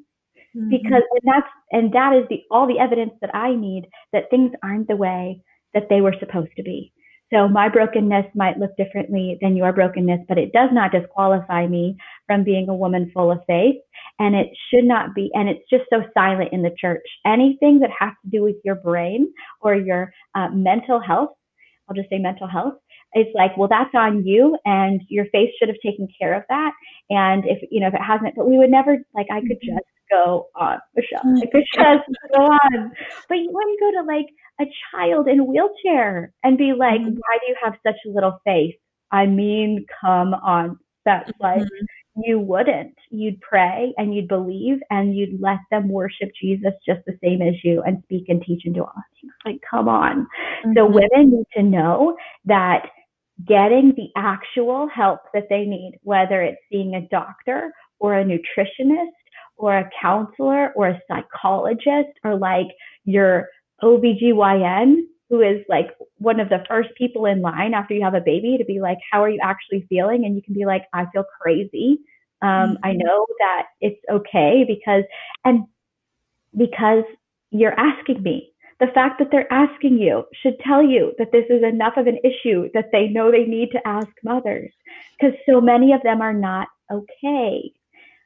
mm-hmm. 0.56 0.70
because 0.70 1.04
that's 1.24 1.47
and 1.72 1.91
that 1.93 2.14
is 2.16 2.26
the 2.30 2.43
all 2.52 2.68
the 2.68 2.80
evidence 2.80 3.14
that 3.22 3.34
I 3.36 3.56
need 3.56 3.88
that 4.14 4.30
things 4.30 4.52
aren't 4.64 4.88
the 4.88 4.95
way 4.95 5.41
that 5.74 5.88
they 5.89 6.02
were 6.02 6.16
supposed 6.20 6.52
to 6.58 6.64
be. 6.64 6.91
So 7.34 7.47
my 7.47 7.70
brokenness 7.70 8.26
might 8.36 8.58
look 8.58 8.76
differently 8.76 9.38
than 9.41 9.56
your 9.56 9.72
brokenness, 9.72 10.22
but 10.28 10.38
it 10.38 10.52
does 10.52 10.70
not 10.74 10.91
disqualify 10.91 11.66
me 11.66 11.95
from 12.28 12.43
being 12.43 12.68
a 12.68 12.76
woman 12.76 13.10
full 13.14 13.32
of 13.32 13.39
faith. 13.47 13.76
And 14.20 14.36
it 14.36 14.49
should 14.70 14.84
not 14.84 15.16
be, 15.16 15.32
and 15.34 15.47
it's 15.47 15.64
just 15.70 15.86
so 15.89 16.04
silent 16.14 16.49
in 16.52 16.62
the 16.62 16.76
church. 16.78 17.02
Anything 17.26 17.80
that 17.80 17.89
has 17.97 18.12
to 18.24 18.30
do 18.30 18.43
with 18.43 18.58
your 18.66 18.76
brain 18.76 19.32
or 19.62 19.76
your 19.76 20.14
uh, 20.36 20.49
mental 20.49 20.99
health, 20.99 21.30
I'll 21.88 21.95
just 21.95 22.10
say 22.10 22.18
mental 22.18 22.47
health, 22.47 22.76
it's 23.14 23.32
like, 23.36 23.57
well, 23.57 23.68
that's 23.68 23.93
on 23.93 24.26
you 24.26 24.57
and 24.66 25.01
your 25.09 25.26
face 25.26 25.49
should 25.59 25.68
have 25.68 25.78
taken 25.84 26.07
care 26.20 26.34
of 26.34 26.43
that. 26.49 26.72
And 27.09 27.43
if, 27.45 27.59
you 27.70 27.80
know, 27.82 27.88
if 27.88 27.93
it 27.93 28.01
hasn't, 28.01 28.36
but 28.36 28.49
we 28.49 28.57
would 28.57 28.72
never, 28.72 28.97
like, 29.14 29.28
I 29.32 29.41
could 29.41 29.59
mm-hmm. 29.62 29.76
just 29.76 29.86
go 30.12 30.47
on, 30.55 30.80
Michelle. 30.95 31.22
I 31.38 31.45
could 31.51 31.64
just 31.74 32.09
go 32.34 32.43
on. 32.43 32.91
But 33.28 33.36
you 33.36 33.49
wouldn't 33.51 33.80
go 33.80 33.91
to 33.91 34.07
like 34.07 34.28
a 34.62 34.66
child 34.91 35.28
in 35.28 35.39
a 35.39 35.43
wheelchair 35.43 36.34
and 36.43 36.57
be 36.57 36.74
like, 36.74 37.01
mm-hmm. 37.01 37.16
why 37.16 37.38
do 37.41 37.47
you 37.47 37.55
have 37.64 37.74
such 37.86 37.97
a 38.05 38.09
little 38.09 38.39
face? 38.45 38.76
I 39.12 39.26
mean, 39.26 39.86
come 40.01 40.34
on. 40.34 40.80
That's 41.05 41.32
like, 41.39 41.62
mm-hmm 41.62 41.86
you 42.16 42.39
wouldn't. 42.39 42.95
You'd 43.09 43.39
pray 43.41 43.93
and 43.97 44.14
you'd 44.14 44.28
believe 44.28 44.78
and 44.89 45.16
you'd 45.16 45.41
let 45.41 45.59
them 45.70 45.89
worship 45.89 46.30
Jesus 46.39 46.74
just 46.86 47.01
the 47.05 47.18
same 47.24 47.41
as 47.41 47.55
you 47.64 47.82
and 47.84 48.01
speak 48.03 48.26
and 48.28 48.41
teach 48.41 48.64
and 48.66 48.76
do 48.76 48.82
all 48.82 49.03
things. 49.22 49.34
Like, 49.45 49.62
come 49.70 49.88
on. 49.88 50.28
Mm-hmm. 50.66 50.72
So 50.76 50.86
women 50.86 51.32
need 51.32 51.45
to 51.55 51.64
know 51.64 52.18
that 52.45 52.88
getting 53.48 53.94
the 53.96 54.10
actual 54.16 54.88
help 54.88 55.22
that 55.34 55.48
they 55.50 55.66
need, 55.66 56.00
whether 56.04 56.42
it's 56.42 56.62
seeing 56.72 56.96
a 56.96 57.08
doctor 57.08 57.72
or 58.00 58.18
a 58.18 58.26
nutritionist 58.26 59.12
or 59.58 59.78
a 59.78 59.89
counselor 60.02 60.72
or 60.76 60.89
a 60.89 61.02
psychologist 61.08 62.10
or 62.24 62.38
like 62.38 62.68
your 63.06 63.48
OBGYN 63.84 64.98
who 65.30 65.42
is 65.42 65.64
like 65.70 65.88
one 66.18 66.42
of 66.42 66.50
the 66.50 66.64
first 66.68 66.89
people 66.98 67.26
in 67.26 67.42
line 67.42 67.74
after 67.74 67.94
you 67.94 68.04
have 68.04 68.14
a 68.14 68.22
baby 68.22 68.58
to 68.58 68.66
be 68.66 68.82
like, 68.82 68.98
how 69.12 69.24
are 69.24 69.30
you 69.30 69.39
actually 69.42 69.86
feeling? 69.88 70.26
And 70.26 70.36
you 70.36 70.42
can 70.42 70.54
be 70.54 70.66
like, 70.66 70.84
I 70.94 71.06
feel 71.14 71.24
crazy. 71.42 72.00
Um, 72.42 72.50
mm-hmm. 72.50 72.76
I 72.84 72.94
know 72.94 73.26
that 73.39 73.68
it's 73.80 74.02
okay 74.12 74.66
because, 74.68 75.04
and 75.46 75.64
because 76.58 77.04
you're 77.50 77.80
asking 77.80 78.24
me. 78.24 78.51
The 78.82 78.92
fact 78.96 79.20
that 79.20 79.30
they're 79.32 79.52
asking 79.54 80.00
you 80.00 80.26
should 80.42 80.60
tell 80.60 80.84
you 80.84 81.14
that 81.20 81.32
this 81.32 81.46
is 81.50 81.64
enough 81.64 81.94
of 81.98 82.08
an 82.08 82.18
issue 82.24 82.68
that 82.74 82.90
they 82.92 83.08
know 83.08 83.32
they 83.32 83.46
need 83.46 83.70
to 83.72 83.88
ask 83.88 84.10
mothers 84.24 84.74
because 85.20 85.38
so 85.48 85.62
many 85.62 85.94
of 85.94 86.02
them 86.02 86.20
are 86.20 86.34
not 86.34 86.68
okay. 86.92 87.72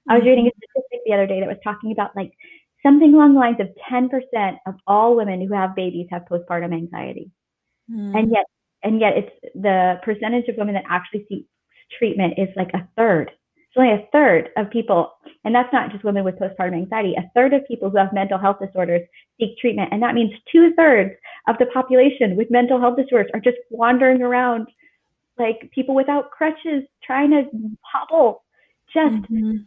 I 0.07 0.15
was 0.15 0.23
reading 0.23 0.47
a 0.47 0.49
mm-hmm. 0.49 0.71
statistic 0.71 1.01
the 1.05 1.13
other 1.13 1.27
day 1.27 1.41
that 1.41 1.49
was 1.49 1.57
talking 1.61 1.91
about 1.91 2.15
like 2.15 2.31
something 2.83 3.13
along 3.13 3.33
the 3.33 3.39
lines 3.39 3.57
of 3.59 3.67
10% 3.91 4.57
of 4.65 4.75
all 4.87 5.15
women 5.15 5.45
who 5.45 5.53
have 5.53 5.75
babies 5.75 6.07
have 6.11 6.23
postpartum 6.31 6.73
anxiety. 6.73 7.31
Mm. 7.91 8.17
And 8.17 8.31
yet, 8.31 8.45
and 8.83 9.01
yet 9.01 9.13
it's 9.17 9.55
the 9.55 9.95
percentage 10.03 10.47
of 10.47 10.55
women 10.57 10.75
that 10.75 10.85
actually 10.87 11.25
seek 11.27 11.47
treatment 11.97 12.35
is 12.37 12.49
like 12.55 12.69
a 12.73 12.87
third. 12.95 13.31
It's 13.57 13.77
only 13.77 13.91
a 13.91 14.07
third 14.11 14.49
of 14.55 14.69
people, 14.69 15.11
and 15.43 15.53
that's 15.53 15.73
not 15.73 15.91
just 15.91 16.03
women 16.03 16.23
with 16.23 16.35
postpartum 16.35 16.75
anxiety. 16.75 17.15
A 17.17 17.29
third 17.35 17.53
of 17.53 17.67
people 17.67 17.89
who 17.89 17.97
have 17.97 18.13
mental 18.13 18.37
health 18.37 18.57
disorders 18.65 19.01
seek 19.39 19.57
treatment, 19.57 19.89
and 19.91 20.01
that 20.01 20.15
means 20.15 20.31
two 20.51 20.73
thirds 20.75 21.11
of 21.47 21.57
the 21.59 21.65
population 21.67 22.35
with 22.35 22.51
mental 22.51 22.79
health 22.79 22.97
disorders 22.97 23.29
are 23.33 23.39
just 23.39 23.57
wandering 23.69 24.21
around 24.21 24.67
like 25.37 25.69
people 25.71 25.95
without 25.95 26.31
crutches, 26.31 26.83
trying 27.03 27.31
to 27.31 27.43
hobble. 27.83 28.43
Just 28.93 29.15
mm-hmm 29.29 29.57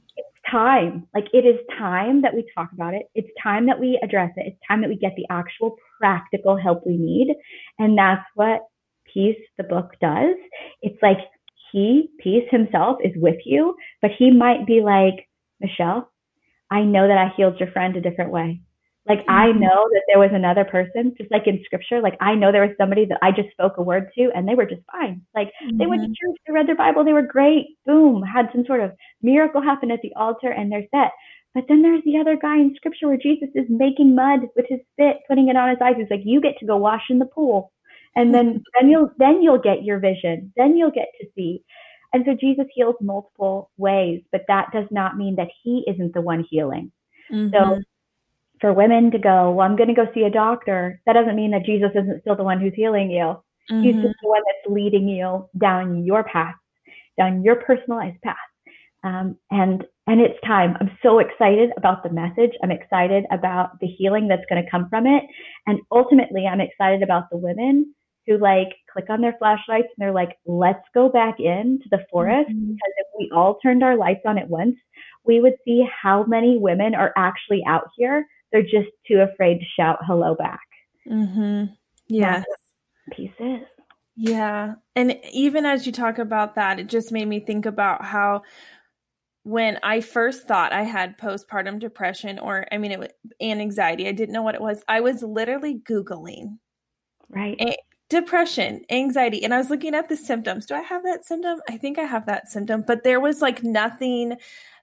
time. 0.50 1.06
Like 1.14 1.26
it 1.32 1.44
is 1.44 1.58
time 1.78 2.22
that 2.22 2.34
we 2.34 2.44
talk 2.54 2.70
about 2.72 2.94
it. 2.94 3.08
It's 3.14 3.28
time 3.42 3.66
that 3.66 3.78
we 3.78 3.98
address 4.02 4.32
it. 4.36 4.46
It's 4.46 4.60
time 4.66 4.80
that 4.80 4.88
we 4.88 4.96
get 4.96 5.14
the 5.16 5.26
actual 5.30 5.76
practical 5.98 6.56
help 6.56 6.86
we 6.86 6.96
need. 6.96 7.34
And 7.78 7.96
that's 7.96 8.24
what 8.34 8.60
Peace, 9.12 9.38
the 9.56 9.64
book, 9.64 9.92
does. 10.00 10.36
It's 10.82 11.00
like 11.02 11.18
he, 11.72 12.10
Peace 12.18 12.48
himself, 12.50 12.98
is 13.02 13.12
with 13.16 13.38
you, 13.44 13.74
but 14.02 14.10
he 14.18 14.30
might 14.30 14.66
be 14.66 14.80
like, 14.80 15.28
Michelle, 15.60 16.10
I 16.70 16.82
know 16.82 17.08
that 17.08 17.18
I 17.18 17.32
healed 17.36 17.58
your 17.58 17.70
friend 17.72 17.96
a 17.96 18.00
different 18.00 18.30
way. 18.30 18.60
Like 19.09 19.24
I 19.26 19.46
mm-hmm. 19.46 19.61
know 19.61 19.88
that 19.90 20.02
there 20.06 20.18
was 20.18 20.30
another 20.32 20.64
person, 20.64 21.14
just 21.16 21.30
like 21.30 21.46
in 21.46 21.62
scripture, 21.64 22.02
like 22.02 22.16
I 22.20 22.34
know 22.34 22.52
there 22.52 22.66
was 22.66 22.76
somebody 22.76 23.06
that 23.06 23.18
I 23.22 23.30
just 23.30 23.50
spoke 23.52 23.78
a 23.78 23.82
word 23.82 24.11
to 24.16 24.30
and 24.34 24.46
they 24.46 24.54
were 24.54 24.66
just 24.66 24.82
fine. 24.92 25.22
Like 25.34 25.48
mm-hmm. 25.64 25.78
they 25.78 25.86
went 25.86 26.02
to 26.02 26.09
mm-hmm. 26.09 26.12
church, 26.12 26.36
they 26.46 26.52
read 26.52 26.68
their 26.68 26.76
Bible, 26.76 27.04
they 27.04 27.14
were 27.14 27.22
great. 27.22 27.78
Boom, 27.86 28.22
had 28.22 28.50
some 28.52 28.64
sort 28.66 28.80
of 28.80 28.92
miracle 29.22 29.62
happen 29.62 29.90
at 29.90 30.00
the 30.02 30.12
altar 30.14 30.50
and 30.50 30.70
they're 30.70 30.86
set. 30.94 31.12
But 31.54 31.64
then 31.68 31.80
there's 31.82 32.04
the 32.04 32.18
other 32.18 32.36
guy 32.36 32.56
in 32.56 32.74
scripture 32.76 33.09
where 33.09 33.16
Jesus 33.16 33.48
is 33.54 33.64
making 33.70 34.14
mud 34.14 34.40
with 34.54 34.66
his 34.68 34.80
spit, 34.92 35.16
putting 35.26 35.48
it 35.48 35.56
on 35.56 35.70
his 35.70 35.78
eyes. 35.82 35.94
He's 35.96 36.11
like, 36.11 36.20
you 36.24 36.40
get 36.40 36.59
to 36.61 36.66
go 36.66 36.76
wash 36.76 37.04
in 37.09 37.18
the 37.18 37.24
pool. 37.24 37.72
And 38.14 38.34
then, 38.34 38.62
then 38.78 38.90
you'll, 38.90 39.11
then 39.18 39.42
you'll 39.42 39.59
get 39.59 39.84
your 39.84 39.98
vision. 39.98 40.52
Then 40.56 40.76
you'll 40.76 40.90
get 40.90 41.09
to 41.20 41.26
see. 41.34 41.62
And 42.12 42.24
so 42.26 42.36
Jesus 42.38 42.66
heals 42.74 42.96
multiple 43.00 43.70
ways, 43.78 44.22
but 44.32 44.42
that 44.48 44.68
does 44.72 44.86
not 44.90 45.16
mean 45.16 45.36
that 45.36 45.48
he 45.62 45.84
isn't 45.86 46.14
the 46.14 46.20
one 46.20 46.44
healing. 46.48 46.92
Mm-hmm. 47.32 47.54
So 47.54 47.82
for 48.61 48.72
women 48.72 49.11
to 49.11 49.18
go, 49.18 49.52
well, 49.52 49.66
I'm 49.66 49.76
going 49.76 49.88
to 49.88 49.94
go 49.94 50.06
see 50.14 50.22
a 50.22 50.30
doctor, 50.30 51.00
that 51.06 51.12
doesn't 51.12 51.36
mean 51.36 51.50
that 51.52 51.64
Jesus 51.64 51.90
isn't 51.94 52.20
still 52.22 52.36
the 52.36 52.44
one 52.44 52.61
who's 52.61 52.74
healing 52.74 53.11
you. 53.11 53.36
Mm-hmm. 53.70 53.82
He's 53.82 53.94
just 53.94 54.16
the 54.22 54.28
one 54.28 54.42
that's 54.46 54.74
leading 54.74 55.09
you 55.09 55.48
down 55.59 56.04
your 56.04 56.24
path, 56.24 56.54
down 57.18 57.42
your 57.42 57.56
personalized 57.56 58.20
path. 58.22 58.36
Um, 59.04 59.36
and 59.50 59.84
and 60.09 60.20
it's 60.20 60.40
time. 60.44 60.76
I'm 60.80 60.90
so 61.02 61.18
excited 61.18 61.70
about 61.76 62.02
the 62.02 62.11
message. 62.11 62.50
I'm 62.62 62.70
excited 62.70 63.24
about 63.30 63.78
the 63.80 63.86
healing 63.86 64.26
that's 64.26 64.44
going 64.48 64.62
to 64.62 64.70
come 64.70 64.88
from 64.88 65.06
it, 65.06 65.22
and 65.66 65.78
ultimately, 65.92 66.46
I'm 66.46 66.61
excited 66.61 67.02
about 67.02 67.30
the 67.30 67.36
women 67.36 67.94
who 68.26 68.38
like 68.38 68.68
click 68.92 69.09
on 69.09 69.20
their 69.20 69.36
flashlights 69.38 69.86
and 69.86 69.98
they're 69.98 70.12
like, 70.12 70.36
"Let's 70.46 70.82
go 70.94 71.09
back 71.09 71.38
into 71.38 71.84
the 71.92 72.04
forest," 72.11 72.50
mm-hmm. 72.50 72.72
because 72.72 72.92
if 72.96 73.06
we 73.18 73.30
all 73.32 73.59
turned 73.62 73.84
our 73.84 73.96
lights 73.96 74.22
on 74.26 74.36
at 74.36 74.48
once, 74.48 74.76
we 75.24 75.40
would 75.40 75.54
see 75.64 75.86
how 76.02 76.24
many 76.24 76.59
women 76.59 76.96
are 76.96 77.12
actually 77.16 77.62
out 77.68 77.86
here 77.96 78.26
they're 78.53 78.62
just 78.62 78.88
too 79.07 79.20
afraid 79.20 79.59
to 79.59 79.64
shout 79.78 79.99
hello 80.07 80.34
back. 80.34 80.61
Mm-hmm. 81.07 81.72
Yes. 82.09 82.44
Pieces. 83.12 83.66
Yeah. 84.16 84.74
And 84.96 85.18
even 85.32 85.64
as 85.64 85.86
you 85.86 85.92
talk 85.92 86.18
about 86.18 86.57
that, 86.57 86.80
it 86.80 86.88
just 86.88 87.12
made 87.12 87.28
me 87.28 87.40
think 87.40 87.66
about 87.66 88.05
how 88.05 88.42
when 89.44 89.78
I 89.82 90.01
first 90.01 90.46
thought 90.46 90.72
I 90.72 90.82
had 90.82 91.18
postpartum 91.18 91.78
depression 91.78 92.38
or 92.38 92.66
I 92.72 92.78
mean 92.78 92.92
it 92.92 92.99
was 92.99 93.09
and 93.40 93.61
anxiety, 93.61 94.09
I 94.09 94.12
didn't 94.12 94.32
know 94.32 94.42
what 94.42 94.55
it 94.55 94.61
was. 94.61 94.82
I 94.88 95.01
was 95.01 95.22
literally 95.22 95.80
googling. 95.88 96.59
Right. 97.28 97.57
A- 97.61 97.78
depression, 98.11 98.82
anxiety, 98.90 99.44
and 99.44 99.53
I 99.53 99.59
was 99.59 99.68
looking 99.68 99.94
at 99.94 100.09
the 100.09 100.16
symptoms. 100.16 100.64
Do 100.64 100.74
I 100.74 100.80
have 100.80 101.03
that 101.05 101.26
symptom? 101.26 101.61
I 101.68 101.76
think 101.76 101.99
I 101.99 102.05
have 102.05 102.24
that 102.26 102.49
symptom, 102.49 102.82
but 102.86 103.05
there 103.05 103.20
was 103.20 103.42
like 103.42 103.62
nothing 103.62 104.36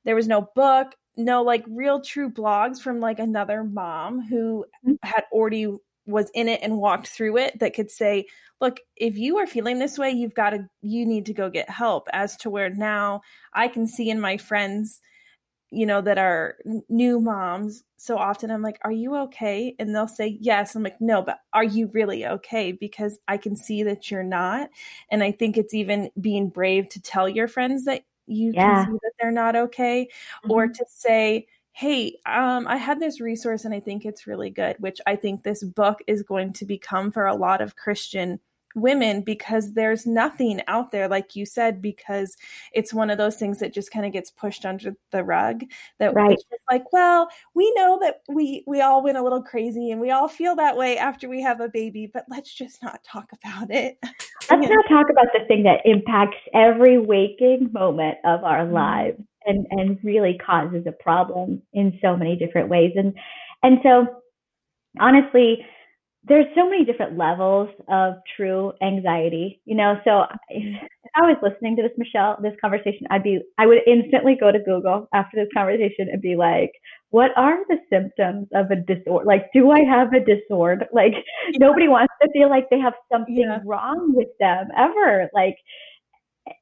there 0.05 0.15
was 0.15 0.27
no 0.27 0.49
book, 0.55 0.95
no 1.17 1.43
like 1.43 1.63
real 1.67 2.01
true 2.01 2.29
blogs 2.29 2.79
from 2.79 2.99
like 2.99 3.19
another 3.19 3.63
mom 3.63 4.21
who 4.21 4.65
mm-hmm. 4.85 4.93
had 5.03 5.23
already 5.31 5.67
was 6.05 6.29
in 6.33 6.47
it 6.47 6.59
and 6.61 6.77
walked 6.77 7.07
through 7.07 7.37
it 7.37 7.57
that 7.59 7.73
could 7.73 7.89
say 7.89 8.25
look 8.61 8.79
if 8.95 9.17
you 9.17 9.37
are 9.37 9.47
feeling 9.47 9.79
this 9.79 9.97
way 9.97 10.11
you've 10.11 10.35
got 10.35 10.51
to 10.51 10.67
you 10.81 11.05
need 11.05 11.25
to 11.25 11.33
go 11.33 11.49
get 11.49 11.69
help. 11.69 12.07
As 12.13 12.37
to 12.37 12.49
where 12.49 12.69
now 12.69 13.21
i 13.53 13.67
can 13.67 13.87
see 13.87 14.09
in 14.09 14.19
my 14.19 14.37
friends 14.37 15.01
you 15.71 15.85
know 15.85 16.01
that 16.01 16.17
are 16.17 16.57
new 16.89 17.19
moms 17.19 17.83
so 17.97 18.17
often 18.17 18.51
i'm 18.51 18.61
like 18.61 18.79
are 18.83 18.91
you 18.91 19.15
okay? 19.15 19.75
And 19.79 19.95
they'll 19.95 20.07
say 20.07 20.37
yes. 20.39 20.75
I'm 20.75 20.83
like 20.83 21.01
no 21.01 21.21
but 21.21 21.39
are 21.53 21.63
you 21.63 21.89
really 21.93 22.25
okay? 22.25 22.71
Because 22.71 23.17
i 23.27 23.37
can 23.37 23.55
see 23.55 23.83
that 23.83 24.11
you're 24.11 24.23
not. 24.23 24.69
And 25.09 25.23
i 25.23 25.31
think 25.31 25.57
it's 25.57 25.73
even 25.73 26.11
being 26.19 26.49
brave 26.49 26.89
to 26.89 27.01
tell 27.01 27.27
your 27.27 27.47
friends 27.47 27.85
that 27.85 28.03
you 28.27 28.51
yeah. 28.53 28.85
can 28.85 28.93
see 28.93 28.99
that 29.03 29.04
they're 29.19 29.31
not 29.31 29.55
okay 29.55 30.05
mm-hmm. 30.05 30.51
or 30.51 30.67
to 30.67 30.85
say 30.87 31.47
hey 31.71 32.17
um, 32.25 32.67
i 32.67 32.77
had 32.77 32.99
this 32.99 33.19
resource 33.19 33.65
and 33.65 33.73
i 33.73 33.79
think 33.79 34.05
it's 34.05 34.27
really 34.27 34.49
good 34.49 34.75
which 34.79 34.99
i 35.05 35.15
think 35.15 35.43
this 35.43 35.63
book 35.63 35.99
is 36.07 36.23
going 36.23 36.53
to 36.53 36.65
become 36.65 37.11
for 37.11 37.25
a 37.25 37.35
lot 37.35 37.61
of 37.61 37.75
christian 37.75 38.39
women 38.75 39.21
because 39.21 39.73
there's 39.73 40.05
nothing 40.05 40.61
out 40.67 40.91
there 40.91 41.07
like 41.07 41.35
you 41.35 41.45
said 41.45 41.81
because 41.81 42.35
it's 42.73 42.93
one 42.93 43.09
of 43.09 43.17
those 43.17 43.37
things 43.37 43.59
that 43.59 43.73
just 43.73 43.91
kind 43.91 44.05
of 44.05 44.11
gets 44.11 44.29
pushed 44.29 44.65
under 44.65 44.93
the 45.11 45.23
rug 45.23 45.63
that 45.97 46.13
right. 46.13 46.37
like 46.69 46.91
well 46.91 47.29
we 47.53 47.71
know 47.75 47.97
that 48.01 48.21
we 48.27 48.63
we 48.67 48.81
all 48.81 49.01
went 49.01 49.17
a 49.17 49.23
little 49.23 49.41
crazy 49.41 49.91
and 49.91 50.01
we 50.01 50.11
all 50.11 50.27
feel 50.27 50.55
that 50.55 50.75
way 50.75 50.97
after 50.97 51.29
we 51.29 51.41
have 51.41 51.61
a 51.61 51.69
baby 51.69 52.09
but 52.13 52.25
let's 52.29 52.53
just 52.53 52.83
not 52.83 53.01
talk 53.03 53.29
about 53.43 53.71
it 53.71 53.97
let's 54.03 54.69
not 54.69 54.85
talk 54.89 55.09
about 55.09 55.27
the 55.33 55.45
thing 55.47 55.63
that 55.63 55.79
impacts 55.85 56.37
every 56.53 56.97
waking 56.97 57.69
moment 57.71 58.17
of 58.25 58.43
our 58.43 58.65
mm-hmm. 58.65 58.73
lives 58.73 59.21
and 59.45 59.65
and 59.71 59.97
really 60.03 60.37
causes 60.45 60.85
a 60.85 60.91
problem 60.91 61.61
in 61.73 61.97
so 62.01 62.17
many 62.17 62.35
different 62.35 62.67
ways 62.67 62.91
and 62.95 63.13
and 63.63 63.79
so 63.83 64.05
honestly 64.99 65.65
there's 66.27 66.45
so 66.55 66.67
many 66.67 66.83
different 66.83 67.17
levels 67.17 67.69
of 67.87 68.15
true 68.35 68.73
anxiety, 68.81 69.61
you 69.65 69.75
know. 69.75 69.99
So 70.03 70.23
if, 70.49 70.81
if, 70.81 71.11
I 71.15 71.21
was 71.21 71.37
listening 71.41 71.75
to 71.75 71.83
this, 71.83 71.91
Michelle, 71.97 72.37
this 72.41 72.55
conversation, 72.59 73.05
I'd 73.11 73.23
be, 73.23 73.39
I 73.57 73.67
would 73.67 73.79
instantly 73.85 74.35
go 74.39 74.51
to 74.51 74.59
Google 74.59 75.07
after 75.13 75.37
this 75.37 75.47
conversation 75.53 76.09
and 76.11 76.21
be 76.21 76.35
like, 76.35 76.71
what 77.11 77.31
are 77.37 77.59
the 77.69 77.77
symptoms 77.91 78.47
of 78.53 78.71
a 78.71 78.75
disorder? 78.75 79.25
Like, 79.25 79.49
do 79.53 79.69
I 79.71 79.81
have 79.81 80.13
a 80.13 80.19
disorder? 80.19 80.87
Like, 80.91 81.13
yeah. 81.13 81.57
nobody 81.59 81.87
wants 81.87 82.13
to 82.21 82.29
feel 82.31 82.49
like 82.49 82.69
they 82.69 82.79
have 82.79 82.93
something 83.11 83.37
yeah. 83.37 83.59
wrong 83.63 84.13
with 84.15 84.29
them 84.39 84.69
ever. 84.75 85.29
Like, 85.33 85.57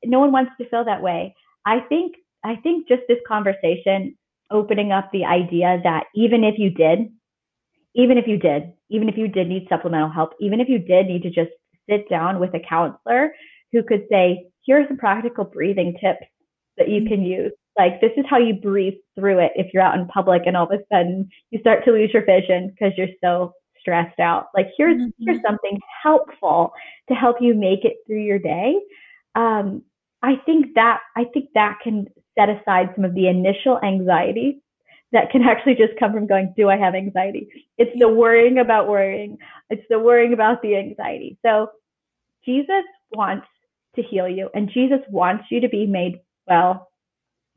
no 0.03 0.19
one 0.19 0.31
wants 0.31 0.51
to 0.59 0.69
feel 0.69 0.83
that 0.85 1.01
way. 1.01 1.35
I 1.65 1.79
think, 1.81 2.15
I 2.43 2.55
think 2.57 2.87
just 2.87 3.03
this 3.07 3.19
conversation 3.27 4.17
opening 4.51 4.91
up 4.91 5.09
the 5.11 5.25
idea 5.25 5.79
that 5.83 6.05
even 6.15 6.43
if 6.43 6.55
you 6.57 6.69
did, 6.69 7.09
even 7.95 8.17
if 8.17 8.27
you 8.27 8.37
did, 8.37 8.73
even 8.89 9.09
if 9.09 9.17
you 9.17 9.27
did 9.27 9.47
need 9.47 9.67
supplemental 9.69 10.09
help, 10.09 10.31
even 10.39 10.59
if 10.59 10.69
you 10.69 10.79
did 10.79 11.07
need 11.07 11.23
to 11.23 11.29
just 11.29 11.51
sit 11.89 12.09
down 12.09 12.39
with 12.39 12.53
a 12.53 12.59
counselor 12.67 13.33
who 13.71 13.83
could 13.83 14.05
say, 14.09 14.45
here 14.61 14.81
are 14.81 14.87
some 14.87 14.97
practical 14.97 15.43
breathing 15.43 15.95
tips 16.01 16.25
that 16.77 16.89
you 16.89 17.05
can 17.07 17.21
use. 17.23 17.51
Like, 17.77 18.01
this 18.01 18.11
is 18.17 18.25
how 18.29 18.37
you 18.37 18.53
breathe 18.53 18.93
through 19.17 19.39
it 19.39 19.51
if 19.55 19.73
you're 19.73 19.83
out 19.83 19.97
in 19.97 20.07
public 20.07 20.43
and 20.45 20.55
all 20.55 20.65
of 20.65 20.71
a 20.71 20.83
sudden 20.91 21.29
you 21.49 21.59
start 21.59 21.83
to 21.85 21.91
lose 21.91 22.11
your 22.13 22.25
vision 22.25 22.69
because 22.69 22.93
you're 22.97 23.07
so 23.23 23.53
stressed 23.79 24.19
out. 24.19 24.47
Like, 24.55 24.69
here's, 24.77 24.97
mm-hmm. 24.97 25.09
here's 25.25 25.41
something 25.45 25.79
helpful 26.01 26.71
to 27.09 27.15
help 27.15 27.37
you 27.41 27.53
make 27.53 27.83
it 27.83 27.97
through 28.07 28.21
your 28.21 28.39
day. 28.39 28.75
Um, 29.35 29.83
I 30.21 30.35
think 30.45 30.75
that, 30.75 31.01
I 31.17 31.25
think 31.33 31.49
that 31.55 31.79
can 31.83 32.07
set 32.37 32.49
aside 32.49 32.89
some 32.95 33.05
of 33.05 33.13
the 33.13 33.27
initial 33.27 33.79
anxiety 33.83 34.62
that 35.13 35.29
can 35.31 35.43
actually 35.43 35.75
just 35.75 35.97
come 35.99 36.11
from 36.11 36.27
going, 36.27 36.53
do 36.57 36.69
I 36.69 36.77
have 36.77 36.95
anxiety? 36.95 37.47
It's 37.77 37.97
the 37.99 38.09
worrying 38.09 38.57
about 38.57 38.89
worrying. 38.89 39.37
It's 39.69 39.85
the 39.89 39.99
worrying 39.99 40.33
about 40.33 40.61
the 40.61 40.75
anxiety. 40.75 41.37
So 41.45 41.69
Jesus 42.45 42.83
wants 43.11 43.47
to 43.95 44.01
heal 44.01 44.27
you 44.27 44.49
and 44.53 44.69
Jesus 44.69 44.99
wants 45.09 45.45
you 45.49 45.61
to 45.61 45.69
be 45.69 45.85
made 45.85 46.19
well. 46.47 46.89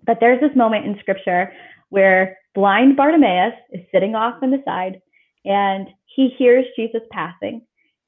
But 0.05 0.19
there's 0.21 0.41
this 0.41 0.55
moment 0.55 0.87
in 0.87 0.99
scripture 1.01 1.53
where 1.89 2.39
blind 2.55 2.97
Bartimaeus 2.97 3.55
is 3.73 3.81
sitting 3.93 4.15
off 4.15 4.43
on 4.43 4.51
the 4.51 4.63
side 4.65 5.01
and 5.45 5.89
he 6.05 6.29
hears 6.37 6.67
Jesus 6.77 7.03
passing 7.11 7.63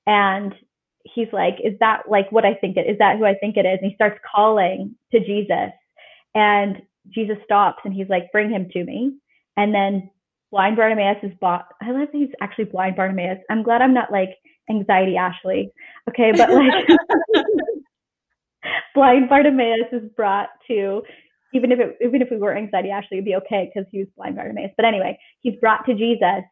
and 0.06 0.54
he's 1.04 1.28
like, 1.32 1.54
is 1.64 1.74
that 1.80 2.02
like 2.08 2.30
what 2.30 2.44
I 2.44 2.54
think 2.54 2.76
it 2.76 2.88
is 2.88 2.98
that 2.98 3.16
who 3.16 3.24
I 3.24 3.34
think 3.34 3.56
it 3.56 3.64
is? 3.64 3.78
And 3.80 3.90
he 3.90 3.94
starts 3.94 4.20
calling 4.34 4.94
to 5.12 5.20
Jesus 5.20 5.72
and 6.34 6.82
Jesus 7.10 7.38
stops 7.44 7.80
and 7.84 7.94
he's 7.94 8.08
like, 8.08 8.30
bring 8.30 8.50
him 8.50 8.68
to 8.72 8.84
me. 8.84 9.16
And 9.58 9.74
then 9.74 10.08
blind 10.52 10.76
Bartimaeus 10.76 11.18
is 11.24 11.32
bought. 11.40 11.66
I 11.82 11.90
love 11.90 12.08
that 12.12 12.16
he's 12.16 12.30
actually 12.40 12.66
blind 12.66 12.94
Bartimaeus. 12.94 13.38
I'm 13.50 13.64
glad 13.64 13.82
I'm 13.82 13.92
not 13.92 14.12
like 14.12 14.30
anxiety 14.70 15.16
Ashley. 15.16 15.70
Okay, 16.08 16.30
but 16.30 16.48
like 16.50 16.86
blind 18.94 19.28
Bartimaeus 19.28 19.92
is 19.92 20.08
brought 20.16 20.48
to 20.68 21.02
even 21.54 21.72
if 21.72 21.80
it, 21.80 21.96
even 22.00 22.22
if 22.22 22.28
we 22.30 22.36
were 22.36 22.56
anxiety 22.56 22.90
Ashley, 22.90 23.18
it'd 23.18 23.24
be 23.24 23.34
okay 23.34 23.70
because 23.72 23.88
he 23.90 23.98
was 23.98 24.08
blind 24.16 24.36
Bartimaeus. 24.36 24.70
But 24.76 24.84
anyway, 24.86 25.18
he's 25.40 25.58
brought 25.60 25.84
to 25.86 25.94
Jesus, 25.94 26.44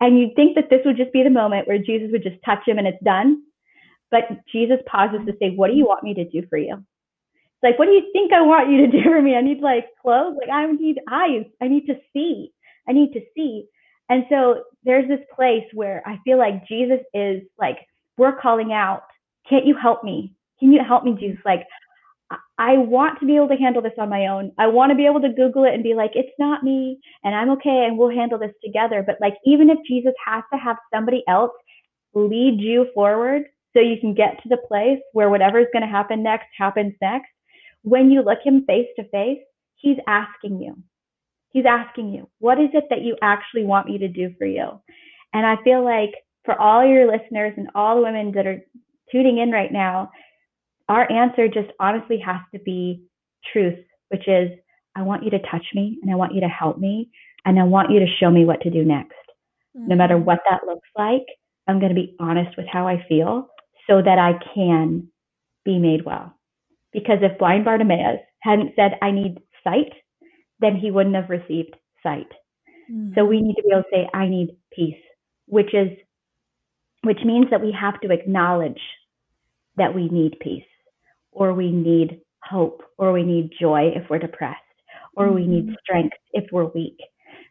and 0.00 0.18
you'd 0.18 0.34
think 0.34 0.54
that 0.54 0.70
this 0.70 0.80
would 0.84 0.96
just 0.96 1.12
be 1.12 1.22
the 1.22 1.30
moment 1.30 1.68
where 1.68 1.78
Jesus 1.78 2.08
would 2.10 2.22
just 2.22 2.36
touch 2.44 2.60
him 2.66 2.78
and 2.78 2.86
it's 2.86 3.02
done. 3.04 3.42
But 4.10 4.22
Jesus 4.50 4.78
pauses 4.86 5.26
to 5.26 5.34
say, 5.38 5.50
"What 5.50 5.68
do 5.68 5.74
you 5.74 5.84
want 5.84 6.04
me 6.04 6.14
to 6.14 6.24
do 6.24 6.46
for 6.48 6.56
you?" 6.56 6.82
Like, 7.66 7.80
what 7.80 7.86
do 7.86 7.90
you 7.90 8.08
think 8.12 8.32
I 8.32 8.42
want 8.42 8.70
you 8.70 8.86
to 8.86 8.86
do 8.86 9.02
for 9.02 9.20
me? 9.20 9.34
I 9.34 9.40
need 9.40 9.58
like 9.58 9.86
clothes. 10.00 10.36
Like 10.40 10.54
I 10.54 10.70
need 10.70 11.00
eyes. 11.10 11.46
I 11.60 11.66
need 11.66 11.86
to 11.86 11.96
see. 12.12 12.52
I 12.88 12.92
need 12.92 13.12
to 13.12 13.20
see. 13.36 13.66
And 14.08 14.24
so 14.30 14.62
there's 14.84 15.08
this 15.08 15.26
place 15.34 15.64
where 15.74 16.00
I 16.06 16.20
feel 16.24 16.38
like 16.38 16.68
Jesus 16.68 17.00
is 17.12 17.42
like, 17.58 17.78
we're 18.18 18.38
calling 18.40 18.72
out, 18.72 19.02
can't 19.50 19.66
you 19.66 19.76
help 19.76 20.04
me? 20.04 20.32
Can 20.60 20.72
you 20.72 20.80
help 20.86 21.02
me, 21.02 21.16
Jesus? 21.18 21.40
Like, 21.44 21.66
I 22.56 22.78
want 22.78 23.18
to 23.18 23.26
be 23.26 23.34
able 23.34 23.48
to 23.48 23.56
handle 23.56 23.82
this 23.82 23.98
on 23.98 24.10
my 24.10 24.28
own. 24.28 24.52
I 24.58 24.68
want 24.68 24.90
to 24.90 24.96
be 24.96 25.06
able 25.06 25.20
to 25.22 25.28
Google 25.32 25.64
it 25.64 25.74
and 25.74 25.82
be 25.82 25.94
like, 25.94 26.12
it's 26.14 26.38
not 26.38 26.62
me 26.62 27.00
and 27.24 27.34
I'm 27.34 27.50
okay 27.50 27.86
and 27.88 27.98
we'll 27.98 28.10
handle 28.10 28.38
this 28.38 28.54
together. 28.64 29.02
But 29.04 29.16
like, 29.20 29.34
even 29.44 29.70
if 29.70 29.78
Jesus 29.88 30.14
has 30.24 30.44
to 30.52 30.58
have 30.58 30.76
somebody 30.94 31.24
else 31.28 31.50
lead 32.14 32.60
you 32.60 32.86
forward 32.94 33.42
so 33.72 33.80
you 33.80 33.96
can 34.00 34.14
get 34.14 34.40
to 34.44 34.48
the 34.48 34.56
place 34.68 35.00
where 35.14 35.30
whatever's 35.30 35.66
going 35.72 35.82
to 35.82 35.88
happen 35.88 36.22
next 36.22 36.46
happens 36.56 36.94
next, 37.02 37.26
when 37.86 38.10
you 38.10 38.20
look 38.20 38.40
him 38.44 38.64
face 38.66 38.88
to 38.96 39.08
face, 39.10 39.38
he's 39.76 39.96
asking 40.08 40.60
you. 40.60 40.76
He's 41.52 41.66
asking 41.66 42.12
you, 42.12 42.28
what 42.40 42.58
is 42.58 42.70
it 42.74 42.84
that 42.90 43.02
you 43.02 43.16
actually 43.22 43.64
want 43.64 43.86
me 43.86 43.96
to 43.98 44.08
do 44.08 44.34
for 44.36 44.44
you? 44.44 44.82
And 45.32 45.46
I 45.46 45.54
feel 45.62 45.84
like 45.84 46.10
for 46.44 46.60
all 46.60 46.84
your 46.84 47.06
listeners 47.06 47.54
and 47.56 47.68
all 47.76 47.94
the 47.94 48.02
women 48.02 48.32
that 48.32 48.44
are 48.44 48.60
tuning 49.12 49.38
in 49.38 49.52
right 49.52 49.72
now, 49.72 50.10
our 50.88 51.10
answer 51.10 51.46
just 51.46 51.70
honestly 51.78 52.18
has 52.26 52.40
to 52.52 52.58
be 52.58 53.04
truth, 53.52 53.78
which 54.08 54.26
is, 54.26 54.50
I 54.96 55.02
want 55.02 55.22
you 55.22 55.30
to 55.30 55.38
touch 55.38 55.64
me 55.72 55.98
and 56.02 56.10
I 56.10 56.16
want 56.16 56.34
you 56.34 56.40
to 56.40 56.48
help 56.48 56.78
me 56.78 57.10
and 57.44 57.56
I 57.56 57.62
want 57.62 57.92
you 57.92 58.00
to 58.00 58.16
show 58.18 58.30
me 58.30 58.44
what 58.44 58.62
to 58.62 58.70
do 58.70 58.84
next. 58.84 59.14
Mm-hmm. 59.76 59.88
No 59.88 59.94
matter 59.94 60.18
what 60.18 60.40
that 60.50 60.66
looks 60.66 60.88
like, 60.98 61.26
I'm 61.68 61.78
going 61.78 61.94
to 61.94 62.00
be 62.00 62.16
honest 62.18 62.56
with 62.56 62.66
how 62.66 62.88
I 62.88 63.04
feel 63.08 63.46
so 63.88 64.02
that 64.02 64.18
I 64.18 64.32
can 64.54 65.08
be 65.64 65.78
made 65.78 66.04
well. 66.04 66.35
Because 66.96 67.18
if 67.20 67.38
blind 67.38 67.66
Bartimaeus 67.66 68.20
hadn't 68.40 68.72
said, 68.74 68.92
I 69.02 69.10
need 69.10 69.38
sight, 69.62 69.92
then 70.60 70.76
he 70.76 70.90
wouldn't 70.90 71.14
have 71.14 71.28
received 71.28 71.76
sight. 72.02 72.32
Mm-hmm. 72.90 73.12
So 73.14 73.26
we 73.26 73.42
need 73.42 73.54
to 73.56 73.62
be 73.62 73.68
able 73.70 73.82
to 73.82 73.88
say, 73.92 74.08
I 74.14 74.26
need 74.28 74.56
peace, 74.72 75.02
which 75.44 75.74
is, 75.74 75.90
which 77.02 77.18
means 77.22 77.48
that 77.50 77.60
we 77.60 77.76
have 77.78 78.00
to 78.00 78.10
acknowledge 78.10 78.80
that 79.76 79.94
we 79.94 80.08
need 80.08 80.40
peace 80.40 80.64
or 81.32 81.52
we 81.52 81.70
need 81.70 82.22
hope 82.42 82.82
or 82.96 83.12
we 83.12 83.24
need 83.24 83.50
joy 83.60 83.92
if 83.94 84.08
we're 84.08 84.18
depressed 84.18 84.56
or 85.16 85.26
mm-hmm. 85.26 85.34
we 85.34 85.46
need 85.46 85.66
mm-hmm. 85.66 85.74
strength 85.84 86.16
if 86.32 86.44
we're 86.50 86.72
weak. 86.72 86.96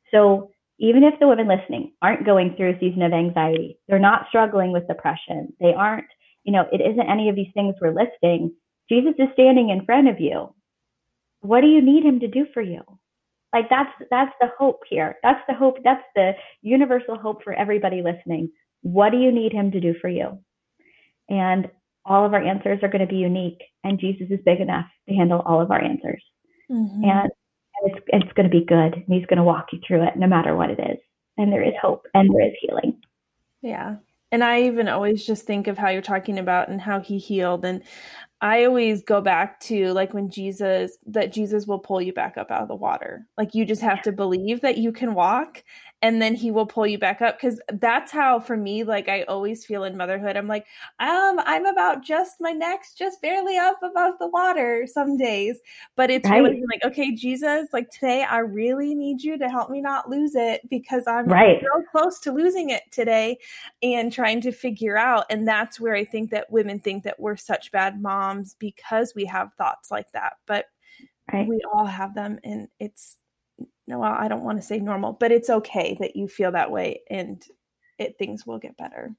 So 0.10 0.50
even 0.80 1.04
if 1.04 1.14
the 1.20 1.28
women 1.28 1.48
listening 1.48 1.94
aren't 2.02 2.26
going 2.26 2.56
through 2.58 2.72
a 2.72 2.80
season 2.80 3.04
of 3.04 3.14
anxiety, 3.14 3.78
they're 3.88 4.00
not 4.00 4.26
struggling 4.30 4.72
with 4.72 4.88
depression, 4.88 5.54
they 5.60 5.74
aren't, 5.78 6.08
you 6.44 6.52
know, 6.52 6.66
it 6.72 6.82
isn't 6.82 7.10
any 7.10 7.30
of 7.30 7.36
these 7.36 7.52
things 7.54 7.76
we're 7.80 7.94
listing. 7.94 8.52
Jesus 8.90 9.14
is 9.18 9.28
standing 9.34 9.70
in 9.70 9.86
front 9.86 10.08
of 10.08 10.20
you. 10.20 10.54
What 11.42 11.62
do 11.62 11.68
you 11.68 11.82
need 11.82 12.04
him 12.04 12.20
to 12.20 12.28
do 12.28 12.46
for 12.54 12.62
you? 12.62 12.82
Like 13.54 13.70
that's 13.70 13.92
that's 14.12 14.34
the 14.42 14.50
hope 14.58 14.82
here. 14.90 15.16
That's 15.24 15.42
the 15.48 15.54
hope. 15.54 15.78
That's 15.84 16.04
the 16.16 16.34
universal 16.62 17.18
hope 17.18 17.44
for 17.44 17.54
everybody 17.54 18.02
listening. 18.02 18.52
What 18.82 19.12
do 19.12 19.18
you 19.18 19.32
need 19.32 19.54
him 19.54 19.72
to 19.72 19.80
do 19.80 19.96
for 20.02 20.10
you? 20.10 20.40
And 21.30 21.70
all 22.06 22.26
of 22.26 22.34
our 22.34 22.44
answers 22.44 22.80
are 22.84 22.90
going 22.90 23.06
to 23.06 23.12
be 23.12 23.16
unique, 23.16 23.62
and 23.84 24.00
Jesus 24.00 24.28
is 24.30 24.40
big 24.46 24.60
enough 24.60 24.86
to 25.08 25.16
handle 25.16 25.42
all 25.46 25.62
of 25.62 25.72
our 25.72 25.82
answers. 25.82 26.22
Mm-hmm. 26.70 27.04
And 27.04 27.32
it's 27.86 28.06
it's 28.08 28.34
going 28.34 28.50
to 28.50 28.60
be 28.60 28.66
good. 28.66 28.94
And 28.94 29.06
he's 29.08 29.26
going 29.26 29.38
to 29.38 29.44
walk 29.44 29.68
you 29.72 29.80
through 29.88 30.04
it, 30.04 30.18
no 30.18 30.28
matter 30.28 30.56
what 30.56 30.70
it 30.70 30.80
is. 30.80 30.98
And 31.38 31.52
there 31.52 31.64
is 31.64 31.74
hope, 31.82 32.08
and 32.14 32.30
there 32.34 32.48
is 32.48 32.54
healing. 32.62 33.00
Yeah. 33.62 33.96
And 34.36 34.44
I 34.44 34.64
even 34.64 34.90
always 34.90 35.26
just 35.26 35.46
think 35.46 35.68
of 35.68 35.78
how 35.78 35.88
you're 35.88 36.02
talking 36.02 36.38
about 36.38 36.68
and 36.68 36.82
how 36.82 37.00
he 37.00 37.20
healed. 37.20 37.64
And 37.64 37.82
I 38.42 38.66
always 38.66 39.02
go 39.02 39.22
back 39.22 39.62
to 39.62 39.94
like 39.94 40.14
when 40.14 40.30
Jesus, 40.30 40.98
that 41.06 41.32
Jesus 41.32 41.66
will 41.66 41.80
pull 41.80 42.02
you 42.02 42.12
back 42.12 42.38
up 42.38 42.52
out 42.52 42.64
of 42.64 42.68
the 42.68 42.76
water. 42.76 43.26
Like 43.38 43.56
you 43.56 43.64
just 43.64 43.82
have 43.82 44.02
to 44.02 44.12
believe 44.12 44.60
that 44.60 44.78
you 44.78 44.92
can 44.92 45.14
walk 45.14 45.64
and 46.02 46.22
then 46.22 46.36
he 46.36 46.52
will 46.52 46.66
pull 46.66 46.86
you 46.86 46.98
back 46.98 47.22
up 47.22 47.38
because 47.38 47.60
that's 47.74 48.12
how 48.12 48.40
for 48.40 48.58
me 48.58 48.84
like 48.84 49.08
i 49.08 49.24
always 49.24 49.66
feel 49.66 49.84
in 49.84 49.98
motherhood 49.98 50.36
i'm 50.36 50.48
like 50.48 50.66
um 51.00 51.40
i'm 51.46 51.66
about 51.66 52.04
just 52.04 52.36
my 52.40 52.52
next 52.52 52.98
just 52.98 53.22
barely 53.22 53.58
up 53.58 53.78
above 53.82 54.14
the 54.20 54.28
water 54.28 54.86
some 54.86 55.18
days 55.18 55.60
but 55.96 56.10
it's 56.10 56.30
right. 56.30 56.44
really 56.44 56.64
like 56.72 56.84
okay 56.84 57.16
jesus 57.16 57.68
like 57.74 57.90
today 57.90 58.24
i 58.24 58.40
really 58.40 58.94
need 58.94 59.22
you 59.22 59.38
to 59.38 59.50
help 59.50 59.70
me 59.70 59.82
not 59.82 60.10
lose 60.10 60.36
it 60.36 60.62
because 60.70 61.04
i'm 61.08 61.28
right. 61.28 61.62
so 61.62 61.84
close 61.92 62.20
to 62.20 62.32
losing 62.32 62.70
it 62.70 62.84
today 62.92 63.38
and 63.82 64.12
trying 64.12 64.42
to 64.42 64.52
figure 64.52 64.98
out 64.98 65.26
and 65.30 65.48
that's 65.48 65.80
where 65.80 65.96
i 65.96 66.04
think 66.04 66.30
that 66.30 66.52
women 66.52 66.80
think 66.80 67.04
that 67.04 67.20
we're 67.20 67.36
such 67.36 67.72
bad 67.72 68.02
moms 68.02 68.56
because 68.60 69.14
we 69.16 69.26
have 69.26 69.54
thoughts 69.54 69.92
like 69.92 70.12
that 70.12 70.34
but 70.46 70.66
right. 71.34 71.48
we 71.48 71.60
all 71.74 71.86
have 71.86 72.14
them 72.14 72.40
and 72.44 72.68
it's 72.80 73.18
no, 73.88 74.00
well, 74.00 74.16
I 74.18 74.28
don't 74.28 74.44
want 74.44 74.60
to 74.60 74.66
say 74.66 74.80
normal, 74.80 75.14
but 75.14 75.32
it's 75.32 75.50
okay 75.50 75.98
that 76.00 76.16
you 76.16 76.28
feel 76.28 76.52
that 76.52 76.72
way 76.72 77.02
and 77.10 77.44
it 78.00 78.18
things 78.18 78.46
will 78.46 78.58
get 78.58 78.78
better. 78.78 79.16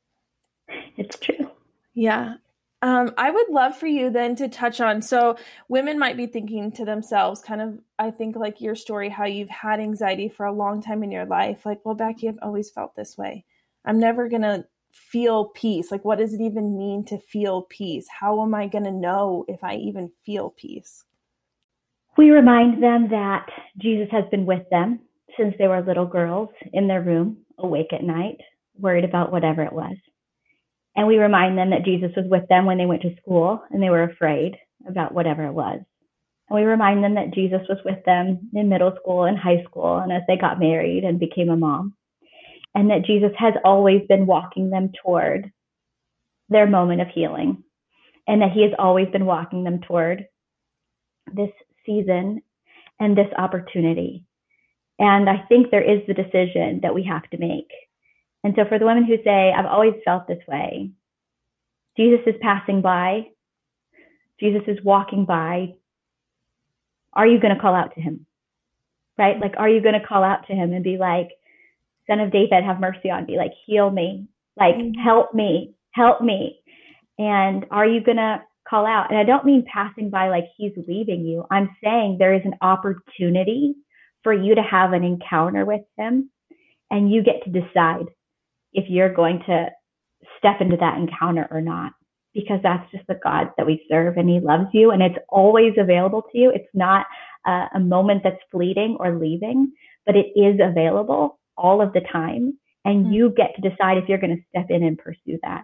It's 0.96 1.18
true. 1.18 1.50
Yeah. 1.94 2.34
Um, 2.82 3.12
I 3.16 3.30
would 3.30 3.48
love 3.48 3.76
for 3.76 3.86
you 3.86 4.10
then 4.10 4.36
to 4.36 4.48
touch 4.48 4.80
on 4.80 5.00
so 5.00 5.38
women 5.68 5.98
might 5.98 6.16
be 6.16 6.26
thinking 6.26 6.70
to 6.72 6.84
themselves, 6.84 7.40
kind 7.40 7.62
of, 7.62 7.78
I 7.98 8.10
think 8.10 8.36
like 8.36 8.60
your 8.60 8.74
story, 8.74 9.08
how 9.08 9.24
you've 9.24 9.48
had 9.48 9.80
anxiety 9.80 10.28
for 10.28 10.44
a 10.44 10.52
long 10.52 10.82
time 10.82 11.02
in 11.02 11.10
your 11.10 11.24
life. 11.24 11.64
Like, 11.64 11.80
well, 11.84 11.94
Becky, 11.94 12.28
I've 12.28 12.38
always 12.42 12.70
felt 12.70 12.94
this 12.94 13.16
way. 13.16 13.44
I'm 13.84 13.98
never 13.98 14.28
going 14.28 14.42
to 14.42 14.66
feel 14.92 15.46
peace. 15.46 15.90
Like, 15.90 16.04
what 16.04 16.18
does 16.18 16.34
it 16.34 16.40
even 16.42 16.76
mean 16.76 17.04
to 17.06 17.18
feel 17.18 17.62
peace? 17.62 18.06
How 18.08 18.42
am 18.42 18.54
I 18.54 18.66
going 18.66 18.84
to 18.84 18.92
know 18.92 19.46
if 19.48 19.64
I 19.64 19.76
even 19.76 20.12
feel 20.24 20.50
peace? 20.50 21.05
We 22.16 22.30
remind 22.30 22.82
them 22.82 23.08
that 23.10 23.46
Jesus 23.78 24.08
has 24.10 24.24
been 24.30 24.46
with 24.46 24.62
them 24.70 25.00
since 25.36 25.54
they 25.58 25.68
were 25.68 25.82
little 25.82 26.06
girls 26.06 26.48
in 26.72 26.88
their 26.88 27.02
room, 27.02 27.38
awake 27.58 27.92
at 27.92 28.02
night, 28.02 28.38
worried 28.78 29.04
about 29.04 29.30
whatever 29.30 29.62
it 29.62 29.72
was. 29.72 29.96
And 30.96 31.06
we 31.06 31.18
remind 31.18 31.58
them 31.58 31.70
that 31.70 31.84
Jesus 31.84 32.10
was 32.16 32.24
with 32.28 32.48
them 32.48 32.64
when 32.64 32.78
they 32.78 32.86
went 32.86 33.02
to 33.02 33.14
school 33.16 33.62
and 33.70 33.82
they 33.82 33.90
were 33.90 34.04
afraid 34.04 34.56
about 34.88 35.12
whatever 35.12 35.44
it 35.44 35.52
was. 35.52 35.80
And 36.48 36.58
we 36.58 36.64
remind 36.64 37.04
them 37.04 37.14
that 37.16 37.34
Jesus 37.34 37.60
was 37.68 37.78
with 37.84 38.02
them 38.06 38.48
in 38.54 38.68
middle 38.68 38.94
school 39.00 39.24
and 39.24 39.36
high 39.36 39.62
school 39.64 39.98
and 39.98 40.10
as 40.10 40.22
they 40.26 40.36
got 40.36 40.58
married 40.58 41.04
and 41.04 41.20
became 41.20 41.50
a 41.50 41.56
mom. 41.56 41.94
And 42.74 42.90
that 42.90 43.04
Jesus 43.04 43.32
has 43.38 43.54
always 43.64 44.02
been 44.08 44.26
walking 44.26 44.70
them 44.70 44.90
toward 45.02 45.50
their 46.48 46.66
moment 46.66 47.02
of 47.02 47.08
healing. 47.08 47.62
And 48.26 48.40
that 48.40 48.52
he 48.52 48.62
has 48.62 48.72
always 48.78 49.08
been 49.08 49.26
walking 49.26 49.64
them 49.64 49.80
toward 49.80 50.26
this 51.32 51.50
season 51.86 52.42
and 53.00 53.16
this 53.16 53.32
opportunity. 53.38 54.24
And 54.98 55.28
I 55.28 55.44
think 55.48 55.70
there 55.70 55.82
is 55.82 56.00
the 56.06 56.14
decision 56.14 56.80
that 56.82 56.94
we 56.94 57.04
have 57.04 57.28
to 57.30 57.38
make. 57.38 57.70
And 58.44 58.54
so 58.56 58.64
for 58.68 58.78
the 58.78 58.86
women 58.86 59.04
who 59.04 59.16
say, 59.24 59.52
I've 59.52 59.66
always 59.66 59.94
felt 60.04 60.26
this 60.26 60.42
way, 60.48 60.90
Jesus 61.96 62.20
is 62.26 62.34
passing 62.40 62.82
by. 62.82 63.28
Jesus 64.38 64.62
is 64.66 64.78
walking 64.84 65.24
by, 65.24 65.74
are 67.14 67.26
you 67.26 67.40
going 67.40 67.54
to 67.54 67.60
call 67.60 67.74
out 67.74 67.94
to 67.94 68.00
him? 68.00 68.26
Right? 69.16 69.40
Like, 69.40 69.54
are 69.56 69.68
you 69.68 69.80
going 69.80 69.98
to 69.98 70.06
call 70.06 70.22
out 70.22 70.46
to 70.48 70.52
him 70.52 70.72
and 70.74 70.84
be 70.84 70.98
like, 70.98 71.30
Son 72.06 72.20
of 72.20 72.30
David, 72.30 72.62
have 72.64 72.78
mercy 72.78 73.10
on 73.10 73.26
me, 73.26 73.36
like, 73.36 73.52
heal 73.64 73.90
me, 73.90 74.28
like, 74.56 74.76
mm-hmm. 74.76 75.00
help 75.00 75.34
me, 75.34 75.74
help 75.90 76.20
me. 76.20 76.60
And 77.18 77.64
are 77.70 77.86
you 77.86 78.00
going 78.00 78.18
to 78.18 78.42
call 78.68 78.86
out? 78.86 79.10
And 79.10 79.18
I 79.18 79.24
don't 79.24 79.44
mean 79.44 79.64
passing 79.72 80.10
by 80.10 80.28
like 80.28 80.44
he's 80.56 80.72
leaving 80.88 81.24
you. 81.24 81.44
I'm 81.50 81.70
saying 81.82 82.16
there 82.18 82.34
is 82.34 82.42
an 82.44 82.54
opportunity 82.60 83.74
for 84.22 84.32
you 84.32 84.54
to 84.54 84.62
have 84.62 84.92
an 84.92 85.04
encounter 85.04 85.64
with 85.64 85.82
him 85.96 86.30
and 86.90 87.12
you 87.12 87.22
get 87.22 87.44
to 87.44 87.50
decide 87.50 88.06
if 88.72 88.84
you're 88.88 89.12
going 89.12 89.42
to 89.46 89.68
step 90.38 90.60
into 90.60 90.76
that 90.76 90.98
encounter 90.98 91.46
or 91.50 91.60
not 91.60 91.92
because 92.34 92.60
that's 92.62 92.90
just 92.90 93.06
the 93.06 93.18
God 93.22 93.48
that 93.56 93.66
we 93.66 93.86
serve 93.90 94.16
and 94.16 94.28
he 94.28 94.40
loves 94.40 94.66
you 94.72 94.90
and 94.90 95.02
it's 95.02 95.18
always 95.28 95.72
available 95.78 96.22
to 96.32 96.38
you. 96.38 96.50
It's 96.50 96.68
not 96.74 97.06
a, 97.46 97.66
a 97.76 97.80
moment 97.80 98.22
that's 98.24 98.36
fleeting 98.50 98.96
or 99.00 99.18
leaving, 99.18 99.72
but 100.04 100.16
it 100.16 100.26
is 100.36 100.60
available 100.62 101.38
all 101.56 101.80
of 101.80 101.92
the 101.92 102.02
time. 102.12 102.58
And 102.84 103.06
mm-hmm. 103.06 103.12
you 103.12 103.34
get 103.34 103.54
to 103.56 103.68
decide 103.68 103.96
if 103.96 104.08
you're 104.08 104.18
going 104.18 104.36
to 104.36 104.42
step 104.50 104.66
in 104.70 104.82
and 104.82 104.98
pursue 104.98 105.38
that. 105.42 105.62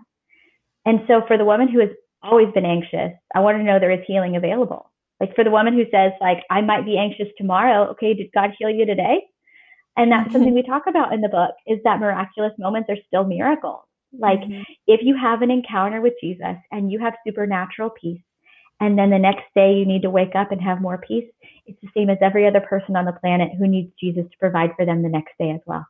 And 0.84 1.00
so 1.07 1.22
for 1.28 1.36
the 1.36 1.44
woman 1.44 1.68
who 1.68 1.80
has 1.80 1.90
always 2.22 2.52
been 2.54 2.64
anxious, 2.64 3.12
I 3.34 3.40
want 3.40 3.58
to 3.58 3.64
know 3.64 3.78
there 3.78 3.90
is 3.90 4.06
healing 4.06 4.36
available. 4.36 4.90
Like 5.20 5.34
for 5.34 5.44
the 5.44 5.50
woman 5.50 5.74
who 5.74 5.84
says, 5.90 6.12
like, 6.20 6.38
I 6.50 6.60
might 6.60 6.84
be 6.84 6.98
anxious 6.98 7.28
tomorrow. 7.38 7.90
Okay, 7.92 8.14
did 8.14 8.30
God 8.34 8.50
heal 8.58 8.70
you 8.70 8.84
today? 8.84 9.20
And 9.96 10.10
that's 10.10 10.24
mm-hmm. 10.24 10.32
something 10.32 10.54
we 10.54 10.62
talk 10.62 10.84
about 10.88 11.12
in 11.12 11.20
the 11.20 11.28
book 11.28 11.54
is 11.66 11.78
that 11.84 12.00
miraculous 12.00 12.52
moments 12.58 12.88
are 12.90 12.96
still 13.06 13.24
miracles. 13.24 13.82
Like 14.18 14.40
mm-hmm. 14.40 14.62
if 14.86 15.00
you 15.02 15.16
have 15.16 15.42
an 15.42 15.50
encounter 15.50 16.00
with 16.00 16.14
Jesus 16.22 16.56
and 16.70 16.90
you 16.90 16.98
have 17.00 17.14
supernatural 17.26 17.90
peace, 17.90 18.20
and 18.80 18.98
then 18.98 19.10
the 19.10 19.18
next 19.18 19.44
day 19.54 19.74
you 19.74 19.86
need 19.86 20.02
to 20.02 20.10
wake 20.10 20.34
up 20.34 20.50
and 20.50 20.60
have 20.60 20.80
more 20.80 20.98
peace, 20.98 21.30
it's 21.66 21.80
the 21.82 21.88
same 21.96 22.10
as 22.10 22.18
every 22.20 22.46
other 22.46 22.60
person 22.60 22.96
on 22.96 23.04
the 23.04 23.12
planet 23.12 23.50
who 23.56 23.68
needs 23.68 23.92
Jesus 24.00 24.24
to 24.24 24.38
provide 24.38 24.70
for 24.76 24.84
them 24.84 25.02
the 25.02 25.08
next 25.08 25.32
day 25.38 25.50
as 25.50 25.60
well. 25.66 25.86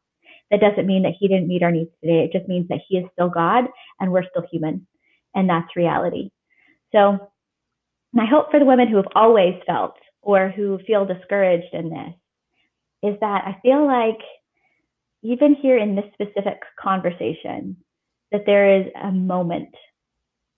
That 0.50 0.60
doesn't 0.60 0.86
mean 0.86 1.04
that 1.04 1.14
he 1.18 1.26
didn't 1.26 1.48
meet 1.48 1.62
our 1.62 1.72
needs 1.72 1.90
today. 2.02 2.24
It 2.24 2.32
just 2.32 2.48
means 2.48 2.68
that 2.68 2.80
he 2.86 2.98
is 2.98 3.06
still 3.14 3.30
God 3.30 3.64
and 3.98 4.12
we're 4.12 4.28
still 4.28 4.44
human. 4.50 4.86
And 5.34 5.48
that's 5.48 5.76
reality. 5.76 6.30
So 6.92 7.30
my 8.12 8.26
hope 8.26 8.50
for 8.50 8.58
the 8.58 8.66
women 8.66 8.88
who 8.88 8.96
have 8.96 9.08
always 9.14 9.54
felt 9.66 9.94
or 10.20 10.50
who 10.50 10.78
feel 10.86 11.06
discouraged 11.06 11.72
in 11.72 11.90
this 11.90 12.14
is 13.02 13.20
that 13.20 13.44
I 13.46 13.58
feel 13.62 13.86
like 13.86 14.20
even 15.22 15.54
here 15.54 15.78
in 15.78 15.96
this 15.96 16.04
specific 16.12 16.60
conversation, 16.78 17.76
that 18.30 18.44
there 18.46 18.80
is 18.80 18.86
a 19.02 19.10
moment 19.10 19.74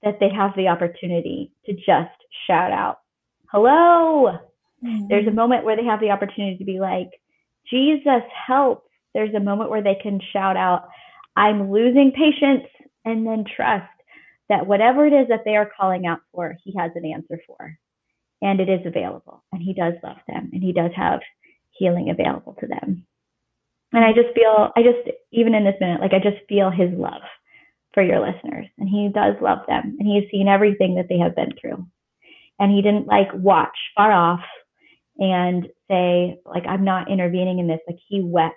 that 0.02 0.18
they 0.20 0.28
have 0.28 0.52
the 0.56 0.68
opportunity 0.68 1.52
to 1.66 1.72
just 1.74 2.14
shout 2.46 2.72
out, 2.72 2.98
hello. 3.46 4.38
Mm-hmm. 4.84 5.06
There's 5.08 5.26
a 5.26 5.32
moment 5.32 5.64
where 5.64 5.76
they 5.76 5.84
have 5.84 6.00
the 6.00 6.10
opportunity 6.10 6.58
to 6.58 6.64
be 6.64 6.80
like, 6.80 7.10
Jesus, 7.70 8.22
help. 8.46 8.84
There's 9.14 9.34
a 9.34 9.40
moment 9.40 9.70
where 9.70 9.82
they 9.82 9.96
can 10.02 10.20
shout 10.32 10.56
out, 10.56 10.88
I'm 11.36 11.70
losing 11.70 12.12
patience, 12.12 12.66
and 13.04 13.26
then 13.26 13.44
trust 13.56 13.86
that 14.48 14.66
whatever 14.66 15.06
it 15.06 15.12
is 15.12 15.28
that 15.28 15.42
they 15.44 15.56
are 15.56 15.70
calling 15.78 16.06
out 16.06 16.20
for, 16.32 16.56
he 16.64 16.74
has 16.76 16.90
an 16.94 17.04
answer 17.04 17.40
for. 17.46 17.78
And 18.42 18.60
it 18.60 18.68
is 18.68 18.84
available. 18.84 19.42
And 19.52 19.62
he 19.62 19.72
does 19.72 19.94
love 20.02 20.18
them. 20.28 20.50
And 20.52 20.62
he 20.62 20.72
does 20.72 20.90
have 20.94 21.20
healing 21.70 22.10
available 22.10 22.56
to 22.60 22.66
them. 22.66 23.06
And 23.92 24.04
I 24.04 24.12
just 24.12 24.34
feel, 24.34 24.72
I 24.76 24.82
just, 24.82 25.16
even 25.32 25.54
in 25.54 25.64
this 25.64 25.76
minute, 25.80 26.00
like 26.00 26.12
I 26.12 26.18
just 26.18 26.46
feel 26.48 26.70
his 26.70 26.90
love 26.92 27.22
for 27.94 28.02
your 28.02 28.20
listeners. 28.20 28.66
And 28.78 28.88
he 28.88 29.08
does 29.14 29.34
love 29.40 29.60
them. 29.68 29.96
And 29.98 30.06
he 30.06 30.16
has 30.16 30.30
seen 30.30 30.48
everything 30.48 30.96
that 30.96 31.06
they 31.08 31.18
have 31.18 31.36
been 31.36 31.52
through. 31.60 31.86
And 32.58 32.72
he 32.72 32.82
didn't 32.82 33.06
like 33.06 33.28
watch 33.32 33.76
far 33.96 34.12
off 34.12 34.44
and 35.18 35.68
say, 35.88 36.38
like, 36.44 36.64
I'm 36.66 36.84
not 36.84 37.10
intervening 37.10 37.60
in 37.60 37.68
this. 37.68 37.80
Like 37.86 37.98
he 38.08 38.20
wept. 38.20 38.56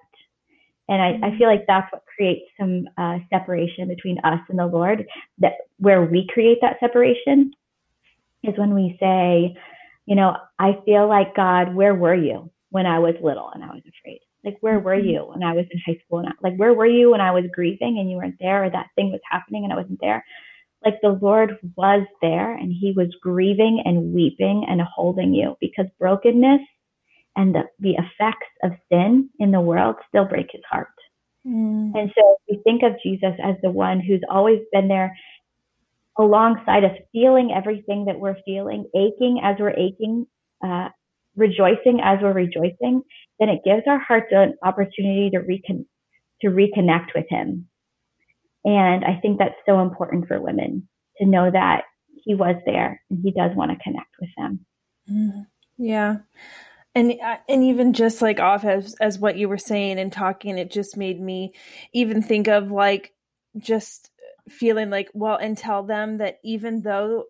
And 0.89 1.01
I, 1.01 1.27
I 1.27 1.37
feel 1.37 1.47
like 1.47 1.65
that's 1.67 1.91
what 1.91 2.03
creates 2.15 2.45
some 2.59 2.87
uh, 2.97 3.17
separation 3.29 3.87
between 3.87 4.19
us 4.23 4.39
and 4.49 4.57
the 4.57 4.67
Lord. 4.67 5.05
That 5.39 5.53
where 5.77 6.03
we 6.03 6.27
create 6.33 6.59
that 6.61 6.77
separation 6.79 7.51
is 8.43 8.57
when 8.57 8.73
we 8.73 8.97
say, 8.99 9.55
you 10.05 10.15
know, 10.15 10.37
I 10.57 10.79
feel 10.85 11.07
like 11.07 11.35
God, 11.35 11.75
where 11.75 11.93
were 11.93 12.15
you 12.15 12.49
when 12.69 12.85
I 12.85 12.99
was 12.99 13.15
little 13.21 13.51
and 13.53 13.63
I 13.63 13.67
was 13.67 13.83
afraid? 13.87 14.21
Like, 14.43 14.57
where 14.61 14.79
were 14.79 14.95
mm-hmm. 14.95 15.09
you 15.09 15.19
when 15.33 15.43
I 15.43 15.53
was 15.53 15.65
in 15.71 15.81
high 15.85 15.99
school? 16.05 16.19
And 16.19 16.29
I, 16.29 16.31
like, 16.41 16.55
where 16.55 16.73
were 16.73 16.85
you 16.87 17.11
when 17.11 17.21
I 17.21 17.31
was 17.31 17.43
grieving 17.53 17.97
and 17.99 18.09
you 18.09 18.17
weren't 18.17 18.39
there, 18.39 18.63
or 18.63 18.69
that 18.69 18.87
thing 18.95 19.11
was 19.11 19.19
happening 19.29 19.63
and 19.63 19.73
I 19.73 19.75
wasn't 19.75 19.99
there? 19.99 20.23
Like, 20.85 21.01
the 21.01 21.19
Lord 21.21 21.57
was 21.75 22.07
there 22.21 22.53
and 22.53 22.71
He 22.71 22.93
was 22.95 23.13
grieving 23.21 23.81
and 23.83 24.13
weeping 24.13 24.65
and 24.69 24.79
holding 24.81 25.33
you 25.33 25.57
because 25.59 25.87
brokenness 25.99 26.61
and 27.37 27.55
the, 27.55 27.63
the 27.79 27.91
effects 27.91 28.47
of 28.63 28.71
sin 28.91 29.29
in 29.39 29.51
the 29.51 29.61
world 29.61 29.95
still 30.09 30.25
break 30.25 30.47
His 30.51 30.63
heart. 30.69 30.89
Mm. 31.47 31.91
And 31.95 32.11
so 32.17 32.35
if 32.49 32.57
we 32.57 32.63
think 32.63 32.83
of 32.83 32.99
Jesus 33.01 33.39
as 33.41 33.55
the 33.63 33.71
one 33.71 34.01
who's 34.01 34.23
always 34.29 34.59
been 34.73 34.89
there 34.89 35.15
alongside 36.19 36.83
us, 36.83 36.97
feeling 37.13 37.53
everything 37.55 38.05
that 38.05 38.19
we're 38.19 38.35
feeling, 38.43 38.89
aching 38.95 39.39
as 39.43 39.55
we're 39.59 39.69
aching, 39.69 40.25
uh, 40.65 40.89
rejoicing 41.35 42.01
as 42.03 42.17
we're 42.21 42.33
rejoicing, 42.33 43.03
then 43.39 43.49
it 43.49 43.61
gives 43.63 43.83
our 43.87 43.99
hearts 43.99 44.27
an 44.31 44.55
opportunity 44.63 45.29
to 45.29 45.37
recon- 45.39 45.85
to 46.41 46.47
reconnect 46.47 47.13
with 47.15 47.25
him. 47.29 47.67
And 48.65 49.05
I 49.05 49.19
think 49.21 49.37
that's 49.37 49.55
so 49.65 49.79
important 49.79 50.27
for 50.27 50.41
women 50.41 50.89
to 51.19 51.25
know 51.25 51.49
that 51.49 51.83
he 52.23 52.35
was 52.35 52.55
there 52.65 53.01
and 53.09 53.19
he 53.23 53.31
does 53.31 53.55
want 53.55 53.71
to 53.71 53.83
connect 53.83 54.09
with 54.19 54.29
them. 54.35 54.65
Mm-hmm. 55.09 55.41
Yeah. 55.77 56.17
And 56.97 57.13
uh, 57.23 57.37
and 57.47 57.63
even 57.63 57.93
just 57.93 58.23
like 58.23 58.39
off 58.39 58.65
as 58.65 58.95
as 58.95 59.19
what 59.19 59.37
you 59.37 59.47
were 59.47 59.59
saying 59.59 59.99
and 59.99 60.11
talking, 60.11 60.57
it 60.57 60.71
just 60.71 60.97
made 60.97 61.21
me 61.21 61.53
even 61.93 62.23
think 62.23 62.47
of 62.47 62.71
like 62.71 63.13
just 63.55 64.09
feeling 64.49 64.89
like 64.89 65.11
well 65.13 65.35
and 65.35 65.55
tell 65.55 65.83
them 65.83 66.17
that 66.17 66.39
even 66.43 66.81
though 66.81 67.25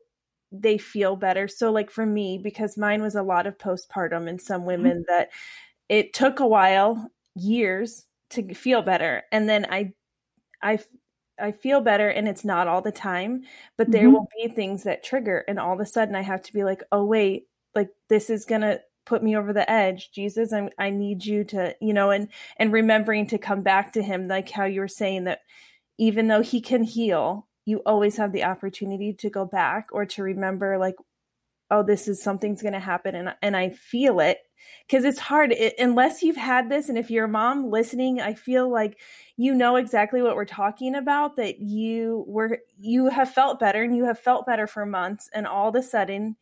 they 0.54 0.78
feel 0.78 1.18
better. 1.18 1.50
So 1.50 1.70
like 1.70 1.92
for 1.92 2.06
me, 2.06 2.38
because 2.42 2.78
mine 2.78 3.02
was 3.02 3.16
a 3.16 3.24
lot 3.24 3.46
of 3.46 3.58
postpartum 3.58 4.30
and 4.30 4.42
some 4.42 4.62
mm-hmm. 4.62 4.68
women 4.68 4.92
mm-hmm. 5.00 5.14
that 5.14 5.32
it 5.90 6.14
took 6.14 6.40
a 6.40 6.48
while, 6.48 7.12
years 7.36 8.06
to 8.30 8.54
feel 8.54 8.82
better. 8.82 9.24
And 9.34 9.50
then 9.50 9.66
I 9.70 9.92
I 10.62 10.80
I 11.38 11.52
feel 11.52 11.82
better 11.82 12.08
and 12.08 12.26
it's 12.30 12.46
not 12.46 12.70
all 12.70 12.82
the 12.82 12.94
time, 12.94 13.44
but 13.78 13.92
there 13.92 14.04
mm-hmm. 14.04 14.14
will 14.14 14.30
be 14.42 14.48
things 14.48 14.84
that 14.84 15.04
trigger 15.04 15.44
and 15.46 15.60
all 15.60 15.74
of 15.74 15.82
a 15.82 15.86
sudden 15.86 16.16
I 16.16 16.22
have 16.22 16.44
to 16.44 16.54
be 16.54 16.64
like, 16.64 16.84
"Oh 16.90 17.04
wait, 17.04 17.48
like 17.76 17.90
this 18.08 18.30
is 18.30 18.46
going 18.46 18.62
to 18.62 18.80
put 19.08 19.24
me 19.24 19.36
over 19.38 19.54
the 19.54 19.70
edge. 19.70 20.12
Jesus, 20.12 20.54
I 20.54 20.70
I 20.78 20.90
need 20.90 21.26
you 21.26 21.44
to, 21.46 21.76
you 21.82 21.94
know, 21.94 22.12
and 22.12 22.28
and 22.58 22.74
remembering 22.74 23.28
to 23.28 23.38
come 23.38 23.62
back 23.62 23.94
to 23.94 24.04
him 24.04 24.28
like 24.28 24.50
how 24.52 24.66
you 24.66 24.82
were 24.82 24.88
saying 24.88 25.24
that 25.26 25.42
even 25.98 26.28
though 26.28 26.42
he 26.42 26.62
can 26.62 26.84
heal, 26.84 27.48
you 27.66 27.82
always 27.86 28.18
have 28.18 28.32
the 28.32 28.44
opportunity 28.44 29.14
to 29.14 29.30
go 29.30 29.46
back 29.46 29.88
or 29.92 30.06
to 30.06 30.24
remember 30.24 30.78
like 30.78 30.96
oh 31.72 31.84
this 31.84 32.08
is 32.08 32.22
something's 32.22 32.62
going 32.62 32.74
to 32.74 32.80
happen 32.80 33.16
and 33.16 33.36
and 33.42 33.56
I 33.58 33.70
feel 33.70 34.20
it 34.20 34.40
because 34.88 35.04
it's 35.06 35.20
hard 35.20 35.52
it, 35.52 35.76
unless 35.78 36.24
you've 36.24 36.38
had 36.38 36.70
this 36.70 36.90
and 36.90 36.98
if 36.98 37.12
you're 37.12 37.26
a 37.26 37.30
mom 37.30 37.70
listening 37.70 38.22
I 38.22 38.34
feel 38.34 38.72
like 38.72 39.00
you 39.36 39.54
know 39.54 39.76
exactly 39.76 40.22
what 40.22 40.36
we're 40.36 40.46
talking 40.46 40.96
about 40.96 41.36
that 41.38 41.60
you 41.60 42.24
were 42.28 42.60
you 42.78 43.10
have 43.10 43.34
felt 43.34 43.60
better 43.60 43.84
and 43.84 43.96
you 43.96 44.06
have 44.06 44.20
felt 44.20 44.46
better 44.46 44.68
for 44.68 44.86
months 44.86 45.30
and 45.34 45.46
all 45.46 45.70
of 45.70 45.76
a 45.76 45.84
sudden 45.84 46.38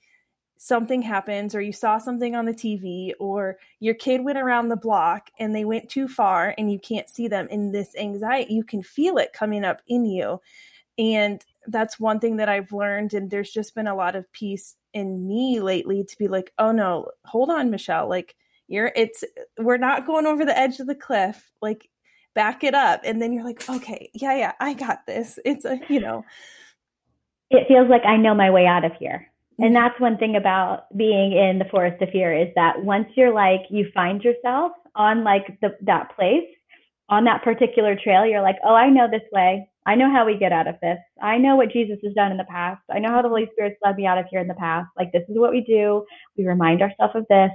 something 0.58 1.02
happens 1.02 1.54
or 1.54 1.62
you 1.62 1.74
saw 1.74 1.98
something 1.98 2.36
on 2.36 2.46
the 2.46 2.54
TV 2.54 3.12
or 3.20 3.58
your 3.80 3.94
kid 3.94 4.24
went 4.24 4.38
around 4.38 4.70
the 4.70 4.76
block 4.76 5.30
and 5.40 5.54
they 5.54 5.66
went 5.66 5.90
too 5.90 6.08
far 6.08 6.56
and 6.58 6.72
you 6.72 6.80
can't 6.80 7.10
see 7.10 7.28
them 7.28 7.48
in 7.50 7.72
this 7.72 7.96
anxiety 7.98 8.54
you 8.54 8.64
can 8.64 8.82
feel 8.82 9.18
it 9.18 9.34
coming 9.34 9.66
up 9.66 9.82
in 9.88 10.06
you 10.06 10.40
and 10.98 11.44
that's 11.68 12.00
one 12.00 12.20
thing 12.20 12.38
that 12.38 12.50
I've 12.50 12.72
learned. 12.72 13.14
And 13.14 13.30
there's 13.30 13.52
just 13.52 13.76
been 13.76 13.88
a 13.88 13.96
lot 13.96 14.16
of 14.16 14.32
peace 14.32 14.76
in 14.94 15.28
me 15.28 15.60
lately 15.60 16.04
to 16.04 16.18
be 16.18 16.28
like, 16.28 16.54
oh 16.58 16.72
no, 16.72 17.12
hold 17.26 17.50
on, 17.50 17.70
Michelle. 17.70 18.08
Like, 18.08 18.36
you're, 18.68 18.92
it's, 18.96 19.24
we're 19.58 19.78
not 19.78 20.08
going 20.08 20.26
over 20.26 20.46
the 20.46 20.58
edge 20.58 20.80
of 20.80 20.88
the 20.88 20.96
cliff. 20.96 21.52
Like, 21.62 21.90
back 22.34 22.64
it 22.64 22.74
up. 22.74 23.02
And 23.04 23.22
then 23.22 23.34
you're 23.34 23.44
like, 23.44 23.68
okay, 23.70 24.10
yeah, 24.14 24.38
yeah, 24.38 24.52
I 24.60 24.74
got 24.74 25.06
this. 25.06 25.40
It's 25.46 25.66
a, 25.66 25.80
you 25.90 26.00
know, 26.00 26.24
it 27.50 27.68
feels 27.68 27.90
like 27.90 28.04
I 28.06 28.18
know 28.18 28.34
my 28.34 28.50
way 28.50 28.66
out 28.66 28.86
of 28.86 28.94
here. 29.00 29.30
And 29.58 29.68
mm-hmm. 29.68 29.74
that's 29.76 30.00
one 30.00 30.18
thing 30.18 30.36
about 30.36 30.86
being 30.98 31.34
in 31.34 31.60
the 31.60 31.70
forest 31.72 32.02
of 32.02 32.10
fear 32.10 32.34
is 32.34 32.50
that 32.56 32.84
once 32.84 33.08
you're 33.16 33.34
like, 33.34 33.62
you 33.70 33.88
find 33.94 34.22
yourself 34.24 34.72
on 34.96 35.24
like 35.24 35.60
the, 35.62 35.76
that 35.82 36.16
place, 36.16 36.48
on 37.10 37.24
that 37.26 37.44
particular 37.44 37.96
trail, 37.96 38.26
you're 38.26 38.42
like, 38.42 38.58
oh, 38.64 38.74
I 38.74 38.90
know 38.90 39.08
this 39.10 39.22
way. 39.32 39.70
I 39.86 39.94
know 39.94 40.12
how 40.12 40.26
we 40.26 40.38
get 40.38 40.52
out 40.52 40.68
of 40.68 40.76
this. 40.82 40.98
I 41.22 41.38
know 41.38 41.56
what 41.56 41.72
Jesus 41.72 42.00
has 42.04 42.14
done 42.14 42.32
in 42.32 42.38
the 42.38 42.46
past. 42.46 42.82
I 42.90 42.98
know 42.98 43.12
how 43.12 43.22
the 43.22 43.30
Holy 43.30 43.48
Spirit's 43.52 43.78
led 43.86 43.96
me 43.96 44.08
out 44.08 44.18
of 44.18 44.26
here 44.32 44.40
in 44.40 44.48
the 44.48 44.56
past. 44.56 44.88
Like, 44.98 45.12
this 45.12 45.22
is 45.30 45.38
what 45.38 45.52
we 45.52 45.62
do. 45.62 46.04
We 46.38 46.48
remind 46.48 46.82
ourselves 46.82 47.14
of 47.16 47.26
this. 47.30 47.52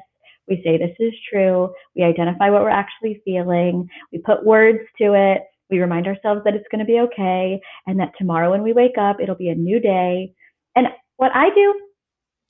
We 0.46 0.62
say 0.64 0.78
this 0.78 0.94
is 1.00 1.12
true. 1.28 1.72
We 1.96 2.04
identify 2.04 2.50
what 2.50 2.62
we're 2.62 2.70
actually 2.70 3.20
feeling. 3.24 3.88
We 4.12 4.18
put 4.18 4.46
words 4.46 4.78
to 4.98 5.14
it. 5.14 5.42
We 5.70 5.80
remind 5.80 6.06
ourselves 6.06 6.42
that 6.44 6.54
it's 6.54 6.66
going 6.70 6.80
to 6.80 6.84
be 6.84 7.00
okay 7.00 7.60
and 7.86 7.98
that 7.98 8.12
tomorrow 8.18 8.50
when 8.50 8.62
we 8.62 8.72
wake 8.72 8.98
up, 8.98 9.20
it'll 9.20 9.36
be 9.36 9.50
a 9.50 9.54
new 9.54 9.80
day. 9.80 10.32
And 10.76 10.88
what 11.16 11.30
I 11.34 11.50
do 11.50 11.80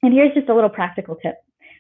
And 0.03 0.13
here's 0.13 0.35
just 0.35 0.49
a 0.49 0.55
little 0.55 0.71
practical 0.71 1.17
tip 1.17 1.37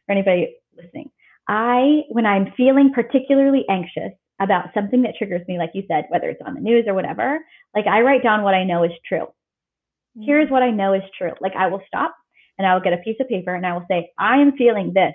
for 0.06 0.12
anybody 0.12 0.56
listening. 0.76 1.10
I, 1.48 2.02
when 2.10 2.26
I'm 2.26 2.52
feeling 2.56 2.92
particularly 2.94 3.64
anxious 3.68 4.12
about 4.40 4.72
something 4.74 5.02
that 5.02 5.14
triggers 5.16 5.46
me, 5.48 5.58
like 5.58 5.70
you 5.74 5.82
said, 5.88 6.06
whether 6.08 6.28
it's 6.28 6.40
on 6.46 6.54
the 6.54 6.60
news 6.60 6.84
or 6.86 6.94
whatever, 6.94 7.40
like 7.74 7.86
I 7.86 8.00
write 8.00 8.22
down 8.22 8.42
what 8.42 8.54
I 8.54 8.64
know 8.64 8.84
is 8.84 8.92
true. 9.06 9.26
Mm-hmm. 10.16 10.22
Here's 10.22 10.50
what 10.50 10.62
I 10.62 10.70
know 10.70 10.94
is 10.94 11.02
true. 11.16 11.32
Like 11.40 11.54
I 11.56 11.66
will 11.66 11.82
stop 11.86 12.14
and 12.58 12.66
I 12.66 12.74
will 12.74 12.80
get 12.80 12.92
a 12.92 12.98
piece 12.98 13.16
of 13.20 13.28
paper 13.28 13.54
and 13.54 13.66
I 13.66 13.72
will 13.72 13.84
say, 13.88 14.10
I 14.18 14.38
am 14.38 14.56
feeling 14.56 14.92
this. 14.94 15.14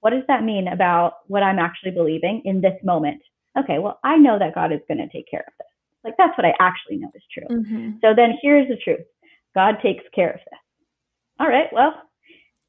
What 0.00 0.10
does 0.10 0.24
that 0.28 0.42
mean 0.42 0.68
about 0.68 1.14
what 1.26 1.42
I'm 1.42 1.58
actually 1.58 1.92
believing 1.92 2.42
in 2.44 2.60
this 2.60 2.74
moment? 2.82 3.22
Okay, 3.58 3.78
well, 3.78 3.98
I 4.02 4.16
know 4.16 4.38
that 4.38 4.54
God 4.54 4.72
is 4.72 4.80
going 4.88 4.98
to 4.98 5.08
take 5.08 5.30
care 5.30 5.44
of 5.46 5.52
this. 5.58 5.68
Like 6.04 6.14
that's 6.18 6.36
what 6.36 6.44
I 6.44 6.54
actually 6.58 6.96
know 6.96 7.10
is 7.14 7.22
true. 7.32 7.56
Mm-hmm. 7.56 7.90
So 8.00 8.14
then 8.14 8.38
here's 8.42 8.68
the 8.68 8.76
truth 8.76 9.06
God 9.54 9.76
takes 9.82 10.04
care 10.14 10.30
of 10.30 10.40
this. 10.50 10.58
All 11.38 11.48
right, 11.48 11.68
well, 11.72 11.94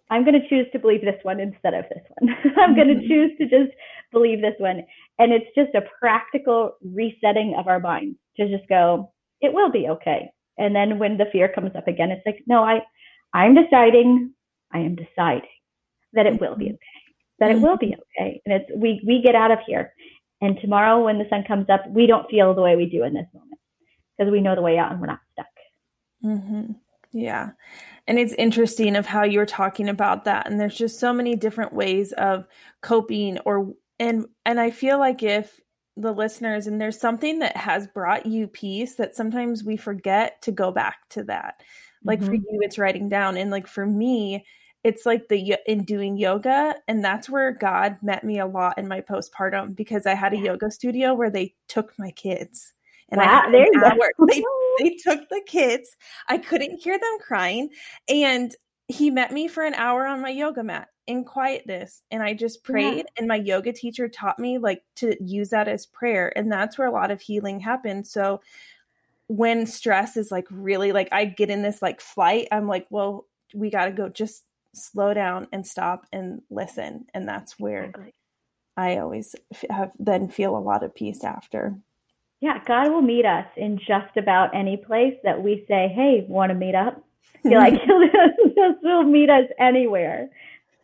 I'm 0.10 0.24
going 0.24 0.40
to 0.40 0.48
choose 0.48 0.68
to 0.74 0.80
believe 0.80 1.02
this 1.02 1.20
one 1.24 1.40
instead 1.40 1.74
of 1.74 1.86
this 1.90 2.04
one. 2.18 2.36
I'm 2.58 2.76
going 2.76 2.90
to 2.90 2.96
mm-hmm. 2.96 3.08
choose 3.08 3.32
to 3.40 3.46
just 3.46 3.76
believe 4.12 4.42
this 4.42 4.56
one. 4.58 4.84
And 5.20 5.32
it's 5.32 5.48
just 5.56 5.74
a 5.76 5.88
practical 6.00 6.76
resetting 6.84 7.56
of 7.58 7.68
our 7.68 7.80
minds 7.80 8.18
to 8.38 8.48
just 8.48 8.68
go, 8.68 9.12
it 9.42 9.54
will 9.54 9.72
be 9.72 9.88
okay. 9.90 10.30
And 10.58 10.76
then 10.76 11.00
when 11.00 11.18
the 11.18 11.26
fear 11.32 11.48
comes 11.48 11.72
up 11.76 11.88
again, 11.88 12.12
it's 12.12 12.26
like, 12.26 12.44
no, 12.46 12.64
I, 12.64 12.82
I'm 13.34 13.56
deciding, 13.56 14.34
I 14.72 14.80
am 14.80 14.96
deciding 14.96 15.50
that 16.14 16.28
it 16.28 16.40
will 16.40 16.56
be 16.56 16.66
mm-hmm. 16.66 16.74
okay, 16.74 17.40
that 17.40 17.52
it 17.52 17.60
will 17.60 17.78
be 17.78 17.88
mm-hmm. 17.88 18.24
okay. 18.24 18.42
And 18.46 18.62
it's, 18.62 18.70
we, 18.76 19.02
we 19.06 19.22
get 19.22 19.36
out 19.36 19.52
of 19.52 19.60
here. 19.66 19.94
And 20.42 20.60
tomorrow 20.60 21.04
when 21.04 21.18
the 21.18 21.30
sun 21.30 21.44
comes 21.48 21.70
up, 21.70 21.90
we 21.90 22.06
don't 22.06 22.30
feel 22.30 22.54
the 22.54 22.62
way 22.62 22.76
we 22.76 22.88
do 22.88 23.04
in 23.04 23.14
this 23.14 23.28
moment 23.34 23.60
because 24.18 24.32
we 24.32 24.42
know 24.42 24.56
the 24.56 24.62
way 24.62 24.78
out 24.78 24.92
and 24.92 25.00
we're 25.00 25.08
not 25.08 25.22
stuck. 25.32 25.48
Mm-hmm. 26.24 26.74
Yeah. 27.14 27.52
And 28.08 28.20
it's 28.20 28.34
interesting 28.34 28.96
of 28.96 29.06
how 29.06 29.24
you're 29.24 29.46
talking 29.46 29.88
about 29.88 30.26
that. 30.26 30.50
And 30.50 30.60
there's 30.60 30.78
just 30.78 31.00
so 31.00 31.14
many 31.14 31.36
different 31.36 31.74
ways 31.74 32.12
of 32.14 32.46
coping 32.82 33.40
or 33.40 33.74
and 34.00 34.26
and 34.46 34.60
I 34.60 34.72
feel 34.72 35.00
like 35.00 35.24
if 35.24 35.60
the 35.96 36.12
listeners 36.12 36.68
and 36.68 36.82
there's 36.82 37.00
something 37.00 37.40
that 37.40 37.56
has 37.56 37.88
brought 37.88 38.26
you 38.26 38.48
peace 38.48 38.96
that 38.96 39.16
sometimes 39.16 39.64
we 39.64 39.78
forget 39.78 40.42
to 40.42 40.52
go 40.52 40.72
back 40.72 40.98
to 41.12 41.24
that. 41.26 41.62
Like 42.04 42.20
mm-hmm. 42.20 42.28
for 42.28 42.34
you 42.34 42.60
it's 42.62 42.80
writing 42.80 43.10
down 43.10 43.38
and 43.38 43.52
like 43.52 43.68
for 43.68 43.86
me 43.86 44.46
it's 44.84 45.06
like 45.06 45.30
the 45.30 45.56
in 45.66 45.86
doing 45.86 46.18
yoga 46.18 46.76
and 46.88 47.06
that's 47.06 47.30
where 47.30 47.52
God 47.52 47.98
met 48.02 48.24
me 48.24 48.40
a 48.40 48.46
lot 48.46 48.78
in 48.78 48.88
my 48.88 49.00
postpartum 49.00 49.76
because 49.76 50.06
I 50.06 50.16
had 50.16 50.34
a 50.34 50.38
yoga 50.38 50.72
studio 50.72 51.14
where 51.14 51.30
they 51.30 51.56
took 51.70 51.94
my 51.98 52.12
kids 52.12 52.74
and 53.10 53.20
wow, 53.20 53.44
I 53.46 53.52
there 53.52 53.68
you 53.72 53.80
go. 53.80 53.92
They, 54.28 54.44
they 54.80 54.96
took 54.96 55.30
the 55.30 55.42
kids. 55.46 55.96
I 56.28 56.38
couldn't 56.38 56.82
hear 56.82 56.98
them 56.98 57.18
crying. 57.22 57.70
And 58.08 58.56
he 58.88 59.10
met 59.10 59.32
me 59.32 59.48
for 59.48 59.64
an 59.64 59.74
hour 59.76 60.06
on 60.06 60.22
my 60.22 60.30
yoga 60.30 60.64
mat 60.64 60.90
in 61.08 61.24
quietness. 61.24 62.02
And 62.12 62.24
I 62.24 62.34
just 62.34 62.64
prayed. 62.64 62.98
Yeah. 62.98 63.04
And 63.18 63.28
my 63.28 63.36
yoga 63.36 63.74
teacher 63.74 64.08
taught 64.08 64.40
me 64.40 64.58
like 64.58 64.84
to 64.96 65.16
use 65.24 65.50
that 65.50 65.68
as 65.68 65.86
prayer. 65.86 66.32
And 66.36 66.52
that's 66.52 66.78
where 66.78 66.88
a 66.88 66.92
lot 66.92 67.12
of 67.12 67.22
healing 67.22 67.60
happens. 67.60 68.12
So 68.12 68.42
when 69.28 69.66
stress 69.66 70.18
is 70.18 70.32
like 70.32 70.46
really 70.50 70.92
like 70.92 71.10
I 71.12 71.26
get 71.26 71.50
in 71.50 71.62
this 71.62 71.82
like 71.82 72.02
flight, 72.02 72.48
I'm 72.52 72.68
like, 72.68 72.88
well, 72.90 73.26
we 73.54 73.70
got 73.70 73.86
to 73.86 73.92
go 73.92 74.10
just 74.10 74.44
slow 74.74 75.14
down 75.14 75.48
and 75.52 75.66
stop 75.66 76.06
and 76.12 76.42
listen. 76.50 77.06
And 77.14 77.28
that's 77.28 77.60
where 77.60 77.94
I 78.76 78.98
always 78.98 79.36
have 79.70 79.92
then 80.00 80.28
feel 80.28 80.58
a 80.58 80.60
lot 80.60 80.84
of 80.84 80.96
peace 80.96 81.24
after. 81.24 81.78
Yeah, 82.44 82.62
God 82.68 82.92
will 82.92 83.02
meet 83.02 83.26
us 83.26 83.46
in 83.56 83.78
just 83.78 84.18
about 84.18 84.54
any 84.54 84.76
place 84.76 85.14
that 85.24 85.42
we 85.42 85.64
say, 85.66 85.88
"Hey, 85.88 86.26
want 86.28 86.50
to 86.50 86.54
meet 86.54 86.76
up?" 86.76 87.02
He 87.42 87.56
like 87.56 87.76
he'll, 87.86 88.76
he'll 88.84 89.04
meet 89.04 89.30
us 89.30 89.46
anywhere. 89.58 90.30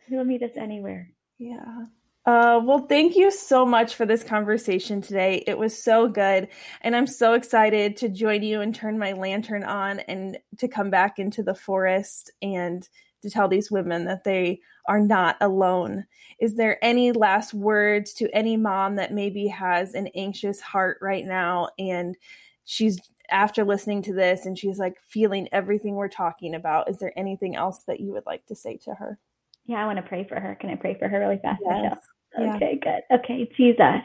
He'll 0.08 0.24
meet 0.24 0.42
us 0.42 0.52
anywhere. 0.56 1.10
Yeah. 1.36 1.84
Uh, 2.24 2.62
well, 2.64 2.86
thank 2.86 3.14
you 3.14 3.30
so 3.30 3.66
much 3.66 3.94
for 3.94 4.06
this 4.06 4.24
conversation 4.24 5.02
today. 5.02 5.44
It 5.46 5.58
was 5.58 5.76
so 5.76 6.08
good. 6.08 6.48
And 6.80 6.96
I'm 6.96 7.06
so 7.06 7.34
excited 7.34 7.98
to 7.98 8.08
join 8.08 8.42
you 8.42 8.62
and 8.62 8.74
turn 8.74 8.98
my 8.98 9.12
lantern 9.12 9.62
on 9.62 10.00
and 10.00 10.38
to 10.60 10.66
come 10.66 10.88
back 10.88 11.18
into 11.18 11.42
the 11.42 11.54
forest 11.54 12.30
and 12.40 12.88
to 13.22 13.30
tell 13.30 13.48
these 13.48 13.70
women 13.70 14.04
that 14.04 14.24
they 14.24 14.60
are 14.86 15.00
not 15.00 15.36
alone. 15.40 16.06
Is 16.38 16.54
there 16.54 16.82
any 16.82 17.12
last 17.12 17.54
words 17.54 18.12
to 18.14 18.28
any 18.34 18.56
mom 18.56 18.96
that 18.96 19.12
maybe 19.12 19.46
has 19.48 19.94
an 19.94 20.08
anxious 20.14 20.60
heart 20.60 20.98
right 21.00 21.24
now 21.24 21.68
and 21.78 22.16
she's 22.64 23.00
after 23.30 23.64
listening 23.64 24.02
to 24.02 24.12
this 24.12 24.46
and 24.46 24.58
she's 24.58 24.78
like 24.78 25.00
feeling 25.06 25.48
everything 25.52 25.94
we're 25.94 26.08
talking 26.08 26.54
about? 26.54 26.88
Is 26.88 26.98
there 26.98 27.12
anything 27.16 27.56
else 27.56 27.82
that 27.84 28.00
you 28.00 28.12
would 28.12 28.26
like 28.26 28.44
to 28.46 28.54
say 28.54 28.76
to 28.78 28.94
her? 28.94 29.18
Yeah, 29.66 29.82
I 29.82 29.86
want 29.86 29.98
to 29.98 30.02
pray 30.02 30.24
for 30.24 30.40
her. 30.40 30.56
Can 30.56 30.70
I 30.70 30.76
pray 30.76 30.96
for 30.98 31.08
her 31.08 31.20
really 31.20 31.38
fast? 31.38 31.62
Yes. 31.64 31.98
Okay, 32.38 32.80
yeah. 32.84 33.00
good. 33.10 33.18
Okay, 33.18 33.50
Jesus. 33.56 34.02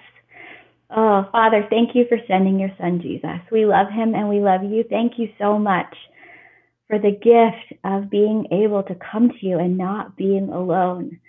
Oh, 0.92 1.26
Father, 1.32 1.66
thank 1.70 1.96
you 1.96 2.06
for 2.08 2.18
sending 2.28 2.60
your 2.60 2.70
son, 2.78 3.02
Jesus. 3.02 3.40
We 3.52 3.66
love 3.66 3.88
him 3.90 4.14
and 4.14 4.30
we 4.30 4.40
love 4.40 4.64
you. 4.64 4.84
Thank 4.88 5.18
you 5.18 5.30
so 5.40 5.58
much 5.58 5.96
for 6.88 7.00
the 7.00 7.12
gift 7.12 7.82
of 7.84 8.10
being 8.10 8.48
able 8.52 8.84
to 8.84 8.96
come 9.12 9.30
to 9.30 9.46
you 9.46 9.60
and 9.60 9.78
not 9.78 10.16
being 10.16 10.50
alone. 10.50 11.20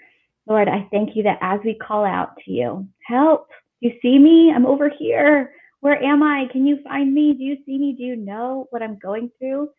Lord, 0.49 0.69
I 0.69 0.87
thank 0.91 1.17
you 1.17 1.23
that 1.25 1.39
as 1.41 1.61
we 1.65 1.75
call 1.75 2.05
out 2.05 2.37
to 2.45 2.51
you, 2.51 2.87
help, 3.07 3.49
do 3.81 3.89
you 3.89 3.95
see 4.01 4.19
me? 4.19 4.53
I'm 4.55 4.67
over 4.67 4.91
here. 4.99 5.53
Where 5.81 6.03
am 6.03 6.23
I? 6.23 6.47
Can 6.53 6.67
you 6.67 6.79
find 6.85 7.13
me? 7.13 7.35
Do 7.35 7.43
you 7.43 7.57
see 7.67 7.79
me? 7.79 7.95
Do 7.97 8.05
you 8.05 8.17
know 8.17 8.67
what 8.71 8.83
I'm 8.83 8.99
going 8.99 9.31
through? 9.39 9.71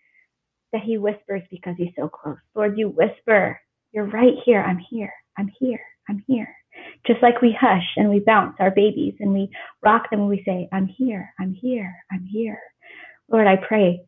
That 0.74 0.82
he 0.84 0.98
whispers 0.98 1.44
because 1.50 1.76
he's 1.78 1.94
so 1.98 2.10
close. 2.10 2.38
Lord, 2.56 2.78
you 2.78 2.90
whisper, 2.90 3.60
You're 3.94 4.06
right 4.06 4.34
here. 4.46 4.62
I'm 4.62 4.80
here. 4.90 5.14
I'm 5.38 5.50
here. 5.60 5.82
I'm 6.10 6.24
here. 6.28 6.54
Just 7.06 7.22
like 7.24 7.42
we 7.42 7.58
hush 7.60 7.86
and 7.96 8.10
we 8.10 8.20
bounce 8.20 8.56
our 8.60 8.72
babies 8.72 9.16
and 9.20 9.34
we 9.34 9.50
rock 9.84 10.10
them 10.10 10.22
and 10.22 10.30
we 10.30 10.44
say, 10.46 10.70
I'm 10.72 10.88
here. 10.88 11.34
I'm 11.40 11.54
here. 11.54 11.96
I'm 12.12 12.26
here. 12.26 12.60
Lord, 13.30 13.48
I 13.48 13.56
pray 13.58 14.07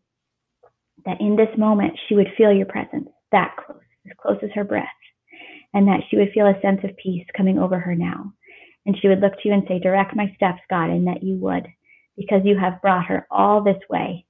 that 1.05 1.21
in 1.21 1.35
this 1.35 1.55
moment 1.57 1.93
she 2.07 2.15
would 2.15 2.29
feel 2.37 2.51
your 2.51 2.65
presence 2.65 3.09
that 3.31 3.55
close, 3.57 3.81
as 4.05 4.13
close 4.21 4.37
as 4.43 4.49
her 4.55 4.63
breath, 4.63 4.87
and 5.73 5.87
that 5.87 6.01
she 6.09 6.17
would 6.17 6.31
feel 6.33 6.47
a 6.47 6.59
sense 6.61 6.79
of 6.83 6.97
peace 6.97 7.25
coming 7.35 7.59
over 7.59 7.79
her 7.79 7.95
now. 7.95 8.33
And 8.85 8.95
she 8.99 9.07
would 9.07 9.19
look 9.19 9.33
to 9.33 9.47
you 9.47 9.53
and 9.53 9.63
say, 9.67 9.79
Direct 9.79 10.15
my 10.15 10.31
steps, 10.35 10.61
God, 10.69 10.89
and 10.89 11.07
that 11.07 11.23
you 11.23 11.37
would, 11.37 11.67
because 12.17 12.41
you 12.43 12.57
have 12.57 12.81
brought 12.81 13.05
her 13.05 13.27
all 13.29 13.63
this 13.63 13.81
way, 13.89 14.25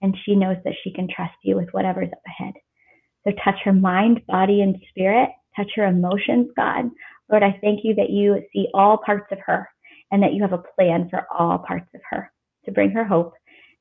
and 0.00 0.16
she 0.24 0.34
knows 0.34 0.56
that 0.64 0.74
she 0.82 0.92
can 0.92 1.08
trust 1.14 1.34
you 1.42 1.56
with 1.56 1.68
whatever's 1.72 2.10
up 2.12 2.22
ahead. 2.26 2.54
So 3.24 3.32
touch 3.44 3.60
her 3.64 3.72
mind, 3.72 4.22
body, 4.26 4.62
and 4.62 4.76
spirit, 4.88 5.30
touch 5.56 5.70
her 5.74 5.84
emotions, 5.84 6.48
God. 6.56 6.90
Lord, 7.30 7.42
I 7.42 7.58
thank 7.60 7.80
you 7.82 7.94
that 7.96 8.10
you 8.10 8.42
see 8.52 8.68
all 8.72 8.98
parts 9.04 9.26
of 9.32 9.38
her 9.44 9.68
and 10.10 10.22
that 10.22 10.32
you 10.32 10.42
have 10.42 10.52
a 10.52 10.64
plan 10.76 11.08
for 11.10 11.26
all 11.36 11.58
parts 11.58 11.88
of 11.94 12.00
her 12.10 12.32
to 12.64 12.72
bring 12.72 12.90
her 12.90 13.04
hope 13.04 13.34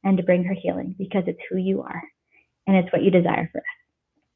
and 0.03 0.17
to 0.17 0.23
bring 0.23 0.43
her 0.43 0.55
healing 0.61 0.95
because 0.97 1.23
it's 1.27 1.39
who 1.49 1.57
you 1.57 1.81
are 1.81 2.01
and 2.67 2.75
it's 2.75 2.91
what 2.91 3.01
you 3.01 3.09
desire 3.09 3.49
for 3.51 3.59
us. 3.59 3.63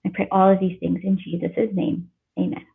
I 0.06 0.10
pray 0.14 0.28
all 0.32 0.52
of 0.52 0.60
these 0.60 0.80
things 0.80 1.00
in 1.04 1.20
Jesus' 1.20 1.70
name. 1.74 2.10
Amen. 2.40 2.66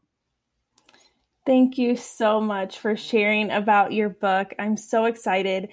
Thank 1.44 1.78
you 1.78 1.96
so 1.96 2.40
much 2.40 2.78
for 2.78 2.96
sharing 2.96 3.50
about 3.50 3.92
your 3.92 4.08
book. 4.08 4.52
I'm 4.58 4.76
so 4.76 5.04
excited. 5.06 5.68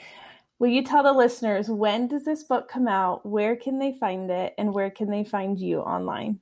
Will 0.60 0.70
you 0.70 0.84
tell 0.84 1.04
the 1.04 1.14
listeners 1.14 1.68
when 1.68 2.08
does 2.08 2.24
this 2.26 2.44
book 2.44 2.70
come 2.70 2.88
out? 2.88 3.26
Where 3.26 3.56
can 3.56 3.80
they 3.80 3.98
find 4.00 4.30
it? 4.30 4.54
And 4.58 4.74
where 4.74 4.92
can 4.92 5.10
they 5.10 5.24
find 5.24 5.60
you 5.60 5.80
online? 5.80 6.40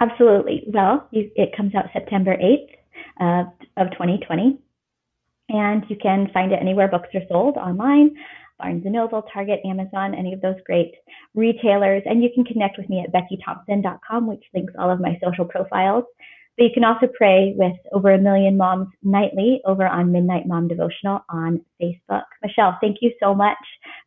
Absolutely. 0.00 0.64
Well, 0.66 1.08
it 1.12 1.56
comes 1.56 1.74
out 1.74 1.86
September 1.92 2.36
8th 2.36 2.74
uh, 3.20 3.50
of 3.76 3.90
2020. 3.92 4.58
And 5.50 5.84
you 5.88 5.96
can 6.02 6.28
find 6.34 6.52
it 6.52 6.58
anywhere 6.60 6.88
books 6.88 7.08
are 7.14 7.20
sold 7.28 7.56
online. 7.56 8.16
Barnes 8.58 8.84
& 8.84 8.86
Noble, 8.86 9.22
Target, 9.22 9.60
Amazon, 9.64 10.14
any 10.14 10.32
of 10.32 10.40
those 10.40 10.56
great 10.64 10.94
retailers. 11.34 12.02
And 12.06 12.22
you 12.22 12.30
can 12.34 12.44
connect 12.44 12.78
with 12.78 12.88
me 12.88 13.04
at 13.04 13.12
beckythompson.com, 13.12 14.26
which 14.26 14.44
links 14.54 14.74
all 14.78 14.90
of 14.90 15.00
my 15.00 15.18
social 15.22 15.44
profiles. 15.44 16.04
But 16.56 16.64
you 16.64 16.70
can 16.72 16.84
also 16.84 17.08
pray 17.16 17.54
with 17.56 17.74
over 17.92 18.12
a 18.12 18.18
million 18.18 18.56
moms 18.56 18.88
nightly 19.02 19.60
over 19.64 19.86
on 19.86 20.12
Midnight 20.12 20.46
Mom 20.46 20.68
Devotional 20.68 21.24
on 21.28 21.60
Facebook. 21.82 22.22
Michelle, 22.44 22.78
thank 22.80 22.98
you 23.00 23.12
so 23.20 23.34
much 23.34 23.58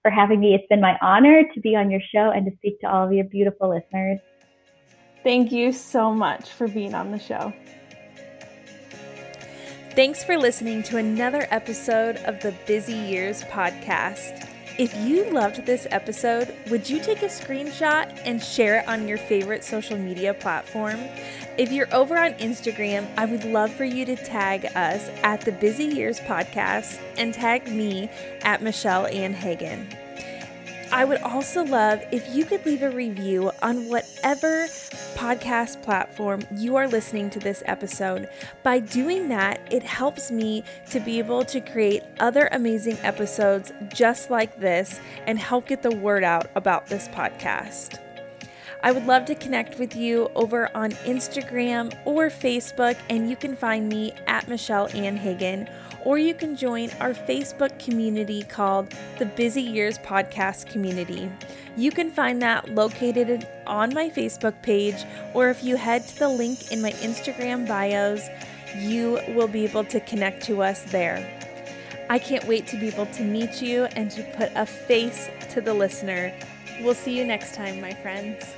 for 0.02 0.10
having 0.10 0.40
me. 0.40 0.56
It's 0.56 0.68
been 0.70 0.80
my 0.80 0.98
honor 1.02 1.44
to 1.54 1.60
be 1.60 1.76
on 1.76 1.92
your 1.92 2.02
show 2.14 2.32
and 2.32 2.46
to 2.46 2.56
speak 2.58 2.80
to 2.82 2.88
all 2.90 3.06
of 3.06 3.12
your 3.12 3.26
beautiful 3.26 3.70
listeners. 3.70 4.20
Thank 5.24 5.52
you 5.52 5.74
so 5.74 6.14
much 6.14 6.50
for 6.50 6.70
being 6.70 6.96
on 6.96 7.12
the 7.12 7.20
show. 7.20 7.52
Thanks 9.98 10.24
for 10.24 10.38
listening 10.38 10.84
to 10.84 10.98
another 10.98 11.48
episode 11.50 12.18
of 12.18 12.40
the 12.40 12.52
Busy 12.68 12.94
Years 12.94 13.44
podcast. 13.46 14.48
If 14.78 14.96
you 14.96 15.28
loved 15.32 15.66
this 15.66 15.88
episode, 15.90 16.54
would 16.70 16.88
you 16.88 17.00
take 17.00 17.24
a 17.24 17.26
screenshot 17.26 18.16
and 18.24 18.40
share 18.40 18.78
it 18.78 18.88
on 18.88 19.08
your 19.08 19.18
favorite 19.18 19.64
social 19.64 19.98
media 19.98 20.36
platform? 20.36 21.00
If 21.58 21.72
you're 21.72 21.92
over 21.92 22.16
on 22.16 22.34
Instagram, 22.34 23.08
I 23.18 23.26
would 23.26 23.44
love 23.44 23.74
for 23.74 23.86
you 23.86 24.06
to 24.06 24.16
tag 24.16 24.68
us 24.76 25.10
at 25.24 25.42
the 25.42 25.52
Busy 25.52 25.86
Years 25.86 26.20
podcast 26.20 27.00
and 27.18 27.34
tag 27.34 27.68
me 27.68 28.08
at 28.44 28.62
Michelle 28.62 29.08
Ann 29.08 29.34
Hagen. 29.34 29.88
I 30.92 31.04
would 31.04 31.22
also 31.22 31.64
love 31.64 32.02
if 32.12 32.34
you 32.34 32.46
could 32.46 32.66
leave 32.66 32.82
a 32.82 32.90
review 32.90 33.52
on 33.62 33.90
whatever 33.90 34.68
podcast 35.16 35.82
platform 35.84 36.44
you 36.56 36.76
are 36.76 36.88
listening 36.88 37.30
to 37.32 37.40
this 37.40 37.62
episode. 37.66 38.30
By 38.64 38.80
doing 38.80 39.28
that, 39.30 39.60
it 39.72 39.84
helps 39.84 40.32
me 40.32 40.64
to 40.90 41.00
be 41.00 41.20
able 41.20 41.44
to 41.46 41.60
create 41.60 42.04
other 42.20 42.48
amazing 42.52 42.98
episodes 43.04 43.74
just 43.94 44.30
like 44.30 44.60
this 44.60 45.00
and 45.26 45.38
help 45.38 45.68
get 45.68 45.84
the 45.84 45.96
word 45.96 46.24
out 46.24 46.50
about 46.56 46.88
this 46.88 47.08
podcast. 47.10 48.00
I 48.84 48.92
would 48.92 49.06
love 49.06 49.26
to 49.26 49.36
connect 49.36 49.80
with 49.80 49.96
you 49.96 50.30
over 50.36 50.70
on 50.76 50.92
Instagram 50.92 51.98
or 52.06 52.30
Facebook, 52.30 52.96
and 53.10 53.30
you 53.30 53.36
can 53.36 53.56
find 53.56 53.90
me 53.90 54.14
at 54.28 54.48
Michelle 54.48 54.88
Ann 54.96 55.18
Hagan, 55.18 55.68
or 56.08 56.18
you 56.18 56.34
can 56.34 56.56
join 56.56 56.90
our 57.02 57.14
Facebook 57.14 57.78
community 57.84 58.42
called 58.42 58.94
the 59.20 59.26
Busy 59.26 59.62
Years 59.62 59.98
Podcast 59.98 60.72
Community. 60.72 61.30
You 61.76 61.92
can 61.92 62.12
find 62.12 62.42
that 62.42 62.70
located 62.70 63.46
on 63.68 63.94
my 63.94 64.10
Facebook 64.10 64.62
page, 64.62 65.04
or 65.34 65.50
if 65.50 65.66
you 65.66 65.76
head 65.76 66.08
to 66.08 66.20
the 66.20 66.30
link 66.30 66.72
in 66.72 66.82
my 66.82 66.92
Instagram 66.92 67.68
bios, 67.68 68.26
you 68.78 69.20
will 69.36 69.50
be 69.50 69.66
able 69.66 69.84
to 69.84 70.00
connect 70.00 70.44
to 70.44 70.64
us 70.64 70.82
there. 70.94 71.30
I 72.10 72.20
can't 72.20 72.48
wait 72.48 72.68
to 72.68 72.80
be 72.80 72.88
able 72.88 73.08
to 73.08 73.24
meet 73.24 73.62
you 73.62 73.84
and 73.98 74.10
to 74.12 74.24
put 74.38 74.50
a 74.56 74.66
face 74.66 75.30
to 75.50 75.60
the 75.60 75.74
listener. 75.74 76.34
We'll 76.80 76.94
see 76.94 77.18
you 77.18 77.26
next 77.26 77.54
time, 77.54 77.82
my 77.82 77.92
friends. 77.92 78.56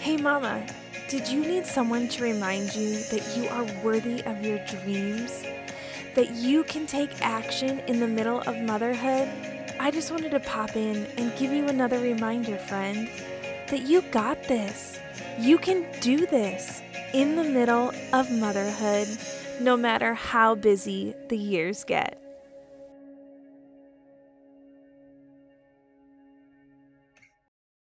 Hey, 0.00 0.16
Mama, 0.16 0.66
did 1.06 1.28
you 1.28 1.42
need 1.42 1.64
someone 1.64 2.08
to 2.08 2.24
remind 2.24 2.74
you 2.74 3.04
that 3.12 3.36
you 3.36 3.48
are 3.50 3.84
worthy 3.84 4.20
of 4.24 4.44
your 4.44 4.58
dreams? 4.66 5.44
That 6.14 6.30
you 6.30 6.64
can 6.64 6.86
take 6.86 7.22
action 7.22 7.80
in 7.80 8.00
the 8.00 8.06
middle 8.06 8.40
of 8.42 8.60
motherhood? 8.60 9.28
I 9.80 9.90
just 9.90 10.10
wanted 10.10 10.30
to 10.30 10.40
pop 10.40 10.76
in 10.76 11.06
and 11.18 11.36
give 11.36 11.52
you 11.52 11.66
another 11.66 11.98
reminder, 11.98 12.56
friend, 12.56 13.10
that 13.68 13.82
you 13.82 14.02
got 14.02 14.42
this. 14.44 15.00
You 15.38 15.58
can 15.58 15.84
do 16.00 16.26
this 16.26 16.82
in 17.12 17.36
the 17.36 17.44
middle 17.44 17.92
of 18.12 18.30
motherhood, 18.30 19.08
no 19.60 19.76
matter 19.76 20.14
how 20.14 20.54
busy 20.54 21.14
the 21.28 21.36
years 21.36 21.84
get. 21.84 22.23